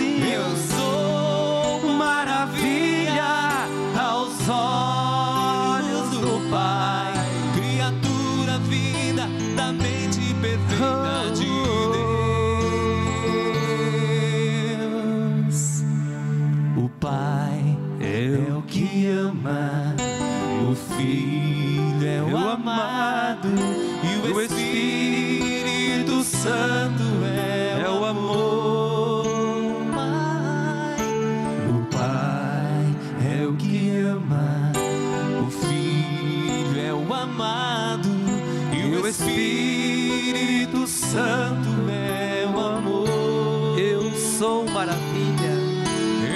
Maravilha. 44.76 45.55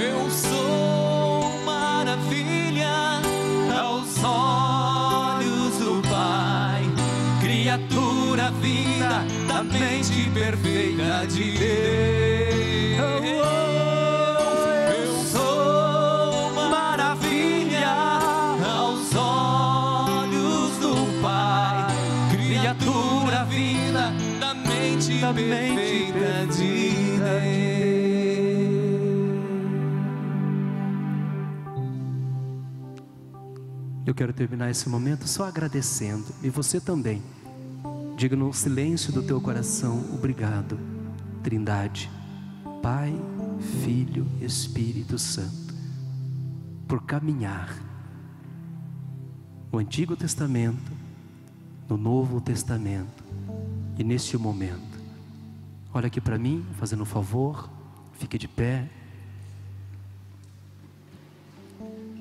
Eu 0.01 0.31
sou 0.31 1.61
maravilha 1.65 2.87
aos 3.77 4.23
olhos 4.23 5.77
do 5.77 6.01
Pai, 6.07 6.83
criatura 7.41 8.49
vinda 8.61 9.25
da 9.45 9.61
mente 9.61 10.29
perfeita 10.29 11.27
de 11.27 11.57
Deus. 11.57 12.28
Quero 34.19 34.33
terminar 34.33 34.69
esse 34.69 34.89
momento 34.89 35.25
só 35.25 35.45
agradecendo, 35.45 36.25
e 36.43 36.49
você 36.49 36.81
também. 36.81 37.23
Diga 38.17 38.35
no 38.35 38.51
silêncio 38.51 39.13
do 39.13 39.23
teu 39.23 39.39
coração: 39.39 40.03
obrigado, 40.13 40.77
Trindade, 41.41 42.11
Pai, 42.81 43.15
Filho, 43.81 44.27
Espírito 44.41 45.17
Santo, 45.17 45.73
por 46.85 47.01
caminhar 47.03 47.73
no 49.71 49.79
Antigo 49.79 50.17
Testamento, 50.17 50.91
no 51.87 51.95
Novo 51.95 52.41
Testamento 52.41 53.23
e 53.97 54.03
neste 54.03 54.37
momento. 54.37 54.99
Olha 55.93 56.07
aqui 56.07 56.19
para 56.19 56.37
mim, 56.37 56.65
fazendo 56.77 57.03
um 57.03 57.05
favor, 57.05 57.69
fique 58.15 58.37
de 58.37 58.49
pé. 58.49 58.85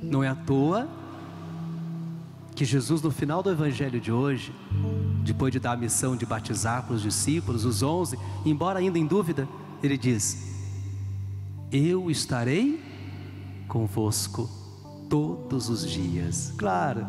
Não 0.01 0.23
é 0.23 0.29
à 0.29 0.37
toa 0.37 1.08
que 2.59 2.65
Jesus, 2.65 3.01
no 3.01 3.13
final 3.13 3.41
do 3.41 3.53
evangelho 3.53 4.01
de 4.01 4.11
hoje, 4.11 4.53
depois 5.23 5.53
de 5.53 5.61
dar 5.61 5.75
a 5.75 5.77
missão 5.77 6.17
de 6.17 6.27
batizar 6.27 6.83
para 6.83 6.97
os 6.97 7.03
discípulos, 7.03 7.65
os 7.65 7.85
onze, 7.85 8.19
embora 8.45 8.81
ainda 8.81 8.99
em 8.99 9.07
dúvida, 9.07 9.49
ele 9.81 9.97
diz: 9.97 10.57
Eu 11.71 12.11
estarei 12.11 12.83
convosco 13.69 14.51
todos 15.09 15.69
os 15.69 15.89
dias. 15.89 16.53
Claro, 16.59 17.07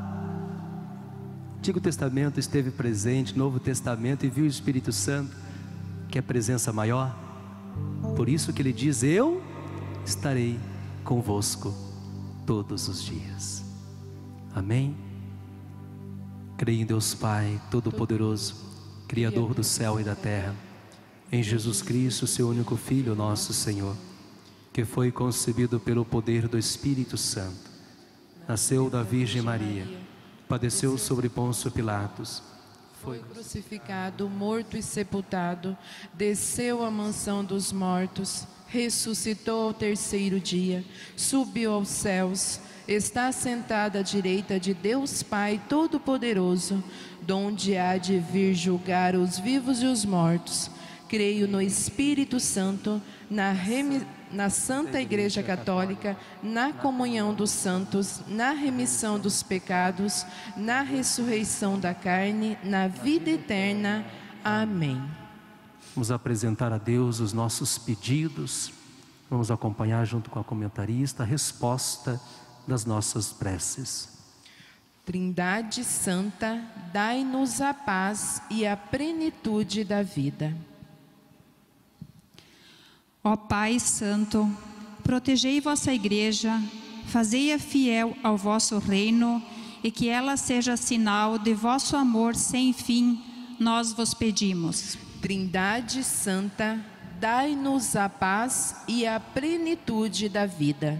Antigo 1.57 1.81
Testamento 1.81 2.39
esteve 2.39 2.69
presente, 2.69 3.35
Novo 3.35 3.59
Testamento 3.59 4.27
e 4.27 4.29
viu 4.29 4.43
o 4.43 4.47
Espírito 4.47 4.93
Santo, 4.93 5.35
que 6.09 6.19
é 6.19 6.21
a 6.21 6.23
presença 6.23 6.71
maior. 6.71 7.11
Por 8.15 8.29
isso 8.29 8.53
que 8.53 8.61
ele 8.61 8.71
diz: 8.71 9.01
Eu 9.01 9.41
estarei 10.05 10.59
convosco 11.03 11.73
todos 12.45 12.87
os 12.87 13.03
dias. 13.03 13.63
Amém? 14.53 15.08
Creio 16.59 16.81
em 16.81 16.85
Deus 16.85 17.15
Pai, 17.15 17.59
Todo-Poderoso, 17.71 18.53
Criador 19.07 19.55
do 19.55 19.63
céu 19.63 19.99
e 19.99 20.03
da 20.03 20.13
terra, 20.13 20.55
em 21.31 21.41
Jesus 21.41 21.81
Cristo, 21.81 22.27
seu 22.27 22.49
único 22.49 22.75
Filho, 22.75 23.15
nosso 23.15 23.53
Senhor, 23.53 23.95
que 24.71 24.85
foi 24.85 25.11
concebido 25.11 25.79
pelo 25.79 26.05
poder 26.05 26.47
do 26.47 26.59
Espírito 26.59 27.17
Santo, 27.17 27.71
nasceu 28.47 28.91
da 28.91 29.01
Virgem 29.01 29.41
Maria 29.41 29.87
padeceu 30.49 30.97
sobre 30.97 31.29
Pôncio 31.29 31.69
Pilatos, 31.69 32.41
foi 33.03 33.19
crucificado, 33.19 34.27
morto 34.27 34.75
e 34.75 34.81
sepultado, 34.81 35.77
desceu 36.15 36.83
à 36.83 36.89
mansão 36.89 37.45
dos 37.45 37.71
mortos, 37.71 38.45
ressuscitou 38.67 39.67
ao 39.67 39.73
terceiro 39.73 40.39
dia, 40.39 40.83
subiu 41.15 41.71
aos 41.71 41.87
céus, 41.87 42.59
está 42.93 43.31
sentado 43.31 43.97
à 43.99 44.01
direita 44.01 44.59
de 44.59 44.73
Deus 44.73 45.21
Pai 45.21 45.61
Todo-Poderoso, 45.69 46.83
donde 47.21 47.77
há 47.77 47.97
de 47.97 48.17
vir 48.17 48.55
julgar 48.55 49.15
os 49.15 49.37
vivos 49.37 49.83
e 49.83 49.85
os 49.85 50.03
mortos. 50.03 50.71
Creio 51.07 51.47
no 51.47 51.61
Espírito 51.61 52.39
Santo, 52.39 52.99
na 53.29 53.51
remissão 53.51 54.19
na 54.31 54.47
Santa 54.47 55.01
Igreja 55.01 55.41
Católica, 55.41 56.15
na 56.43 56.71
comunhão 56.71 57.33
dos 57.33 57.49
santos, 57.49 58.21
na 58.27 58.51
remissão 58.51 59.19
dos 59.19 59.41
pecados, 59.41 60.23
na 60.55 60.81
ressurreição 60.81 61.79
da 61.79 61.95
carne, 61.95 62.55
na 62.63 62.87
vida 62.87 63.31
eterna. 63.31 64.05
Amém. 64.43 65.01
Vamos 65.95 66.11
apresentar 66.11 66.71
a 66.71 66.77
Deus 66.77 67.19
os 67.19 67.33
nossos 67.33 67.79
pedidos. 67.79 68.71
Vamos 69.31 69.49
acompanhar 69.49 70.05
junto 70.05 70.29
com 70.29 70.39
a 70.39 70.43
comentarista 70.43 71.23
a 71.23 71.25
resposta 71.25 72.21
das 72.69 72.85
nossas 72.85 73.33
preces. 73.33 74.07
Trindade 75.05 75.83
Santa, 75.83 76.63
dai-nos 76.93 77.59
a 77.61 77.73
paz 77.73 78.41
e 78.49 78.65
a 78.65 78.77
plenitude 78.77 79.83
da 79.83 80.03
vida. 80.03 80.55
Ó 83.23 83.35
Pai 83.35 83.79
Santo, 83.79 84.47
protegei 85.03 85.59
vossa 85.59 85.91
igreja, 85.91 86.61
fazei-a 87.07 87.57
fiel 87.57 88.15
ao 88.23 88.37
vosso 88.37 88.77
reino 88.77 89.43
e 89.83 89.89
que 89.89 90.07
ela 90.07 90.37
seja 90.37 90.77
sinal 90.77 91.39
de 91.39 91.55
vosso 91.55 91.97
amor 91.97 92.35
sem 92.35 92.71
fim, 92.71 93.19
nós 93.59 93.91
vos 93.91 94.13
pedimos. 94.13 94.95
Trindade 95.21 96.03
Santa, 96.03 96.79
dai-nos 97.19 97.95
a 97.95 98.07
paz 98.07 98.75
e 98.87 99.07
a 99.07 99.19
plenitude 99.19 100.29
da 100.29 100.45
vida. 100.45 100.99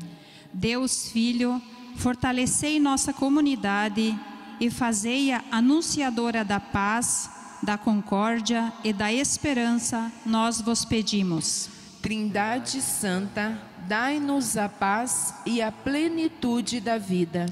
Deus 0.54 1.10
Filho, 1.10 1.62
fortalecei 1.96 2.80
nossa 2.80 3.14
comunidade 3.14 4.18
e 4.60 4.70
fazei-a 4.70 5.44
anunciadora 5.52 6.44
da 6.44 6.60
paz, 6.60 7.30
da 7.62 7.78
concórdia 7.78 8.74
e 8.84 8.92
da 8.92 9.12
esperança, 9.12 10.12
nós 10.26 10.62
vos 10.62 10.84
pedimos. 10.84 11.70
Trindade 12.02 12.82
Santa, 12.82 13.60
dai-nos 13.88 14.58
a 14.58 14.70
paz 14.70 15.34
e 15.46 15.62
a 15.62 15.72
plenitude 15.72 16.80
da 16.80 16.98
vida. 16.98 17.46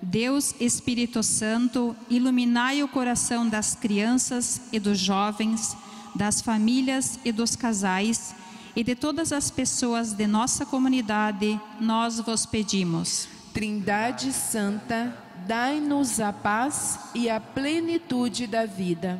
Deus 0.00 0.54
Espírito 0.60 1.22
Santo, 1.22 1.94
iluminai 2.08 2.82
o 2.82 2.88
coração 2.88 3.48
das 3.48 3.74
crianças 3.74 4.60
e 4.72 4.78
dos 4.78 4.98
jovens, 4.98 5.76
das 6.14 6.40
famílias 6.40 7.18
e 7.24 7.32
dos 7.32 7.56
casais 7.56 8.34
e 8.78 8.84
de 8.84 8.94
todas 8.94 9.32
as 9.32 9.50
pessoas 9.50 10.12
de 10.12 10.24
nossa 10.24 10.64
comunidade, 10.64 11.60
nós 11.80 12.20
vos 12.20 12.46
pedimos. 12.46 13.28
Trindade 13.52 14.32
Santa, 14.32 15.12
dai-nos 15.48 16.20
a 16.20 16.32
paz 16.32 17.00
e 17.12 17.28
a 17.28 17.40
plenitude 17.40 18.46
da 18.46 18.66
vida. 18.66 19.18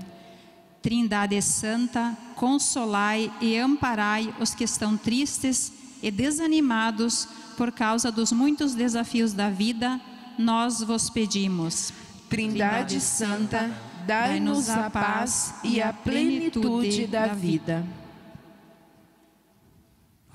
Trindade 0.81 1.43
Santa, 1.43 2.17
consolai 2.37 3.33
e 3.41 3.57
amparai 3.59 4.33
os 4.39 4.55
que 4.55 4.63
estão 4.63 4.97
tristes 4.97 5.73
e 6.01 6.09
desanimados 6.13 7.27
por 7.57 7.73
causa 7.73 8.13
dos 8.13 8.31
muitos 8.31 8.77
desafios 8.77 9.33
da 9.33 9.51
vida, 9.51 10.01
nós 10.39 10.85
vos 10.85 11.11
pedimos. 11.11 11.93
Trindade 12.31 13.01
Santa, 13.01 13.77
dai-nos 14.07 14.69
a 14.71 14.89
paz 14.89 15.53
e 15.65 15.83
a 15.83 15.93
plenitude 15.93 17.09
da 17.09 17.27
vida. 17.35 17.85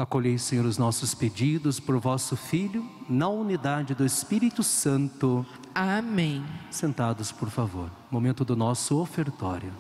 Acolhei, 0.03 0.37
Senhor, 0.37 0.65
os 0.65 0.77
nossos 0.77 1.15
pedidos 1.15 1.79
por 1.79 1.97
vosso 1.97 2.35
Filho, 2.35 2.85
na 3.07 3.29
unidade 3.29 3.95
do 3.95 4.05
Espírito 4.05 4.61
Santo. 4.61 5.45
Amém. 5.73 6.43
Sentados, 6.69 7.31
por 7.31 7.49
favor. 7.49 7.89
Momento 8.11 8.43
do 8.43 8.53
nosso 8.53 8.99
ofertório. 8.99 9.71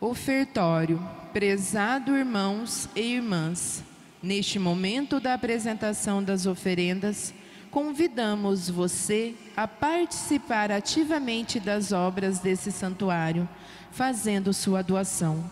Ofertório, 0.00 1.00
prezado 1.32 2.16
irmãos 2.16 2.88
e 2.96 3.14
irmãs, 3.14 3.84
neste 4.20 4.58
momento 4.58 5.20
da 5.20 5.34
apresentação 5.34 6.20
das 6.20 6.46
oferendas, 6.46 7.32
convidamos 7.70 8.68
você 8.68 9.36
a 9.56 9.68
participar 9.68 10.72
ativamente 10.72 11.60
das 11.60 11.92
obras 11.92 12.40
desse 12.40 12.72
santuário, 12.72 13.48
fazendo 13.92 14.52
sua 14.52 14.82
doação. 14.82 15.48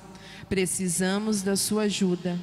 Precisamos 0.48 1.40
da 1.40 1.54
sua 1.54 1.82
ajuda. 1.82 2.36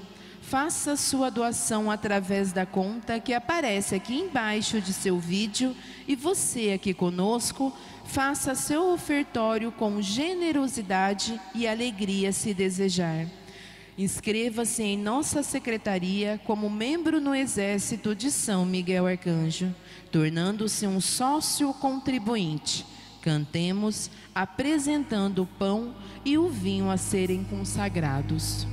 Faça 0.49 0.95
sua 0.95 1.29
doação 1.29 1.91
através 1.91 2.51
da 2.51 2.65
conta 2.65 3.19
que 3.19 3.35
aparece 3.35 3.93
aqui 3.93 4.15
embaixo 4.15 4.81
de 4.81 4.91
seu 4.91 5.19
vídeo 5.19 5.75
e 6.07 6.15
você 6.15 6.71
aqui 6.71 6.91
conosco 6.91 7.71
faça 8.03 8.55
seu 8.55 8.91
ofertório 8.91 9.71
com 9.71 10.01
generosidade 10.01 11.39
e 11.53 11.67
alegria 11.67 12.31
se 12.31 12.51
desejar. 12.51 13.27
Inscreva-se 13.95 14.81
em 14.81 14.97
nossa 14.97 15.43
secretaria 15.43 16.41
como 16.45 16.67
membro 16.67 17.21
no 17.21 17.35
Exército 17.35 18.15
de 18.15 18.31
São 18.31 18.65
Miguel 18.65 19.05
Arcanjo, 19.05 19.71
tornando-se 20.11 20.87
um 20.87 20.99
sócio 20.99 21.71
contribuinte. 21.75 22.83
Cantemos 23.21 24.09
apresentando 24.33 25.43
o 25.43 25.45
pão 25.45 25.93
e 26.25 26.39
o 26.39 26.49
vinho 26.49 26.89
a 26.89 26.97
serem 26.97 27.43
consagrados. 27.43 28.65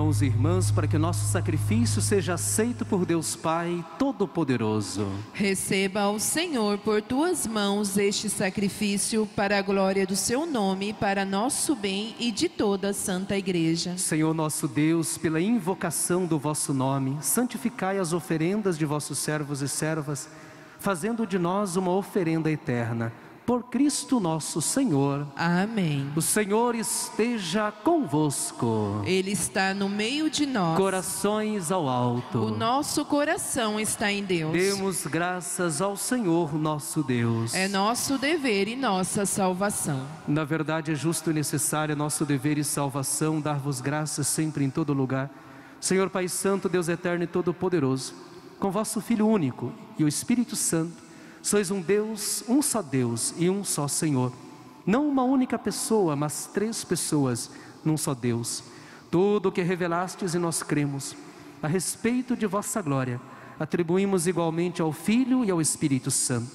Irmãos 0.00 0.22
e 0.22 0.26
irmãs, 0.26 0.70
para 0.70 0.88
que 0.88 0.96
o 0.96 0.98
nosso 0.98 1.30
sacrifício 1.30 2.00
seja 2.00 2.32
aceito 2.32 2.86
por 2.86 3.04
Deus 3.04 3.36
Pai 3.36 3.84
Todo-Poderoso. 3.98 5.06
Receba 5.34 6.00
ao 6.00 6.18
Senhor 6.18 6.78
por 6.78 7.02
tuas 7.02 7.46
mãos 7.46 7.98
este 7.98 8.30
sacrifício 8.30 9.28
para 9.36 9.58
a 9.58 9.62
glória 9.62 10.06
do 10.06 10.16
seu 10.16 10.46
nome, 10.46 10.94
para 10.94 11.26
nosso 11.26 11.76
bem 11.76 12.14
e 12.18 12.32
de 12.32 12.48
toda 12.48 12.88
a 12.88 12.94
Santa 12.94 13.36
Igreja. 13.36 13.98
Senhor 13.98 14.32
nosso 14.32 14.66
Deus, 14.66 15.18
pela 15.18 15.38
invocação 15.38 16.24
do 16.24 16.38
vosso 16.38 16.72
nome, 16.72 17.18
santificai 17.20 17.98
as 17.98 18.14
oferendas 18.14 18.78
de 18.78 18.86
vossos 18.86 19.18
servos 19.18 19.60
e 19.60 19.68
servas, 19.68 20.30
fazendo 20.78 21.26
de 21.26 21.38
nós 21.38 21.76
uma 21.76 21.90
oferenda 21.90 22.50
eterna. 22.50 23.12
Por 23.46 23.64
Cristo 23.64 24.20
nosso 24.20 24.62
Senhor. 24.62 25.26
Amém. 25.34 26.10
O 26.14 26.22
Senhor 26.22 26.74
esteja 26.74 27.72
convosco. 27.72 29.02
Ele 29.04 29.32
está 29.32 29.74
no 29.74 29.88
meio 29.88 30.30
de 30.30 30.46
nós. 30.46 30.76
Corações 30.76 31.72
ao 31.72 31.88
alto. 31.88 32.38
O 32.38 32.50
nosso 32.50 33.04
coração 33.04 33.80
está 33.80 34.12
em 34.12 34.22
Deus. 34.22 34.52
Demos 34.52 35.06
graças 35.06 35.80
ao 35.82 35.96
Senhor 35.96 36.54
nosso 36.54 37.02
Deus. 37.02 37.52
É 37.54 37.66
nosso 37.66 38.18
dever 38.18 38.68
e 38.68 38.76
nossa 38.76 39.26
salvação. 39.26 40.06
Na 40.28 40.44
verdade, 40.44 40.92
é 40.92 40.94
justo 40.94 41.30
e 41.30 41.34
necessário, 41.34 41.92
é 41.92 41.96
nosso 41.96 42.24
dever 42.24 42.56
e 42.56 42.64
salvação, 42.64 43.40
dar-vos 43.40 43.80
graças 43.80 44.28
sempre 44.28 44.64
em 44.64 44.70
todo 44.70 44.92
lugar. 44.92 45.30
Senhor 45.80 46.10
Pai 46.10 46.28
Santo, 46.28 46.68
Deus 46.68 46.88
eterno 46.88 47.24
e 47.24 47.26
todo-poderoso, 47.26 48.14
com 48.58 48.70
vosso 48.70 49.00
Filho 49.00 49.26
único 49.26 49.72
e 49.98 50.04
o 50.04 50.08
Espírito 50.08 50.54
Santo, 50.54 51.09
sois 51.42 51.70
um 51.70 51.80
Deus, 51.80 52.44
um 52.48 52.60
só 52.62 52.82
Deus 52.82 53.34
e 53.36 53.48
um 53.48 53.64
só 53.64 53.88
Senhor. 53.88 54.32
Não 54.86 55.08
uma 55.08 55.22
única 55.22 55.58
pessoa, 55.58 56.16
mas 56.16 56.50
três 56.52 56.84
pessoas 56.84 57.50
num 57.84 57.96
só 57.96 58.14
Deus. 58.14 58.62
Tudo 59.10 59.48
o 59.48 59.52
que 59.52 59.62
revelastes 59.62 60.34
e 60.34 60.38
nós 60.38 60.62
cremos, 60.62 61.16
a 61.62 61.66
respeito 61.66 62.36
de 62.36 62.46
vossa 62.46 62.80
glória, 62.80 63.20
atribuímos 63.58 64.26
igualmente 64.26 64.80
ao 64.80 64.92
Filho 64.92 65.44
e 65.44 65.50
ao 65.50 65.60
Espírito 65.60 66.10
Santo. 66.10 66.50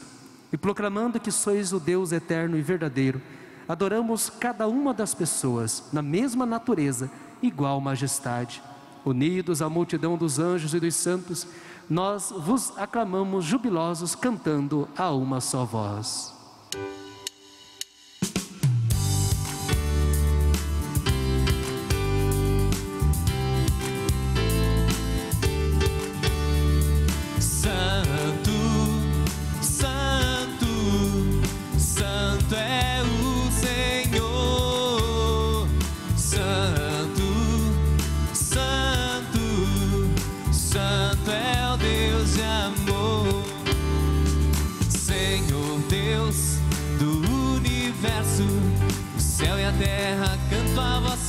E 0.52 0.58
proclamando 0.58 1.20
que 1.20 1.32
sois 1.32 1.74
o 1.74 1.80
Deus 1.80 2.12
eterno 2.12 2.58
e 2.58 2.62
verdadeiro, 2.62 3.22
adoramos 3.68 4.30
cada 4.30 4.68
uma 4.68 4.94
das 4.94 5.14
pessoas 5.14 5.84
na 5.92 6.02
mesma 6.02 6.46
natureza, 6.46 7.12
igual 7.42 7.82
majestade. 7.82 8.62
Unidos 9.04 9.62
à 9.62 9.70
multidão 9.70 10.18
dos 10.18 10.40
anjos 10.40 10.74
e 10.74 10.80
dos 10.80 10.96
santos, 10.96 11.48
nós 11.90 12.32
vos 12.36 12.74
aclamamos 12.78 13.46
jubilosos, 13.46 14.16
cantando 14.16 14.88
a 14.98 15.12
uma 15.12 15.40
só 15.40 15.66
voz. 15.66 16.34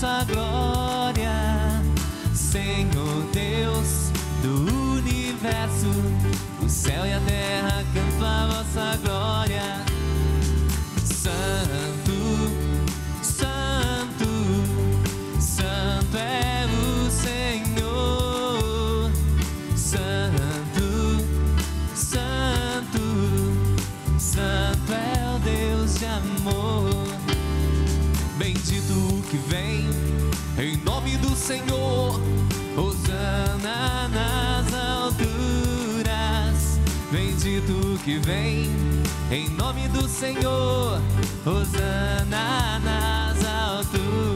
A 0.06 0.24
vossa 0.24 0.24
glória. 0.24 1.82
Senhor 2.32 3.24
Deus 3.32 4.12
do 4.40 4.98
universo, 4.98 5.90
o 6.64 6.68
céu 6.68 7.04
e 7.04 7.12
a 7.12 7.20
terra 7.20 7.84
cantam 7.92 8.26
a 8.26 8.46
vossa 8.46 8.96
glória. 8.98 9.05
Senhor. 31.46 32.20
Hosana 32.76 34.08
nas 34.08 34.74
alturas. 34.74 35.20
Bendito 37.12 38.00
que 38.04 38.18
vem 38.18 38.68
em 39.30 39.48
nome 39.50 39.86
do 39.90 40.08
Senhor. 40.08 41.00
Hosana 41.46 42.80
nas 42.80 43.44
alturas. 43.46 44.35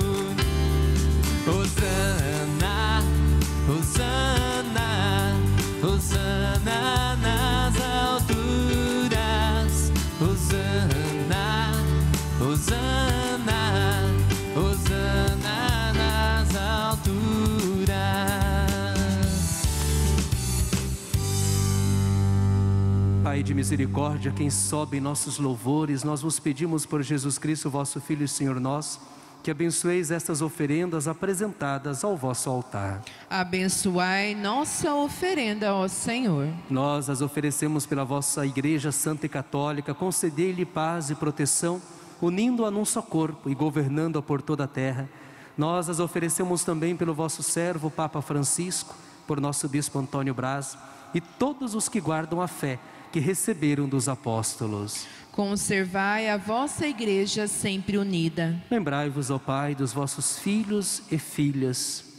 Pai 23.41 23.45
de 23.47 23.55
misericórdia, 23.55 24.31
quem 24.31 24.51
sobe 24.51 24.99
em 24.99 25.01
nossos 25.01 25.39
louvores, 25.39 26.05
nós 26.05 26.21
vos 26.21 26.39
pedimos 26.39 26.85
por 26.85 27.03
Jesus 27.03 27.39
Cristo, 27.39 27.71
vosso 27.71 27.99
Filho 27.99 28.23
e 28.23 28.29
Senhor 28.29 28.61
nosso, 28.61 29.01
que 29.43 29.51
abençoeis 29.51 30.11
estas 30.11 30.43
oferendas 30.43 31.09
apresentadas 31.09 32.05
ao 32.05 32.19
vosso 32.19 32.51
altar. 32.51 33.01
Abençoai 33.31 34.35
nossa 34.35 34.95
oferenda, 34.95 35.73
ó 35.73 35.89
Senhor. 35.89 36.49
Nós 36.69 37.09
as 37.09 37.23
oferecemos 37.23 37.87
pela 37.87 38.05
vossa 38.05 38.45
Igreja 38.45 38.93
Santa 38.93 39.25
e 39.25 39.29
Católica, 39.31 39.95
concedei-lhe 39.95 40.67
paz 40.67 41.09
e 41.09 41.15
proteção, 41.15 41.81
unindo-a 42.21 42.71
num 42.71 42.85
só 42.85 43.01
corpo 43.01 43.49
e 43.49 43.55
governando-a 43.55 44.21
por 44.21 44.43
toda 44.43 44.65
a 44.65 44.69
terra. 44.69 45.09
Nós 45.57 45.89
as 45.89 45.99
oferecemos 45.99 46.63
também 46.63 46.95
pelo 46.95 47.15
vosso 47.15 47.43
servo, 47.43 47.91
Papa 47.91 48.21
Francisco, 48.21 48.95
por 49.27 49.41
nosso 49.41 49.67
Bispo 49.67 49.99
Antônio 49.99 50.35
Braz 50.35 50.77
e 51.15 51.23
todos 51.23 51.75
os 51.75 51.89
que 51.89 52.03
guardam 52.03 52.43
a 52.43 52.47
fé 52.47 52.79
que 53.13 53.19
receberam 53.21 53.89
dos 53.89 54.09
apóstolos. 54.09 55.07
Conservai 55.33 56.29
a 56.29 56.37
vossa 56.37 56.87
igreja 56.87 57.47
sempre 57.47 57.97
unida. 57.97 58.63
Lembrai-vos, 58.71 59.31
ó 59.31 59.39
Pai, 59.39 59.75
dos 59.75 59.93
vossos 59.93 60.39
filhos 60.39 61.03
e 61.11 61.19
filhas 61.19 62.11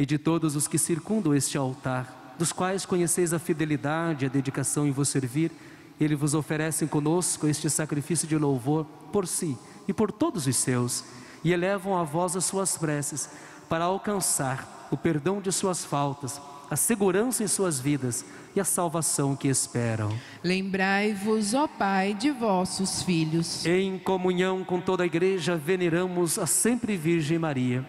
e 0.00 0.06
de 0.06 0.16
todos 0.16 0.56
os 0.56 0.66
que 0.66 0.78
circundam 0.78 1.34
este 1.34 1.58
altar, 1.58 2.34
dos 2.38 2.52
quais 2.52 2.86
conheceis 2.86 3.34
a 3.34 3.38
fidelidade 3.38 4.24
e 4.24 4.26
a 4.26 4.30
dedicação 4.30 4.86
em 4.86 4.90
vos 4.90 5.10
servir. 5.10 5.52
Eles 6.00 6.18
vos 6.18 6.32
oferecem 6.32 6.88
conosco 6.88 7.46
este 7.46 7.68
sacrifício 7.68 8.26
de 8.26 8.38
louvor 8.38 8.86
por 9.12 9.26
si 9.26 9.58
e 9.86 9.92
por 9.92 10.10
todos 10.10 10.46
os 10.46 10.56
seus, 10.56 11.04
e 11.44 11.52
elevam 11.52 11.98
a 11.98 12.02
vós 12.02 12.34
as 12.34 12.46
suas 12.46 12.78
preces 12.78 13.28
para 13.68 13.84
alcançar 13.84 14.88
o 14.90 14.96
perdão 14.96 15.38
de 15.38 15.52
suas 15.52 15.84
faltas, 15.84 16.40
a 16.70 16.76
segurança 16.76 17.44
em 17.44 17.46
suas 17.46 17.78
vidas 17.78 18.24
e 18.54 18.60
a 18.60 18.64
salvação 18.64 19.36
que 19.36 19.48
esperam. 19.48 20.10
Lembrai-vos, 20.42 21.54
ó 21.54 21.66
Pai, 21.66 22.14
de 22.14 22.30
vossos 22.30 23.02
filhos. 23.02 23.64
Em 23.64 23.98
comunhão 23.98 24.64
com 24.64 24.80
toda 24.80 25.02
a 25.02 25.06
igreja, 25.06 25.56
veneramos 25.56 26.38
a 26.38 26.46
sempre 26.46 26.96
Virgem 26.96 27.38
Maria, 27.38 27.84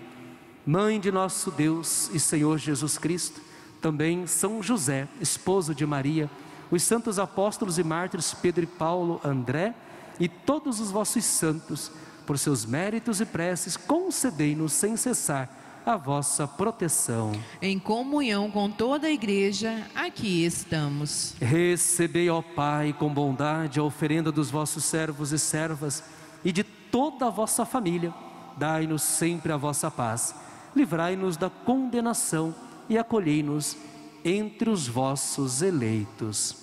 Mãe 0.65 0.99
de 0.99 1.11
nosso 1.11 1.49
Deus 1.49 2.11
e 2.13 2.19
Senhor 2.19 2.59
Jesus 2.59 2.97
Cristo, 2.97 3.41
também 3.81 4.27
São 4.27 4.61
José, 4.61 5.07
esposo 5.19 5.73
de 5.73 5.85
Maria, 5.87 6.29
os 6.69 6.83
santos 6.83 7.17
apóstolos 7.17 7.79
e 7.79 7.83
mártires 7.83 8.33
Pedro 8.33 8.63
e 8.63 8.67
Paulo, 8.67 9.19
André 9.23 9.73
e 10.19 10.27
todos 10.27 10.79
os 10.79 10.91
vossos 10.91 11.25
santos, 11.25 11.91
por 12.27 12.37
seus 12.37 12.63
méritos 12.63 13.19
e 13.19 13.25
preces, 13.25 13.75
concedei-nos 13.75 14.71
sem 14.73 14.95
cessar 14.95 15.60
a 15.85 15.97
vossa 15.97 16.47
proteção. 16.47 17.31
Em 17.61 17.79
comunhão 17.79 18.51
com 18.51 18.69
toda 18.69 19.07
a 19.07 19.11
igreja, 19.11 19.87
aqui 19.95 20.45
estamos. 20.45 21.35
Recebei, 21.39 22.29
ó 22.29 22.41
Pai, 22.41 22.93
com 22.97 23.09
bondade 23.13 23.79
a 23.79 23.83
oferenda 23.83 24.31
dos 24.31 24.51
vossos 24.51 24.83
servos 24.85 25.31
e 25.31 25.39
servas 25.39 26.03
e 26.43 26.51
de 26.51 26.63
toda 26.63 27.27
a 27.27 27.29
vossa 27.29 27.65
família. 27.65 28.13
Dai-nos 28.57 29.01
sempre 29.01 29.51
a 29.51 29.57
vossa 29.57 29.89
paz. 29.89 30.35
Livrai-nos 30.75 31.37
da 31.37 31.49
condenação 31.49 32.53
e 32.87 32.97
acolhei-nos 32.97 33.77
entre 34.23 34.69
os 34.69 34.87
vossos 34.87 35.61
eleitos. 35.61 36.57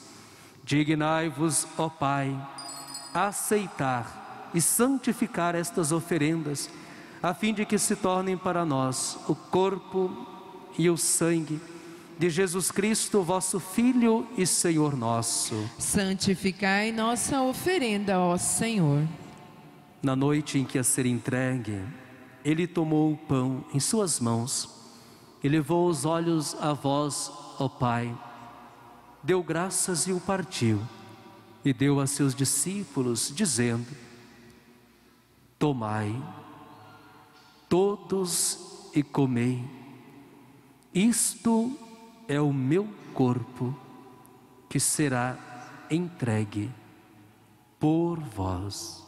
Dignai-vos, 0.64 1.66
ó 1.76 1.88
Pai, 1.88 2.36
aceitar 3.12 4.50
e 4.54 4.60
santificar 4.60 5.54
estas 5.54 5.92
oferendas, 5.92 6.70
a 7.22 7.34
fim 7.34 7.52
de 7.52 7.64
que 7.64 7.78
se 7.78 7.96
tornem 7.96 8.36
para 8.36 8.64
nós 8.64 9.18
o 9.28 9.34
corpo 9.34 10.26
e 10.78 10.88
o 10.88 10.96
sangue 10.96 11.60
de 12.18 12.28
Jesus 12.28 12.70
Cristo, 12.70 13.22
vosso 13.22 13.60
Filho 13.60 14.26
e 14.36 14.44
Senhor 14.44 14.96
nosso. 14.96 15.54
Santificai 15.78 16.90
nossa 16.90 17.42
oferenda, 17.42 18.18
ó 18.18 18.36
Senhor. 18.36 19.06
Na 20.02 20.16
noite 20.16 20.58
em 20.58 20.64
que 20.64 20.78
a 20.78 20.84
ser 20.84 21.06
entregue, 21.06 21.80
ele 22.44 22.66
tomou 22.66 23.12
o 23.12 23.16
pão 23.16 23.64
em 23.72 23.78
suas 23.78 24.18
mãos 24.18 24.68
e 25.42 25.48
levou 25.48 25.88
os 25.88 26.04
olhos 26.04 26.56
a 26.60 26.72
vós, 26.72 27.30
ó 27.58 27.68
Pai. 27.68 28.16
Deu 29.22 29.42
graças 29.42 30.06
e 30.06 30.12
o 30.12 30.20
partiu, 30.20 30.80
e 31.64 31.72
deu 31.72 32.00
a 32.00 32.06
seus 32.06 32.34
discípulos, 32.34 33.32
dizendo: 33.34 33.86
Tomai, 35.58 36.14
todos 37.68 38.90
e 38.94 39.02
comei, 39.02 39.62
isto 40.92 41.72
é 42.26 42.40
o 42.40 42.52
meu 42.52 42.88
corpo 43.14 43.76
que 44.68 44.80
será 44.80 45.36
entregue 45.90 46.70
por 47.78 48.18
vós. 48.18 49.07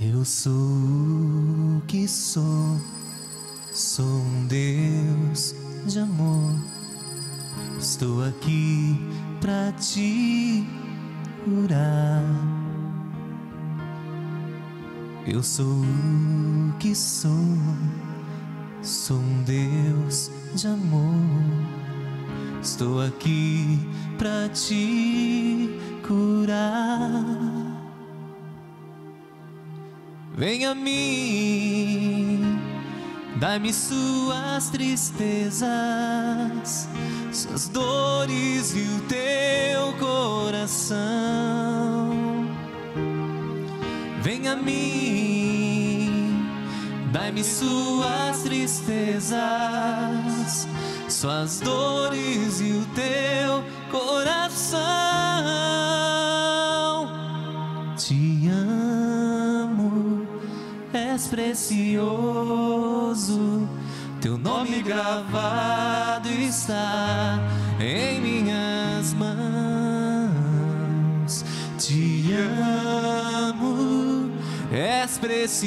Eu 0.00 0.24
sou 0.24 0.52
o 0.52 1.82
que 1.86 2.08
sou, 2.08 2.80
sou 3.72 4.04
um 4.04 4.46
Deus 4.48 5.54
de 5.86 6.00
amor. 6.00 6.52
Estou 7.78 8.24
aqui 8.24 8.98
para 9.40 9.70
te 9.72 10.66
curar. 11.44 12.24
Eu 15.28 15.44
sou 15.44 15.64
o 15.64 16.76
que 16.80 16.92
sou, 16.92 17.30
sou 18.82 19.18
um 19.18 19.44
Deus 19.44 20.28
de 20.56 20.66
amor. 20.66 21.14
Estou 22.60 23.00
aqui 23.00 23.78
para 24.18 24.48
te 24.48 25.70
curar. 26.04 27.53
Venha 30.36 30.72
a 30.72 30.74
mim, 30.74 32.58
dá-me 33.36 33.72
suas 33.72 34.68
tristezas, 34.68 35.68
suas 37.32 37.68
dores 37.68 38.74
e 38.74 38.80
o 38.80 39.00
teu 39.02 39.92
coração. 40.00 40.98
Venha 44.22 44.54
a 44.54 44.56
mim, 44.56 46.44
dá-me 47.12 47.44
suas 47.44 48.42
tristezas, 48.42 49.38
suas 51.08 51.60
dores 51.60 52.60
e 52.60 52.72
o 52.72 52.84
teu 52.86 53.62
coração. 53.88 55.73
És 61.14 61.26
precioso. 61.28 61.78
Teu 64.20 64.36
nome 64.36 64.82
gravado 64.82 66.28
está 66.28 67.38
em 67.78 68.20
minhas 68.20 69.14
mãos. 69.14 69.34
Te 71.78 72.34
amo, 73.52 74.32
és 74.72 75.16
precioso. 75.18 75.62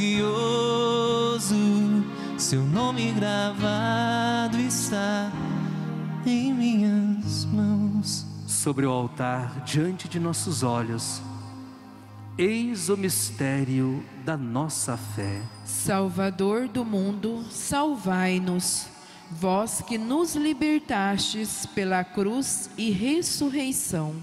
Seu 2.38 2.64
nome 2.64 3.14
gravado 3.14 4.58
está 4.60 5.32
em 6.26 6.54
minhas 6.54 7.46
mãos. 7.46 8.26
Sobre 8.46 8.86
o 8.86 8.92
altar, 8.92 9.64
diante 9.66 10.10
de 10.10 10.20
nossos 10.20 10.62
olhos, 10.64 11.22
eis 12.38 12.88
o 12.90 12.96
mistério 12.96 14.04
da 14.24 14.38
nossa 14.38 14.96
fé. 14.96 15.42
Salvador 15.66 16.68
do 16.68 16.86
mundo, 16.86 17.44
salvai-nos. 17.50 18.88
Vós 19.32 19.82
que 19.82 19.98
nos 19.98 20.36
libertastes 20.36 21.66
pela 21.66 22.04
cruz 22.04 22.70
e 22.78 22.92
ressurreição. 22.92 24.16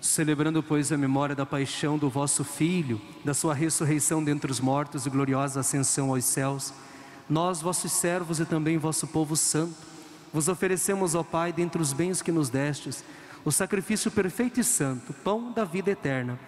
Celebrando, 0.00 0.62
pois, 0.62 0.92
a 0.92 0.96
memória 0.96 1.34
da 1.34 1.44
paixão 1.44 1.98
do 1.98 2.08
vosso 2.08 2.44
Filho, 2.44 3.00
da 3.24 3.34
sua 3.34 3.52
ressurreição 3.52 4.22
dentre 4.22 4.50
os 4.50 4.60
mortos 4.60 5.04
e 5.04 5.10
gloriosa 5.10 5.60
ascensão 5.60 6.10
aos 6.10 6.24
céus, 6.24 6.72
nós, 7.28 7.60
vossos 7.60 7.90
servos 7.90 8.38
e 8.38 8.44
também 8.44 8.78
vosso 8.78 9.08
povo 9.08 9.36
santo, 9.36 9.74
vos 10.32 10.48
oferecemos, 10.48 11.16
ó 11.16 11.24
Pai, 11.24 11.52
dentre 11.52 11.82
os 11.82 11.92
bens 11.92 12.22
que 12.22 12.30
nos 12.30 12.48
destes, 12.48 13.04
o 13.44 13.50
sacrifício 13.50 14.10
perfeito 14.10 14.60
e 14.60 14.64
santo, 14.64 15.12
pão 15.12 15.52
da 15.52 15.64
vida 15.64 15.90
eterna, 15.90 16.38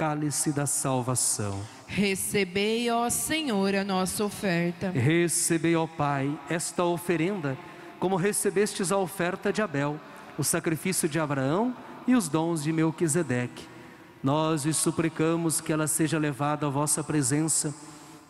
cálice 0.00 0.50
da 0.50 0.64
salvação. 0.64 1.60
Recebei, 1.86 2.90
ó 2.90 3.10
Senhor, 3.10 3.74
a 3.74 3.84
nossa 3.84 4.24
oferta. 4.24 4.88
Recebei, 4.88 5.76
ó 5.76 5.86
Pai, 5.86 6.40
esta 6.48 6.82
oferenda, 6.84 7.54
como 7.98 8.16
recebestes 8.16 8.90
a 8.90 8.96
oferta 8.96 9.52
de 9.52 9.60
Abel, 9.60 10.00
o 10.38 10.42
sacrifício 10.42 11.06
de 11.06 11.20
Abraão 11.20 11.76
e 12.06 12.14
os 12.14 12.30
dons 12.30 12.62
de 12.62 12.72
Melquisedeque. 12.72 13.68
Nós 14.22 14.64
lhes 14.64 14.78
suplicamos 14.78 15.60
que 15.60 15.70
ela 15.70 15.86
seja 15.86 16.18
levada 16.18 16.66
à 16.66 16.70
vossa 16.70 17.04
presença, 17.04 17.74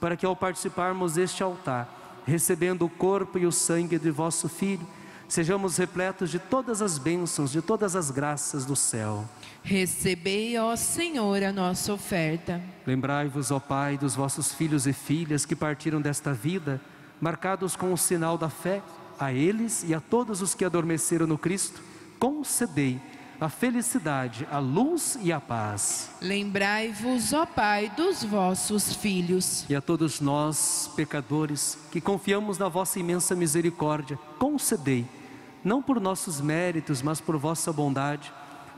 para 0.01 0.17
que 0.17 0.27
ao 0.27 0.35
participarmos 0.35 1.15
deste 1.15 1.41
altar, 1.41 2.21
recebendo 2.27 2.85
o 2.85 2.91
corpo 2.91 3.39
e 3.39 3.47
o 3.47 3.53
sangue 3.53 3.97
de 3.97 4.11
vosso 4.11 4.49
Filho, 4.49 4.85
sejamos 5.29 5.77
repletos 5.77 6.31
de 6.31 6.41
todas 6.41 6.83
as 6.83 6.99
bênçãos, 6.99 7.53
de 7.53 7.63
todas 7.63 7.95
as 7.95 8.11
graças 8.11 8.67
do 8.67 8.75
céu. 8.75 9.25
Recebei, 9.63 10.59
ó 10.59 10.75
Senhor, 10.77 11.43
a 11.43 11.53
nossa 11.53 11.93
oferta. 11.93 12.61
Lembrai-vos, 12.87 13.51
ó 13.51 13.61
Pai, 13.61 13.99
dos 13.99 14.15
vossos 14.15 14.53
filhos 14.53 14.87
e 14.87 14.93
filhas 14.93 15.45
que 15.45 15.55
partiram 15.55 16.01
desta 16.01 16.33
vida, 16.33 16.81
marcados 17.21 17.77
com 17.77 17.93
o 17.93 17.99
sinal 17.99 18.39
da 18.39 18.49
fé, 18.49 18.83
a 19.19 19.33
eles 19.33 19.85
e 19.87 19.95
a 19.95 20.01
todos 20.01 20.41
os 20.41 20.55
que 20.55 20.65
adormeceram 20.65 21.27
no 21.27 21.37
Cristo, 21.37 21.83
concedei 22.19 22.99
a 23.41 23.49
felicidade, 23.49 24.47
a 24.51 24.59
luz 24.59 25.19
e 25.23 25.33
a 25.33 25.41
paz. 25.41 26.11
Lembrai-vos, 26.21 27.33
ó 27.33 27.47
Pai, 27.47 27.91
dos 27.97 28.23
vossos 28.23 28.95
filhos. 28.95 29.65
E 29.69 29.75
a 29.75 29.81
todos 29.81 30.21
nós, 30.21 30.91
pecadores, 30.95 31.79
que 31.91 32.01
confiamos 32.03 32.59
na 32.59 32.69
vossa 32.69 32.99
imensa 32.99 33.35
misericórdia, 33.35 34.19
concedei, 34.39 35.07
não 35.65 35.83
por 35.83 35.99
nossos 35.99 36.41
méritos, 36.41 37.01
mas 37.01 37.19
por 37.19 37.39
vossa 37.39 37.73
bondade, 37.73 38.31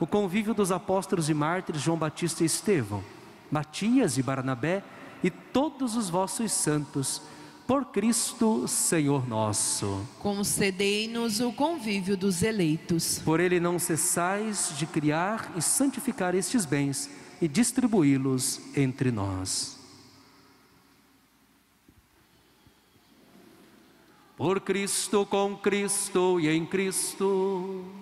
o 0.03 0.07
convívio 0.07 0.53
dos 0.53 0.73
apóstolos 0.73 1.31
e 1.31 1.35
mártires 1.35 1.81
João 1.81 1.97
Batista 1.97 2.43
e 2.43 2.47
Estevão, 2.47 3.05
Matias 3.49 4.19
e 4.19 4.23
Barnabé 4.23 4.83
e 5.23 5.31
todos 5.31 5.95
os 5.95 6.11
vossos 6.11 6.51
santos, 6.51 7.23
Por 7.69 7.85
Cristo, 7.85 8.67
Senhor 8.67 9.29
nosso. 9.29 10.05
Concedei-nos 10.19 11.39
o 11.39 11.53
convívio 11.53 12.17
dos 12.17 12.43
eleitos. 12.43 13.21
Por 13.25 13.39
ele 13.39 13.61
não 13.61 13.79
cessais 13.79 14.75
de 14.77 14.87
criar 14.87 15.53
e 15.57 15.63
santificar 15.63 16.35
estes 16.35 16.65
bens 16.65 17.09
e 17.41 17.47
distribuí-los 17.47 18.61
entre 18.77 19.13
nós. 19.13 19.79
Por 24.37 24.61
Cristo, 24.63 25.25
com 25.25 25.57
Cristo 25.57 26.41
e 26.41 26.49
em 26.49 26.67
Cristo, 26.67 28.02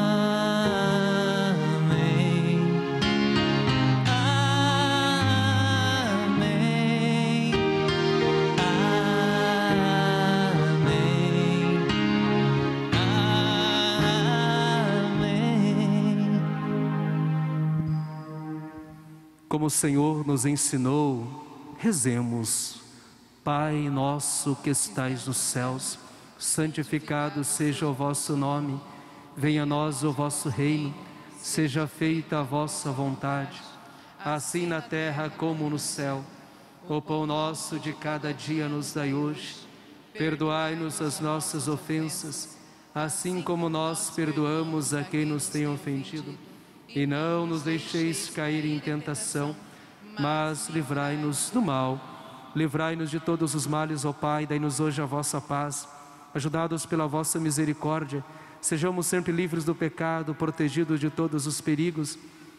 Como 19.51 19.65
o 19.65 19.69
Senhor 19.69 20.25
nos 20.25 20.45
ensinou, 20.45 21.75
rezemos. 21.77 22.79
Pai 23.43 23.89
nosso 23.89 24.55
que 24.55 24.69
estais 24.69 25.27
nos 25.27 25.35
céus, 25.35 25.99
santificado 26.39 27.43
seja 27.43 27.85
o 27.85 27.93
vosso 27.93 28.37
nome. 28.37 28.79
Venha 29.35 29.63
a 29.63 29.65
nós 29.65 30.05
o 30.05 30.13
vosso 30.13 30.47
reino. 30.47 30.95
Seja 31.37 31.85
feita 31.85 32.39
a 32.39 32.43
vossa 32.43 32.93
vontade, 32.93 33.61
assim 34.23 34.65
na 34.65 34.81
terra 34.81 35.29
como 35.29 35.69
no 35.69 35.77
céu. 35.77 36.23
O 36.87 37.01
pão 37.01 37.25
nosso 37.25 37.77
de 37.77 37.91
cada 37.91 38.33
dia 38.33 38.69
nos 38.69 38.93
dai 38.93 39.13
hoje. 39.13 39.57
Perdoai-nos 40.13 41.01
as 41.01 41.19
nossas 41.19 41.67
ofensas, 41.67 42.57
assim 42.95 43.41
como 43.41 43.67
nós 43.67 44.11
perdoamos 44.11 44.93
a 44.93 45.03
quem 45.03 45.25
nos 45.25 45.49
tem 45.49 45.67
ofendido. 45.67 46.50
E 46.93 47.07
não 47.07 47.45
nos 47.45 47.63
deixeis 47.63 48.29
cair 48.29 48.65
em 48.65 48.79
tentação, 48.79 49.55
mas 50.19 50.67
livrai-nos 50.69 51.49
do 51.49 51.61
mal. 51.61 51.99
Livrai-nos 52.53 53.09
de 53.09 53.19
todos 53.19 53.55
os 53.55 53.65
males, 53.65 54.03
ó 54.03 54.11
Pai, 54.11 54.45
dai-nos 54.45 54.79
hoje 54.79 55.01
a 55.01 55.05
vossa 55.05 55.39
paz. 55.39 55.87
Ajudados 56.33 56.85
pela 56.85 57.07
vossa 57.07 57.39
misericórdia, 57.39 58.23
sejamos 58.59 59.05
sempre 59.07 59.31
livres 59.31 59.63
do 59.63 59.73
pecado, 59.73 60.35
protegidos 60.35 60.99
de 60.99 61.09
todos 61.09 61.47
os 61.47 61.61
perigos, 61.61 62.17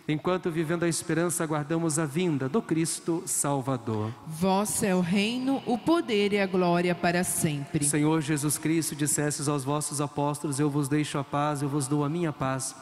enquanto 0.09 0.51
vivendo 0.51 0.85
a 0.85 0.89
esperança 0.89 1.45
aguardamos 1.45 1.99
a 1.99 2.07
vinda 2.07 2.49
do 2.49 2.63
Cristo 2.63 3.23
Salvador. 3.27 4.11
Vosso 4.27 4.87
é 4.87 4.95
o 4.95 5.01
reino, 5.01 5.63
o 5.67 5.77
poder 5.77 6.33
e 6.33 6.41
a 6.41 6.47
glória 6.47 6.95
para 6.95 7.23
sempre. 7.23 7.85
Senhor 7.85 8.23
Jesus 8.23 8.57
Cristo, 8.57 8.97
dissestes 8.97 9.47
aos 9.47 9.63
vossos 9.63 10.01
apóstolos: 10.01 10.59
Eu 10.59 10.71
vos 10.71 10.89
deixo 10.89 11.19
a 11.19 11.25
paz, 11.25 11.61
eu 11.61 11.69
vos 11.69 11.87
dou 11.87 12.03
a 12.03 12.09
minha 12.09 12.33
paz. 12.33 12.75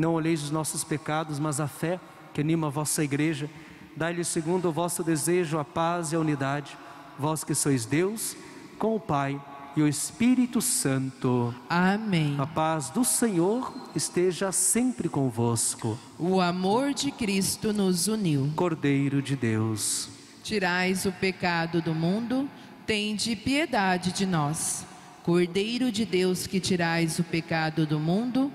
Não 0.00 0.14
olheis 0.14 0.42
os 0.42 0.50
nossos 0.50 0.82
pecados, 0.82 1.38
mas 1.38 1.60
a 1.60 1.68
fé 1.68 2.00
que 2.32 2.40
anima 2.40 2.68
a 2.68 2.70
vossa 2.70 3.04
igreja. 3.04 3.50
Dai-lhe 3.94 4.24
segundo 4.24 4.70
o 4.70 4.72
vosso 4.72 5.04
desejo 5.04 5.58
a 5.58 5.64
paz 5.64 6.10
e 6.10 6.16
a 6.16 6.18
unidade. 6.18 6.74
Vós 7.18 7.44
que 7.44 7.54
sois 7.54 7.84
Deus, 7.84 8.34
com 8.78 8.96
o 8.96 8.98
Pai 8.98 9.38
e 9.76 9.82
o 9.82 9.86
Espírito 9.86 10.62
Santo. 10.62 11.54
Amém. 11.68 12.34
A 12.38 12.46
paz 12.46 12.88
do 12.88 13.04
Senhor 13.04 13.74
esteja 13.94 14.50
sempre 14.52 15.06
convosco. 15.06 15.98
O 16.18 16.40
amor 16.40 16.94
de 16.94 17.10
Cristo 17.10 17.70
nos 17.70 18.08
uniu. 18.08 18.50
Cordeiro 18.56 19.20
de 19.20 19.36
Deus. 19.36 20.08
Tirais 20.42 21.04
o 21.04 21.12
pecado 21.12 21.82
do 21.82 21.94
mundo, 21.94 22.48
tende 22.86 23.36
piedade 23.36 24.12
de 24.12 24.24
nós. 24.24 24.86
Cordeiro 25.22 25.92
de 25.92 26.06
Deus 26.06 26.46
que 26.46 26.58
tirais 26.58 27.18
o 27.18 27.24
pecado 27.24 27.84
do 27.86 28.00
mundo, 28.00 28.50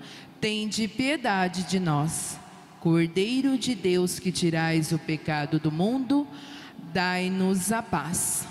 tende 0.45 0.87
piedade 0.87 1.63
de 1.63 1.79
nós. 1.79 2.39
Cordeiro 2.79 3.57
de 3.57 3.73
Deus 3.73 4.19
que 4.19 4.31
tirais 4.31 4.91
o 4.91 4.99
pecado 4.99 5.59
do 5.59 5.71
mundo, 5.71 6.27
dai-nos 6.93 7.71
a 7.71 7.81
paz. 7.81 8.47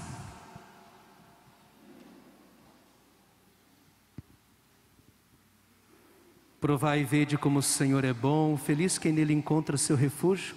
Provai 6.61 7.03
e 7.03 7.05
vede 7.05 7.39
como 7.39 7.61
o 7.61 7.63
Senhor 7.63 8.05
é 8.05 8.13
bom, 8.13 8.57
feliz 8.57 8.99
quem 8.99 9.13
nele 9.13 9.33
encontra 9.33 9.77
seu 9.77 9.95
refúgio. 9.95 10.57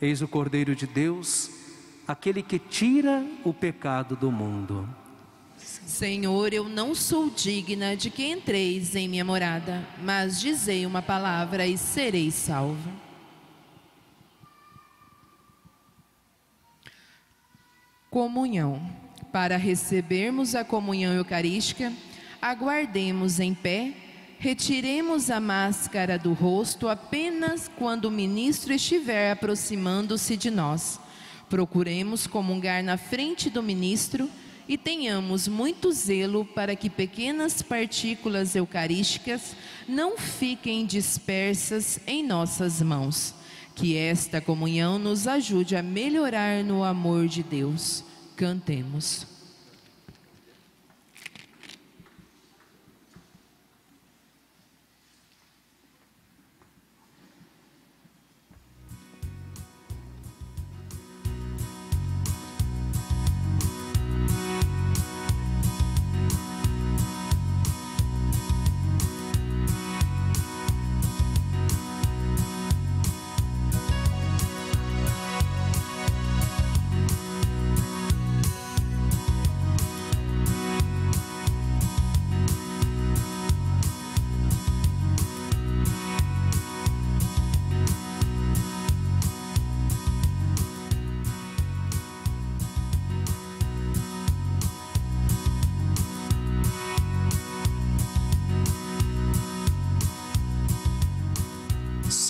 Eis 0.00 0.22
o 0.22 0.26
Cordeiro 0.26 0.74
de 0.74 0.88
Deus, 0.88 1.50
aquele 2.04 2.42
que 2.42 2.58
tira 2.58 3.24
o 3.44 3.54
pecado 3.54 4.16
do 4.16 4.32
mundo. 4.32 5.03
Senhor, 5.86 6.54
eu 6.54 6.66
não 6.66 6.94
sou 6.94 7.28
digna 7.28 7.94
de 7.94 8.08
que 8.08 8.24
entreis 8.26 8.96
em 8.96 9.06
minha 9.06 9.24
morada, 9.24 9.86
mas 10.02 10.40
dizei 10.40 10.86
uma 10.86 11.02
palavra 11.02 11.66
e 11.66 11.76
serei 11.76 12.30
salvo. 12.30 12.90
Comunhão. 18.10 18.80
Para 19.30 19.56
recebermos 19.56 20.54
a 20.54 20.64
comunhão 20.64 21.12
eucarística, 21.12 21.92
aguardemos 22.40 23.38
em 23.38 23.52
pé, 23.52 23.92
retiremos 24.38 25.28
a 25.28 25.40
máscara 25.40 26.16
do 26.16 26.32
rosto 26.32 26.88
apenas 26.88 27.68
quando 27.76 28.06
o 28.06 28.10
ministro 28.10 28.72
estiver 28.72 29.32
aproximando-se 29.32 30.36
de 30.36 30.50
nós. 30.50 30.98
Procuremos 31.50 32.26
comungar 32.26 32.82
na 32.82 32.96
frente 32.96 33.50
do 33.50 33.62
ministro 33.62 34.30
e 34.68 34.78
tenhamos 34.78 35.46
muito 35.46 35.92
zelo 35.92 36.44
para 36.44 36.74
que 36.74 36.88
pequenas 36.88 37.60
partículas 37.60 38.56
eucarísticas 38.56 39.54
não 39.88 40.16
fiquem 40.16 40.86
dispersas 40.86 42.00
em 42.06 42.22
nossas 42.22 42.80
mãos. 42.80 43.34
Que 43.74 43.96
esta 43.96 44.40
comunhão 44.40 44.98
nos 44.98 45.26
ajude 45.26 45.74
a 45.74 45.82
melhorar 45.82 46.62
no 46.62 46.84
amor 46.84 47.26
de 47.26 47.42
Deus. 47.42 48.04
Cantemos. 48.36 49.33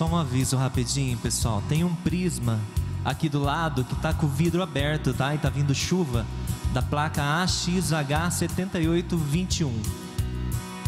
Só 0.05 0.11
um 0.11 0.17
aviso 0.17 0.57
rapidinho, 0.59 1.17
pessoal. 1.17 1.63
Tem 1.67 1.83
um 1.83 1.95
prisma 1.95 2.61
aqui 3.03 3.27
do 3.27 3.41
lado 3.41 3.85
que 3.85 3.97
tá 3.97 4.13
com 4.13 4.27
o 4.27 4.29
vidro 4.29 4.63
aberto, 4.63 5.15
tá? 5.15 5.35
E 5.35 5.39
tá 5.39 5.49
vindo 5.49 5.75
chuva 5.75 6.27
da 6.75 6.83
placa 6.83 7.23
AXH7821. 7.23 9.73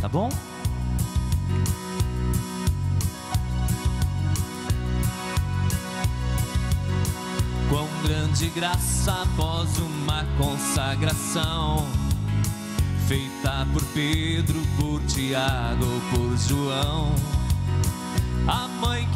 Tá 0.03 0.07
bom? 0.07 0.29
Quão 7.71 7.89
grande 8.03 8.51
graça 8.51 9.23
após 9.23 9.79
uma 9.79 10.27
consagração 10.37 11.87
feita 13.09 13.67
por 13.73 13.83
Pedro, 13.95 14.61
por 14.79 15.01
Tiago, 15.05 16.03
por 16.11 16.37
João. 16.37 17.36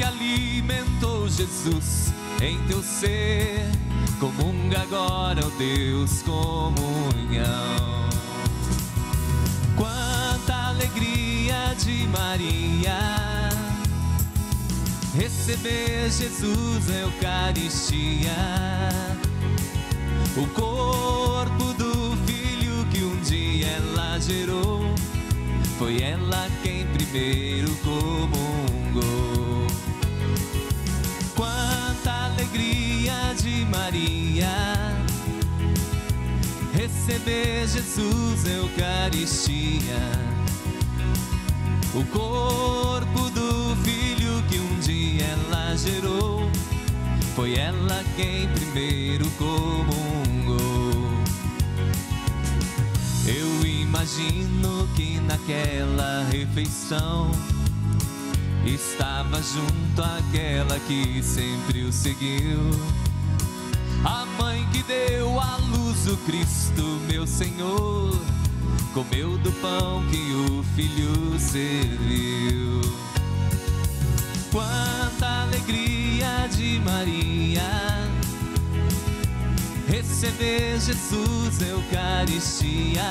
Que 0.00 0.04
alimentou 0.04 1.28
Jesus 1.28 2.10
em 2.40 2.58
teu 2.66 2.82
ser 2.82 3.70
comunga 4.18 4.80
agora, 4.80 5.42
ó 5.46 5.50
Deus, 5.58 6.22
comunhão. 6.22 8.08
Quanta 9.76 10.54
alegria 10.68 11.74
de 11.78 12.08
Maria 12.08 13.50
receber 15.14 16.10
Jesus 16.10 16.88
na 16.88 17.00
Eucaristia, 17.00 18.30
o 20.34 20.46
corpo 20.54 21.74
do 21.74 22.16
filho 22.24 22.86
que 22.90 23.04
um 23.04 23.20
dia 23.20 23.66
ela 23.66 24.18
gerou, 24.18 24.80
foi 25.78 26.00
ela 26.00 26.48
quem 26.62 26.86
primeiro 26.86 27.68
comungou. 27.84 29.29
De 33.34 33.64
Maria 33.66 34.48
receber 36.72 37.66
Jesus 37.68 38.46
Eucaristia, 38.46 40.00
o 41.94 42.04
corpo 42.06 43.30
do 43.30 43.76
filho 43.84 44.42
que 44.48 44.58
um 44.58 44.80
dia 44.80 45.24
ela 45.24 45.76
gerou, 45.76 46.50
foi 47.36 47.54
ela 47.54 48.02
quem 48.16 48.48
primeiro 48.48 49.28
comungou. 49.32 51.10
Eu 53.26 53.66
imagino 53.66 54.88
que 54.96 55.20
naquela 55.20 56.24
refeição 56.32 57.30
estava 58.64 59.40
junto 59.42 60.02
àquela 60.02 60.78
que 60.80 61.22
sempre 61.22 61.82
o 61.84 61.92
seguiu. 61.92 62.99
A 64.04 64.24
mãe 64.38 64.66
que 64.72 64.82
deu 64.82 65.38
à 65.38 65.56
luz 65.56 66.06
o 66.06 66.16
Cristo, 66.18 66.82
meu 67.08 67.26
Senhor, 67.26 68.18
comeu 68.94 69.36
do 69.38 69.52
pão 69.60 70.04
que 70.10 70.32
o 70.32 70.62
filho 70.74 71.38
serviu. 71.38 72.80
Quanta 74.50 75.42
alegria 75.42 76.48
de 76.50 76.80
Maria 76.80 78.00
receber 79.90 80.78
Jesus 80.80 81.60
Eucaristia, 81.60 83.02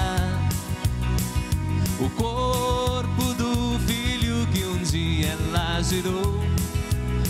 o 1.99 2.09
corpo 2.11 3.33
do 3.33 3.77
filho 3.85 4.47
que 4.47 4.63
um 4.63 4.77
dia 4.83 5.37
ela 5.49 5.81
gerou, 5.81 6.41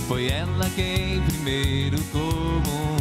foi 0.07 0.27
ela 0.27 0.69
quem 0.75 1.21
primeiro 1.23 1.97
comungou. 2.11 2.98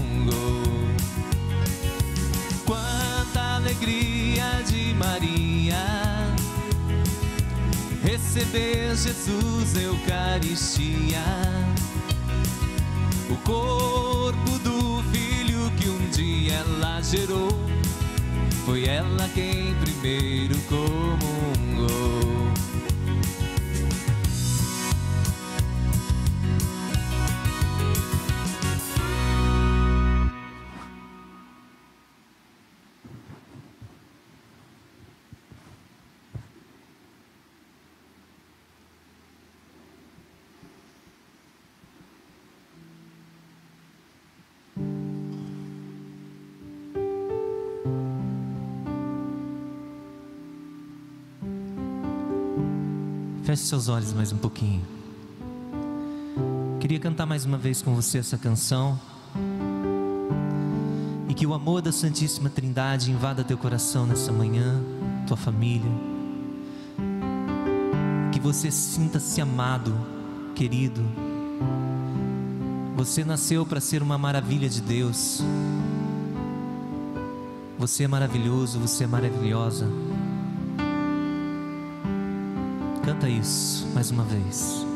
Quanta 2.64 3.56
alegria 3.56 4.62
de 4.66 4.94
Maria. 4.94 5.76
Receber 8.02 8.96
Jesus 8.96 9.76
Eucaristia, 9.76 11.24
o 13.28 13.36
corpo 13.38 14.58
do 14.64 15.02
filho 15.12 15.70
que 15.78 15.88
um 15.88 16.10
dia 16.10 16.54
ela 16.54 17.00
gerou, 17.02 17.50
foi 18.64 18.86
ela 18.86 19.28
quem 19.34 19.74
primeiro 19.80 20.56
comungou. 20.68 21.57
Feche 53.58 53.70
seus 53.70 53.88
olhos 53.88 54.12
mais 54.12 54.32
um 54.32 54.36
pouquinho. 54.36 54.80
Queria 56.78 57.00
cantar 57.00 57.26
mais 57.26 57.44
uma 57.44 57.58
vez 57.58 57.82
com 57.82 57.92
você 57.92 58.18
essa 58.18 58.38
canção. 58.38 58.98
E 61.28 61.34
que 61.34 61.44
o 61.44 61.52
amor 61.52 61.82
da 61.82 61.90
Santíssima 61.90 62.48
Trindade 62.48 63.10
invada 63.10 63.42
teu 63.42 63.58
coração 63.58 64.06
nessa 64.06 64.30
manhã, 64.30 64.80
tua 65.26 65.36
família. 65.36 65.90
Que 68.32 68.38
você 68.38 68.70
sinta-se 68.70 69.40
amado, 69.40 69.92
querido. 70.54 71.02
Você 72.96 73.24
nasceu 73.24 73.66
para 73.66 73.80
ser 73.80 74.02
uma 74.02 74.16
maravilha 74.16 74.68
de 74.68 74.80
Deus. 74.80 75.42
Você 77.76 78.04
é 78.04 78.08
maravilhoso, 78.08 78.78
você 78.78 79.02
é 79.02 79.06
maravilhosa. 79.08 80.07
Canta 83.18 83.30
isso 83.30 83.84
mais 83.94 84.12
uma 84.12 84.22
vez. 84.22 84.86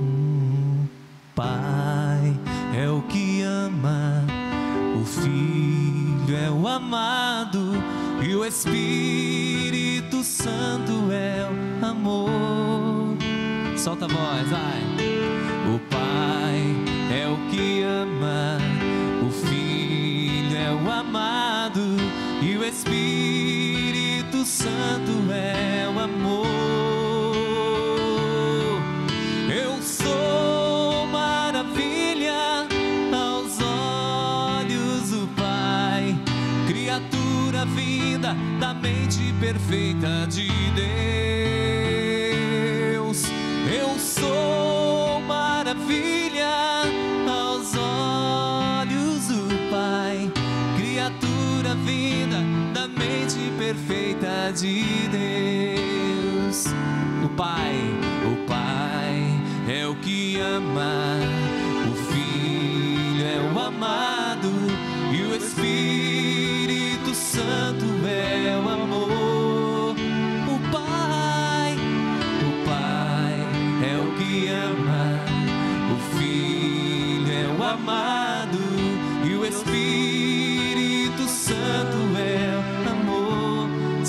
Hum, 0.00 0.86
Pai 1.34 2.38
é 2.72 2.88
o 2.88 3.02
que 3.02 3.42
ama, 3.42 4.24
o 4.94 5.04
Filho 5.04 6.36
é 6.36 6.48
o 6.48 6.68
amado 6.68 7.72
e 8.22 8.36
o 8.36 8.44
Espírito 8.44 10.22
Santo 10.22 11.10
é 11.10 11.48
o 11.50 11.84
amor. 11.84 13.16
Solta 13.76 14.04
a 14.04 14.08
voz, 14.08 14.48
vai. 14.48 14.84
O 15.74 15.80
Pai 15.90 16.62
é 17.12 17.26
o 17.26 17.36
que 17.50 17.82
ama, 17.82 18.58
o 19.26 19.30
Filho 19.48 20.56
é 20.56 20.72
o 20.72 20.88
amado 20.88 21.82
e 22.40 22.56
o 22.56 22.64
Espírito 22.64 24.44
Santo 24.44 25.10
é 25.32 25.71
perfeita 39.52 40.26
de 40.30 40.48
Deus. 42.74 43.24
Eu 43.70 43.98
sou 43.98 45.20
maravilha 45.20 46.48
aos 47.28 47.74
olhos 47.76 49.28
do 49.28 49.70
Pai, 49.70 50.32
criatura 50.78 51.74
vinda 51.84 52.38
da 52.72 52.88
mente 52.88 53.52
perfeita 53.58 54.50
de 54.56 55.08
Deus. 55.10 56.64
O 57.22 57.28
Pai, 57.36 57.76
o 58.24 58.36
Pai 58.46 59.22
é 59.68 59.86
o 59.86 59.94
que 59.96 60.40
ama, 60.40 61.18
o 61.90 61.94
Filho 62.10 63.22
é 63.22 63.38
o 63.52 63.58
amado 63.58 64.50
e 65.12 65.22
o 65.24 65.36
Espírito 65.36 65.91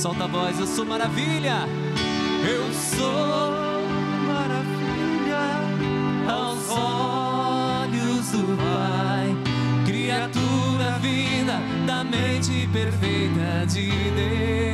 Solta 0.03 0.25
a 0.25 0.27
voz, 0.27 0.59
eu 0.59 0.67
sou 0.67 0.83
maravilha. 0.83 1.65
Eu 2.45 2.73
sou 2.73 3.87
maravilha 4.27 5.39
aos 6.29 6.69
olhos 6.69 8.31
do 8.31 8.57
Pai, 8.57 9.33
criatura 9.85 10.99
vinda 10.99 11.57
da 11.87 12.03
mente 12.03 12.67
perfeita 12.73 13.65
de 13.65 13.91
Deus. 14.11 14.72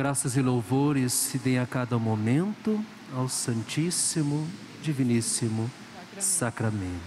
Graças 0.00 0.34
e 0.34 0.40
louvores 0.40 1.12
se 1.12 1.36
deem 1.36 1.58
a 1.58 1.66
cada 1.66 1.98
momento 1.98 2.82
ao 3.14 3.28
Santíssimo, 3.28 4.48
Diviníssimo 4.80 5.70
Sacramento. 6.18 7.02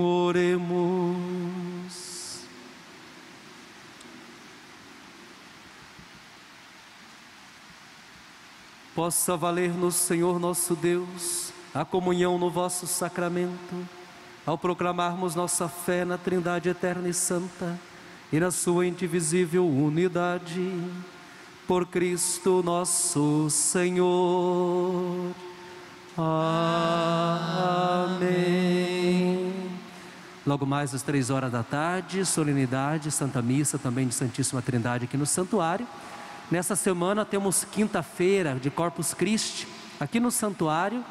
Oremos. 0.00 1.16
Possa 8.94 9.36
valer-nos, 9.36 9.96
Senhor 9.96 10.38
nosso 10.38 10.76
Deus, 10.76 11.52
a 11.74 11.84
comunhão 11.84 12.38
no 12.38 12.52
vosso 12.52 12.86
sacramento, 12.86 13.84
ao 14.46 14.56
proclamarmos 14.56 15.34
nossa 15.34 15.68
fé 15.68 16.04
na 16.04 16.16
Trindade 16.16 16.68
eterna 16.68 17.08
e 17.08 17.12
santa 17.12 17.76
e 18.32 18.38
na 18.38 18.52
sua 18.52 18.86
indivisível 18.86 19.68
unidade 19.68 20.70
por 21.66 21.86
Cristo 21.86 22.62
nosso 22.62 23.48
Senhor. 23.50 25.32
Amém. 26.16 26.74
Logo 30.46 30.66
mais 30.66 30.94
às 30.94 31.02
três 31.02 31.30
horas 31.30 31.50
da 31.50 31.62
tarde, 31.62 32.24
solenidade, 32.26 33.10
Santa 33.10 33.40
Missa 33.40 33.78
também 33.78 34.06
de 34.06 34.14
Santíssima 34.14 34.60
Trindade 34.60 35.06
aqui 35.06 35.16
no 35.16 35.24
Santuário. 35.24 35.86
Nessa 36.50 36.76
semana 36.76 37.24
temos 37.24 37.64
quinta-feira 37.64 38.56
de 38.56 38.70
Corpus 38.70 39.14
Christi, 39.14 39.66
aqui 39.98 40.20
no 40.20 40.30
Santuário, 40.30 41.02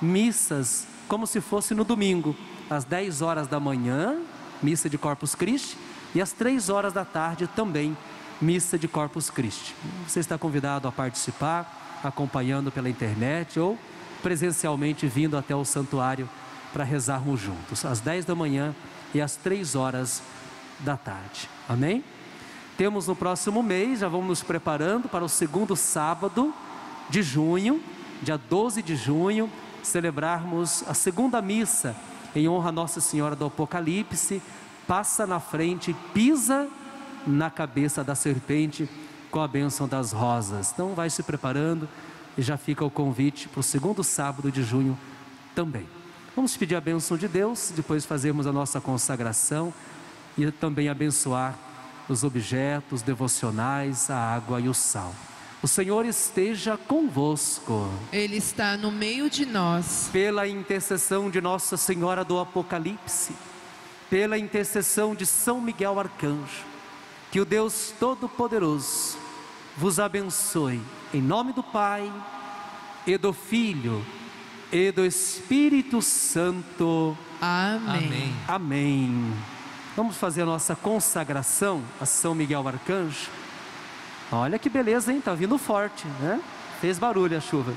missas 0.00 0.86
como 1.06 1.26
se 1.26 1.40
fosse 1.40 1.74
no 1.74 1.84
domingo, 1.84 2.34
às 2.70 2.84
10 2.84 3.22
horas 3.22 3.46
da 3.46 3.60
manhã, 3.60 4.18
missa 4.62 4.88
de 4.88 4.96
Corpus 4.96 5.34
Christi, 5.34 5.76
e 6.14 6.20
às 6.22 6.32
três 6.32 6.68
horas 6.68 6.92
da 6.92 7.04
tarde 7.04 7.46
também, 7.46 7.96
missa 8.40 8.78
de 8.78 8.86
Corpus 8.86 9.30
Christi. 9.30 9.74
Você 10.06 10.20
está 10.20 10.38
convidado 10.38 10.86
a 10.86 10.92
participar, 10.92 12.00
acompanhando 12.02 12.70
pela 12.70 12.88
internet 12.88 13.58
ou 13.58 13.78
presencialmente 14.22 15.06
vindo 15.06 15.36
até 15.36 15.54
o 15.54 15.64
santuário 15.64 16.28
para 16.72 16.84
rezarmos 16.84 17.40
juntos, 17.40 17.84
às 17.84 18.00
10 18.00 18.24
da 18.24 18.34
manhã 18.34 18.74
e 19.14 19.20
às 19.20 19.36
3 19.36 19.74
horas 19.74 20.22
da 20.80 20.96
tarde. 20.96 21.48
Amém? 21.68 22.04
Temos 22.76 23.08
no 23.08 23.16
próximo 23.16 23.62
mês, 23.62 24.00
já 24.00 24.08
vamos 24.08 24.28
nos 24.28 24.42
preparando 24.42 25.08
para 25.08 25.24
o 25.24 25.28
segundo 25.28 25.74
sábado 25.74 26.54
de 27.10 27.22
junho, 27.22 27.82
dia 28.22 28.38
12 28.38 28.82
de 28.82 28.94
junho, 28.94 29.50
celebrarmos 29.82 30.84
a 30.86 30.94
segunda 30.94 31.40
missa 31.40 31.96
em 32.36 32.48
honra 32.48 32.68
a 32.68 32.72
Nossa 32.72 33.00
Senhora 33.00 33.34
do 33.34 33.46
Apocalipse. 33.46 34.42
Passa 34.86 35.26
na 35.26 35.40
frente, 35.40 35.94
pisa 36.14 36.68
na 37.26 37.50
cabeça 37.50 38.02
da 38.02 38.14
serpente 38.14 38.88
com 39.30 39.40
a 39.40 39.48
bênção 39.48 39.86
das 39.86 40.12
rosas. 40.12 40.72
Então, 40.72 40.94
vai 40.94 41.10
se 41.10 41.22
preparando 41.22 41.88
e 42.36 42.42
já 42.42 42.56
fica 42.56 42.84
o 42.84 42.90
convite 42.90 43.48
para 43.48 43.60
o 43.60 43.62
segundo 43.62 44.02
sábado 44.04 44.50
de 44.50 44.62
junho 44.62 44.98
também. 45.54 45.86
Vamos 46.34 46.56
pedir 46.56 46.76
a 46.76 46.80
bênção 46.80 47.16
de 47.16 47.26
Deus, 47.26 47.72
depois 47.74 48.06
fazermos 48.06 48.46
a 48.46 48.52
nossa 48.52 48.80
consagração 48.80 49.74
e 50.36 50.50
também 50.52 50.88
abençoar 50.88 51.58
os 52.08 52.22
objetos 52.22 53.02
devocionais, 53.02 54.08
a 54.08 54.16
água 54.16 54.60
e 54.60 54.68
o 54.68 54.74
sal. 54.74 55.12
O 55.60 55.66
Senhor 55.66 56.06
esteja 56.06 56.76
convosco. 56.76 57.90
Ele 58.12 58.36
está 58.36 58.76
no 58.76 58.92
meio 58.92 59.28
de 59.28 59.44
nós. 59.44 60.08
Pela 60.12 60.46
intercessão 60.46 61.28
de 61.28 61.40
Nossa 61.40 61.76
Senhora 61.76 62.24
do 62.24 62.38
Apocalipse, 62.38 63.32
pela 64.08 64.38
intercessão 64.38 65.16
de 65.16 65.26
São 65.26 65.60
Miguel 65.60 65.98
Arcanjo, 65.98 66.67
que 67.30 67.40
o 67.40 67.44
Deus 67.44 67.92
Todo-Poderoso 67.98 69.18
vos 69.76 70.00
abençoe, 70.00 70.80
em 71.12 71.22
nome 71.22 71.52
do 71.52 71.62
Pai, 71.62 72.12
e 73.06 73.16
do 73.16 73.32
Filho, 73.32 74.04
e 74.72 74.90
do 74.90 75.04
Espírito 75.04 76.02
Santo. 76.02 77.16
Amém. 77.40 78.34
Amém. 78.46 79.34
Vamos 79.96 80.16
fazer 80.16 80.42
a 80.42 80.46
nossa 80.46 80.76
consagração 80.76 81.82
a 82.00 82.06
São 82.06 82.34
Miguel 82.34 82.66
Arcanjo. 82.66 83.28
Olha 84.30 84.58
que 84.58 84.68
beleza, 84.68 85.12
hein? 85.12 85.20
Tá 85.20 85.34
vindo 85.34 85.56
forte, 85.58 86.06
né? 86.20 86.40
Fez 86.80 86.98
barulho 86.98 87.36
a 87.36 87.40
chuva. 87.40 87.72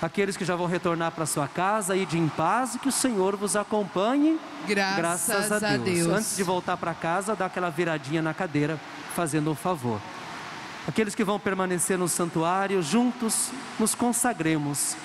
Aqueles 0.00 0.36
que 0.36 0.44
já 0.44 0.54
vão 0.54 0.66
retornar 0.66 1.10
para 1.12 1.24
sua 1.24 1.48
casa, 1.48 1.96
ide 1.96 2.18
em 2.18 2.28
paz 2.28 2.74
e 2.74 2.78
que 2.78 2.88
o 2.88 2.92
Senhor 2.92 3.34
vos 3.34 3.56
acompanhe. 3.56 4.38
Graças, 4.66 5.50
a, 5.50 5.58
Deus. 5.58 5.84
Deus. 5.84 6.08
Antes 6.08 6.36
de 6.36 6.42
voltar 6.42 6.76
para 6.76 6.92
casa, 6.92 7.34
dá 7.34 7.46
aquela 7.46 7.70
viradinha 7.70 8.20
na 8.20 8.34
cadeira, 8.34 8.78
fazendo 9.14 9.50
um 9.50 9.54
favor. 9.54 9.98
Aqueles 10.86 11.14
que 11.14 11.24
vão 11.24 11.40
permanecer 11.40 11.96
no 11.96 12.08
santuário, 12.08 12.82
juntos 12.82 13.50
nos 13.78 13.94
consagremos. 13.94 14.96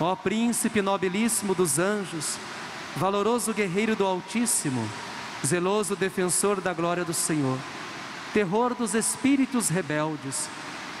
Ó 0.00 0.16
Príncipe 0.16 0.80
nobilíssimo 0.80 1.54
dos 1.54 1.78
anjos, 1.78 2.38
valoroso 2.96 3.52
guerreiro 3.52 3.94
do 3.94 4.06
Altíssimo, 4.06 4.88
zeloso 5.46 5.94
defensor 5.94 6.62
da 6.62 6.72
glória 6.72 7.04
do 7.04 7.12
Senhor, 7.12 7.58
terror 8.32 8.74
dos 8.74 8.94
espíritos 8.94 9.68
rebeldes, 9.68 10.48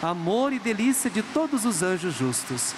amor 0.02 0.52
e 0.52 0.58
delícia 0.58 1.08
de 1.08 1.22
todos 1.22 1.64
os 1.64 1.82
anjos 1.82 2.14
justos 2.14 2.74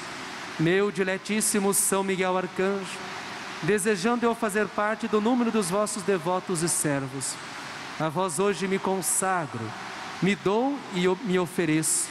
meu 0.61 0.91
diletíssimo 0.91 1.73
São 1.73 2.05
Miguel 2.05 2.37
Arcanjo, 2.37 2.99
desejando 3.63 4.27
eu 4.27 4.35
fazer 4.35 4.69
parte 4.69 5.09
do 5.09 5.19
número 5.19 5.51
dos 5.51 5.71
vossos 5.71 6.03
devotos 6.03 6.63
e 6.63 6.69
servos, 6.69 7.35
a 7.99 8.11
vós 8.11 8.39
hoje 8.39 8.69
me 8.69 8.79
consagro, 8.79 9.65
me 10.21 10.37
dou 10.37 10.79
e 10.95 11.07
me 11.27 11.39
ofereço, 11.39 12.09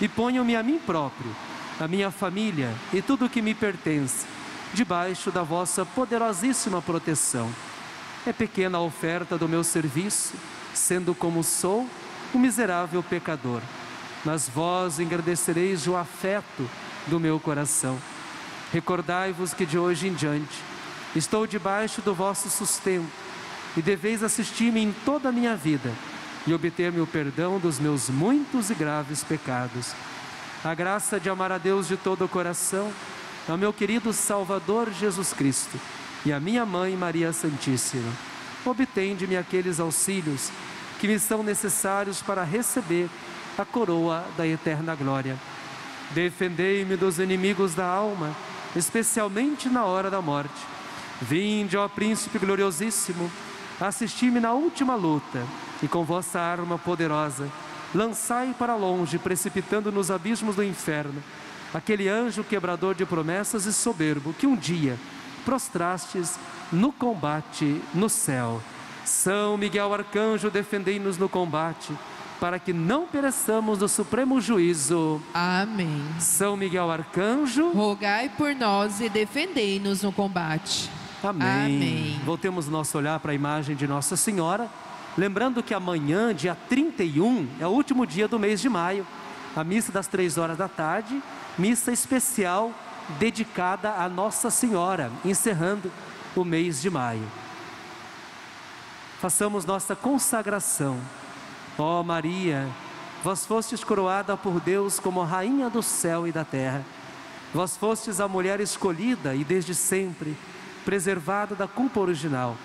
e 0.00 0.08
ponho-me 0.08 0.56
a 0.56 0.62
mim 0.62 0.78
próprio, 0.78 1.30
a 1.78 1.86
minha 1.86 2.10
família 2.10 2.72
e 2.94 3.02
tudo 3.02 3.26
o 3.26 3.30
que 3.30 3.42
me 3.42 3.54
pertence, 3.54 4.26
debaixo 4.72 5.30
da 5.30 5.42
vossa 5.42 5.84
poderosíssima 5.84 6.80
proteção. 6.80 7.52
É 8.26 8.32
pequena 8.32 8.78
a 8.78 8.82
oferta 8.82 9.36
do 9.36 9.48
meu 9.48 9.62
serviço, 9.62 10.32
sendo 10.72 11.14
como 11.14 11.44
sou, 11.44 11.86
um 12.34 12.38
miserável 12.38 13.02
pecador. 13.02 13.60
Mas 14.24 14.48
vós 14.48 14.98
engrandecereis 14.98 15.86
o 15.86 15.96
afeto 15.96 16.66
do 17.06 17.18
meu 17.18 17.38
coração. 17.40 17.98
Recordai-vos 18.72 19.52
que 19.52 19.66
de 19.66 19.78
hoje 19.78 20.08
em 20.08 20.14
diante 20.14 20.58
estou 21.14 21.46
debaixo 21.46 22.00
do 22.00 22.14
vosso 22.14 22.48
sustento 22.48 23.10
e 23.76 23.82
deveis 23.82 24.22
assistir-me 24.22 24.80
em 24.80 24.92
toda 25.04 25.28
a 25.28 25.32
minha 25.32 25.54
vida 25.54 25.92
e 26.46 26.54
obter-me 26.54 27.00
o 27.00 27.06
perdão 27.06 27.58
dos 27.58 27.78
meus 27.78 28.08
muitos 28.08 28.70
e 28.70 28.74
graves 28.74 29.22
pecados. 29.22 29.92
A 30.64 30.74
graça 30.74 31.18
de 31.20 31.28
amar 31.28 31.52
a 31.52 31.58
Deus 31.58 31.88
de 31.88 31.96
todo 31.96 32.24
o 32.24 32.28
coração, 32.28 32.90
ao 33.48 33.58
meu 33.58 33.72
querido 33.72 34.12
Salvador 34.12 34.90
Jesus 34.92 35.32
Cristo 35.32 35.78
e 36.24 36.32
a 36.32 36.40
minha 36.40 36.64
mãe 36.64 36.96
Maria 36.96 37.32
Santíssima. 37.32 38.10
Obtende-me 38.64 39.36
aqueles 39.36 39.80
auxílios 39.80 40.50
que 41.00 41.08
me 41.08 41.18
são 41.18 41.42
necessários 41.42 42.22
para 42.22 42.44
receber 42.44 43.08
a 43.58 43.64
coroa 43.64 44.24
da 44.36 44.46
eterna 44.46 44.94
glória 44.94 45.36
Defendei-me 46.14 46.96
dos 46.96 47.18
inimigos 47.18 47.74
da 47.74 47.86
alma, 47.86 48.36
especialmente 48.76 49.68
na 49.68 49.84
hora 49.84 50.10
da 50.10 50.20
morte. 50.20 50.60
Vinde, 51.20 51.76
ó 51.76 51.88
Príncipe 51.88 52.38
gloriosíssimo, 52.38 53.30
assisti-me 53.80 54.38
na 54.40 54.52
última 54.52 54.94
luta 54.94 55.42
e 55.82 55.88
com 55.88 56.04
vossa 56.04 56.38
arma 56.38 56.78
poderosa, 56.78 57.48
lançai 57.94 58.54
para 58.58 58.76
longe, 58.76 59.18
precipitando 59.18 59.90
nos 59.90 60.10
abismos 60.10 60.56
do 60.56 60.62
inferno, 60.62 61.22
aquele 61.72 62.08
anjo 62.08 62.44
quebrador 62.44 62.94
de 62.94 63.06
promessas 63.06 63.64
e 63.64 63.72
soberbo 63.72 64.34
que 64.34 64.46
um 64.46 64.56
dia 64.56 64.98
prostrastes 65.44 66.38
no 66.70 66.92
combate 66.92 67.80
no 67.94 68.08
céu. 68.08 68.60
São 69.04 69.56
Miguel 69.56 69.92
Arcanjo, 69.92 70.50
defendei-nos 70.50 71.18
no 71.18 71.28
combate 71.28 71.92
para 72.42 72.58
que 72.58 72.72
não 72.72 73.06
pereçamos 73.06 73.78
do 73.78 73.88
supremo 73.88 74.40
juízo. 74.40 75.22
Amém. 75.32 76.02
São 76.18 76.56
Miguel 76.56 76.90
Arcanjo, 76.90 77.70
rogai 77.70 78.28
por 78.30 78.52
nós 78.52 79.00
e 79.00 79.08
defendei-nos 79.08 80.02
no 80.02 80.10
combate. 80.10 80.90
Amém. 81.22 81.46
Amém. 81.46 82.20
Voltemos 82.24 82.66
nosso 82.66 82.98
olhar 82.98 83.20
para 83.20 83.30
a 83.30 83.34
imagem 83.36 83.76
de 83.76 83.86
Nossa 83.86 84.16
Senhora, 84.16 84.68
lembrando 85.16 85.62
que 85.62 85.72
amanhã, 85.72 86.34
dia 86.34 86.56
31, 86.68 87.46
é 87.60 87.66
o 87.68 87.70
último 87.70 88.04
dia 88.04 88.26
do 88.26 88.40
mês 88.40 88.60
de 88.60 88.68
maio, 88.68 89.06
a 89.54 89.62
missa 89.62 89.92
das 89.92 90.08
três 90.08 90.36
horas 90.36 90.58
da 90.58 90.66
tarde, 90.66 91.22
missa 91.56 91.92
especial 91.92 92.72
dedicada 93.20 93.92
a 93.92 94.08
Nossa 94.08 94.50
Senhora, 94.50 95.12
encerrando 95.24 95.92
o 96.34 96.44
mês 96.44 96.82
de 96.82 96.90
maio. 96.90 97.22
Façamos 99.20 99.64
nossa 99.64 99.94
consagração 99.94 100.98
Ó 101.78 102.00
oh 102.00 102.04
Maria, 102.04 102.68
vós 103.24 103.46
fostes 103.46 103.82
coroada 103.82 104.36
por 104.36 104.60
Deus 104.60 105.00
como 105.00 105.22
rainha 105.22 105.70
do 105.70 105.82
céu 105.82 106.26
e 106.26 106.32
da 106.32 106.44
terra. 106.44 106.84
Vós 107.54 107.76
fostes 107.76 108.20
a 108.20 108.28
mulher 108.28 108.60
escolhida 108.60 109.34
e 109.34 109.42
desde 109.42 109.74
sempre 109.74 110.36
preservada 110.84 111.54
da 111.54 111.66
culpa 111.66 112.00
original, 112.00 112.56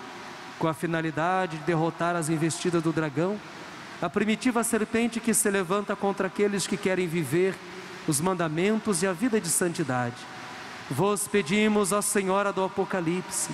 com 0.58 0.68
a 0.68 0.74
finalidade 0.74 1.56
de 1.58 1.64
derrotar 1.64 2.16
as 2.16 2.28
investidas 2.28 2.82
do 2.82 2.92
dragão. 2.92 3.38
a 4.00 4.08
primitiva 4.08 4.62
serpente 4.62 5.18
que 5.18 5.34
se 5.34 5.50
levanta 5.50 5.96
contra 5.96 6.28
aqueles 6.28 6.68
que 6.68 6.76
querem 6.76 7.08
viver 7.08 7.56
os 8.06 8.20
mandamentos 8.20 9.02
e 9.02 9.08
a 9.08 9.12
vida 9.12 9.40
de 9.40 9.48
santidade. 9.48 10.14
Vos 10.88 11.26
pedimos, 11.26 11.90
ó 11.90 12.00
Senhora 12.00 12.52
do 12.52 12.62
Apocalipse, 12.62 13.50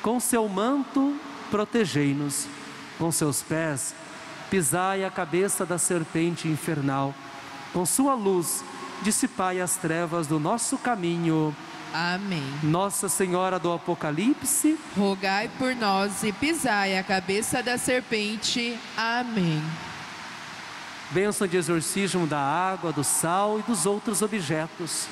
com 0.00 0.18
seu 0.18 0.48
manto 0.48 1.14
protegei-nos, 1.50 2.48
com 2.98 3.12
seus 3.12 3.42
pés 3.42 3.94
pisai 4.54 5.04
a 5.04 5.10
cabeça 5.10 5.66
da 5.66 5.78
serpente 5.78 6.46
infernal, 6.46 7.12
com 7.72 7.84
sua 7.84 8.14
luz 8.14 8.62
dissipai 9.02 9.60
as 9.60 9.74
trevas 9.74 10.28
do 10.28 10.38
nosso 10.38 10.78
caminho. 10.78 11.52
Amém. 11.92 12.44
Nossa 12.62 13.08
Senhora 13.08 13.58
do 13.58 13.72
Apocalipse, 13.72 14.78
rogai 14.96 15.50
por 15.58 15.74
nós 15.74 16.22
e 16.22 16.30
pisai 16.30 16.96
a 16.96 17.02
cabeça 17.02 17.64
da 17.64 17.76
serpente. 17.76 18.78
Amém. 18.96 19.60
Bênção 21.10 21.48
de 21.48 21.56
exorcismo 21.56 22.24
da 22.24 22.38
água, 22.38 22.92
do 22.92 23.02
sal 23.02 23.58
e 23.58 23.62
dos 23.62 23.86
outros 23.86 24.22
objetos. 24.22 25.08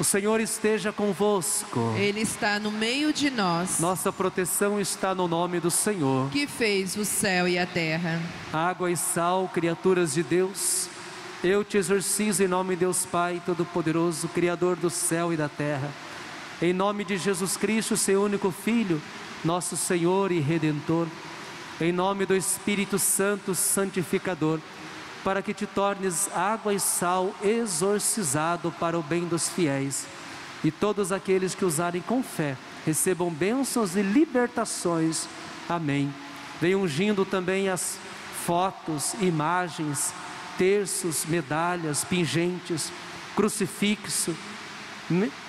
O 0.00 0.04
Senhor 0.04 0.40
esteja 0.40 0.92
convosco. 0.92 1.92
Ele 1.98 2.20
está 2.20 2.60
no 2.60 2.70
meio 2.70 3.12
de 3.12 3.30
nós. 3.30 3.80
Nossa 3.80 4.12
proteção 4.12 4.80
está 4.80 5.12
no 5.12 5.26
nome 5.26 5.58
do 5.58 5.72
Senhor, 5.72 6.30
que 6.30 6.46
fez 6.46 6.96
o 6.96 7.04
céu 7.04 7.48
e 7.48 7.58
a 7.58 7.66
terra. 7.66 8.22
Água 8.52 8.92
e 8.92 8.96
sal, 8.96 9.50
criaturas 9.52 10.14
de 10.14 10.22
Deus, 10.22 10.88
eu 11.42 11.64
te 11.64 11.78
exorcizo 11.78 12.44
em 12.44 12.46
nome 12.46 12.76
de 12.76 12.80
Deus 12.80 13.04
Pai 13.04 13.42
Todo-Poderoso, 13.44 14.28
Criador 14.28 14.76
do 14.76 14.88
céu 14.88 15.32
e 15.32 15.36
da 15.36 15.48
terra. 15.48 15.90
Em 16.62 16.72
nome 16.72 17.04
de 17.04 17.16
Jesus 17.16 17.56
Cristo, 17.56 17.96
seu 17.96 18.22
único 18.22 18.52
Filho, 18.52 19.02
nosso 19.44 19.76
Senhor 19.76 20.30
e 20.30 20.38
Redentor. 20.38 21.08
Em 21.80 21.90
nome 21.90 22.24
do 22.24 22.36
Espírito 22.36 23.00
Santo, 23.00 23.52
santificador 23.52 24.60
para 25.28 25.42
que 25.42 25.52
te 25.52 25.66
tornes 25.66 26.26
água 26.34 26.72
e 26.72 26.80
sal 26.80 27.34
exorcizado 27.44 28.72
para 28.80 28.98
o 28.98 29.02
bem 29.02 29.26
dos 29.26 29.46
fiéis. 29.46 30.06
E 30.64 30.70
todos 30.70 31.12
aqueles 31.12 31.54
que 31.54 31.66
usarem 31.66 32.00
com 32.00 32.22
fé 32.22 32.56
recebam 32.86 33.28
bênçãos 33.28 33.94
e 33.94 34.00
libertações. 34.00 35.28
Amém. 35.68 36.10
Vem 36.62 36.74
ungindo 36.74 37.26
também 37.26 37.68
as 37.68 37.98
fotos, 38.46 39.12
imagens, 39.20 40.14
terços, 40.56 41.26
medalhas, 41.26 42.04
pingentes, 42.04 42.90
crucifixo. 43.36 44.34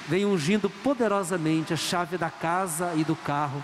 Vem 0.10 0.26
ungindo 0.26 0.70
poderosamente 0.70 1.74
a 1.74 1.78
chave 1.78 2.18
da 2.18 2.30
casa 2.30 2.92
e 2.98 3.06
do 3.06 3.16
carro. 3.16 3.64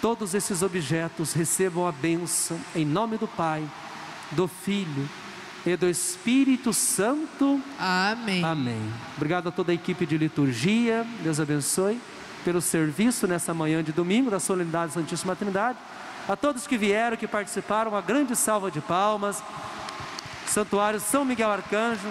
Todos 0.00 0.32
esses 0.32 0.62
objetos 0.62 1.32
recebam 1.32 1.88
a 1.88 1.90
bênção 1.90 2.56
em 2.72 2.84
nome 2.84 3.18
do 3.18 3.26
Pai 3.26 3.68
do 4.32 4.48
Filho 4.48 5.08
e 5.64 5.76
do 5.76 5.88
Espírito 5.88 6.72
Santo. 6.72 7.60
Amém. 7.78 8.44
Amém. 8.44 8.92
Obrigado 9.16 9.48
a 9.48 9.52
toda 9.52 9.72
a 9.72 9.74
equipe 9.74 10.04
de 10.04 10.18
liturgia. 10.18 11.06
Deus 11.22 11.38
abençoe 11.38 12.00
pelo 12.44 12.60
serviço 12.60 13.26
nessa 13.26 13.54
manhã 13.54 13.82
de 13.82 13.92
domingo 13.92 14.30
da 14.30 14.40
solenidade 14.40 14.88
da 14.88 15.00
Santíssima 15.00 15.36
Trindade. 15.36 15.78
A 16.28 16.36
todos 16.36 16.66
que 16.66 16.76
vieram, 16.76 17.16
que 17.16 17.26
participaram, 17.26 17.92
uma 17.92 18.00
grande 18.00 18.34
salva 18.36 18.70
de 18.70 18.80
palmas. 18.80 19.42
Santuário 20.46 21.00
São 21.00 21.24
Miguel 21.24 21.50
Arcanjo 21.50 22.08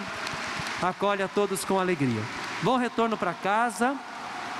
acolhe 0.82 1.22
a 1.22 1.28
todos 1.28 1.64
com 1.64 1.80
alegria. 1.80 2.22
Bom 2.62 2.78
retorno 2.78 3.18
para 3.18 3.34
casa. 3.34 3.96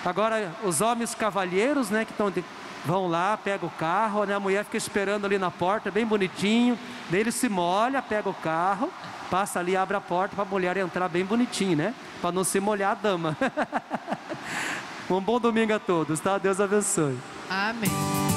Agora 0.04 0.54
os 0.64 0.82
homens 0.82 1.14
cavalheiros, 1.14 1.90
né, 1.90 2.06
que 2.06 2.12
estão 2.12 2.32
de 2.32 2.44
vão 2.86 3.08
lá, 3.08 3.38
pega 3.38 3.66
o 3.66 3.70
carro, 3.70 4.24
né? 4.26 4.36
a 4.36 4.40
mulher 4.40 4.66
fica 4.66 4.78
esperando 4.78 5.26
ali 5.26 5.38
na 5.38 5.52
porta, 5.52 5.92
bem 5.92 6.06
bonitinho. 6.06 6.78
Daí 7.10 7.20
ele 7.20 7.32
se 7.32 7.48
molha, 7.50 8.02
pega 8.02 8.30
o 8.30 8.34
carro, 8.34 8.92
passa 9.30 9.60
ali, 9.60 9.76
abre 9.76 9.98
a 9.98 10.02
porta 10.02 10.36
para 10.36 10.44
a 10.44 10.48
mulher 10.48 10.78
entrar 10.78 11.08
bem 11.08 11.26
bonitinho, 11.26 11.78
né? 11.78 11.94
Para 12.22 12.32
não 12.32 12.44
se 12.44 12.60
molhar 12.60 12.92
a 12.92 12.96
dama. 12.96 13.38
um 15.10 15.22
bom 15.22 15.40
domingo 15.40 15.74
a 15.74 15.80
todos, 15.80 16.20
tá? 16.20 16.38
Deus 16.38 16.60
abençoe. 16.60 17.18
Amém. 17.50 18.31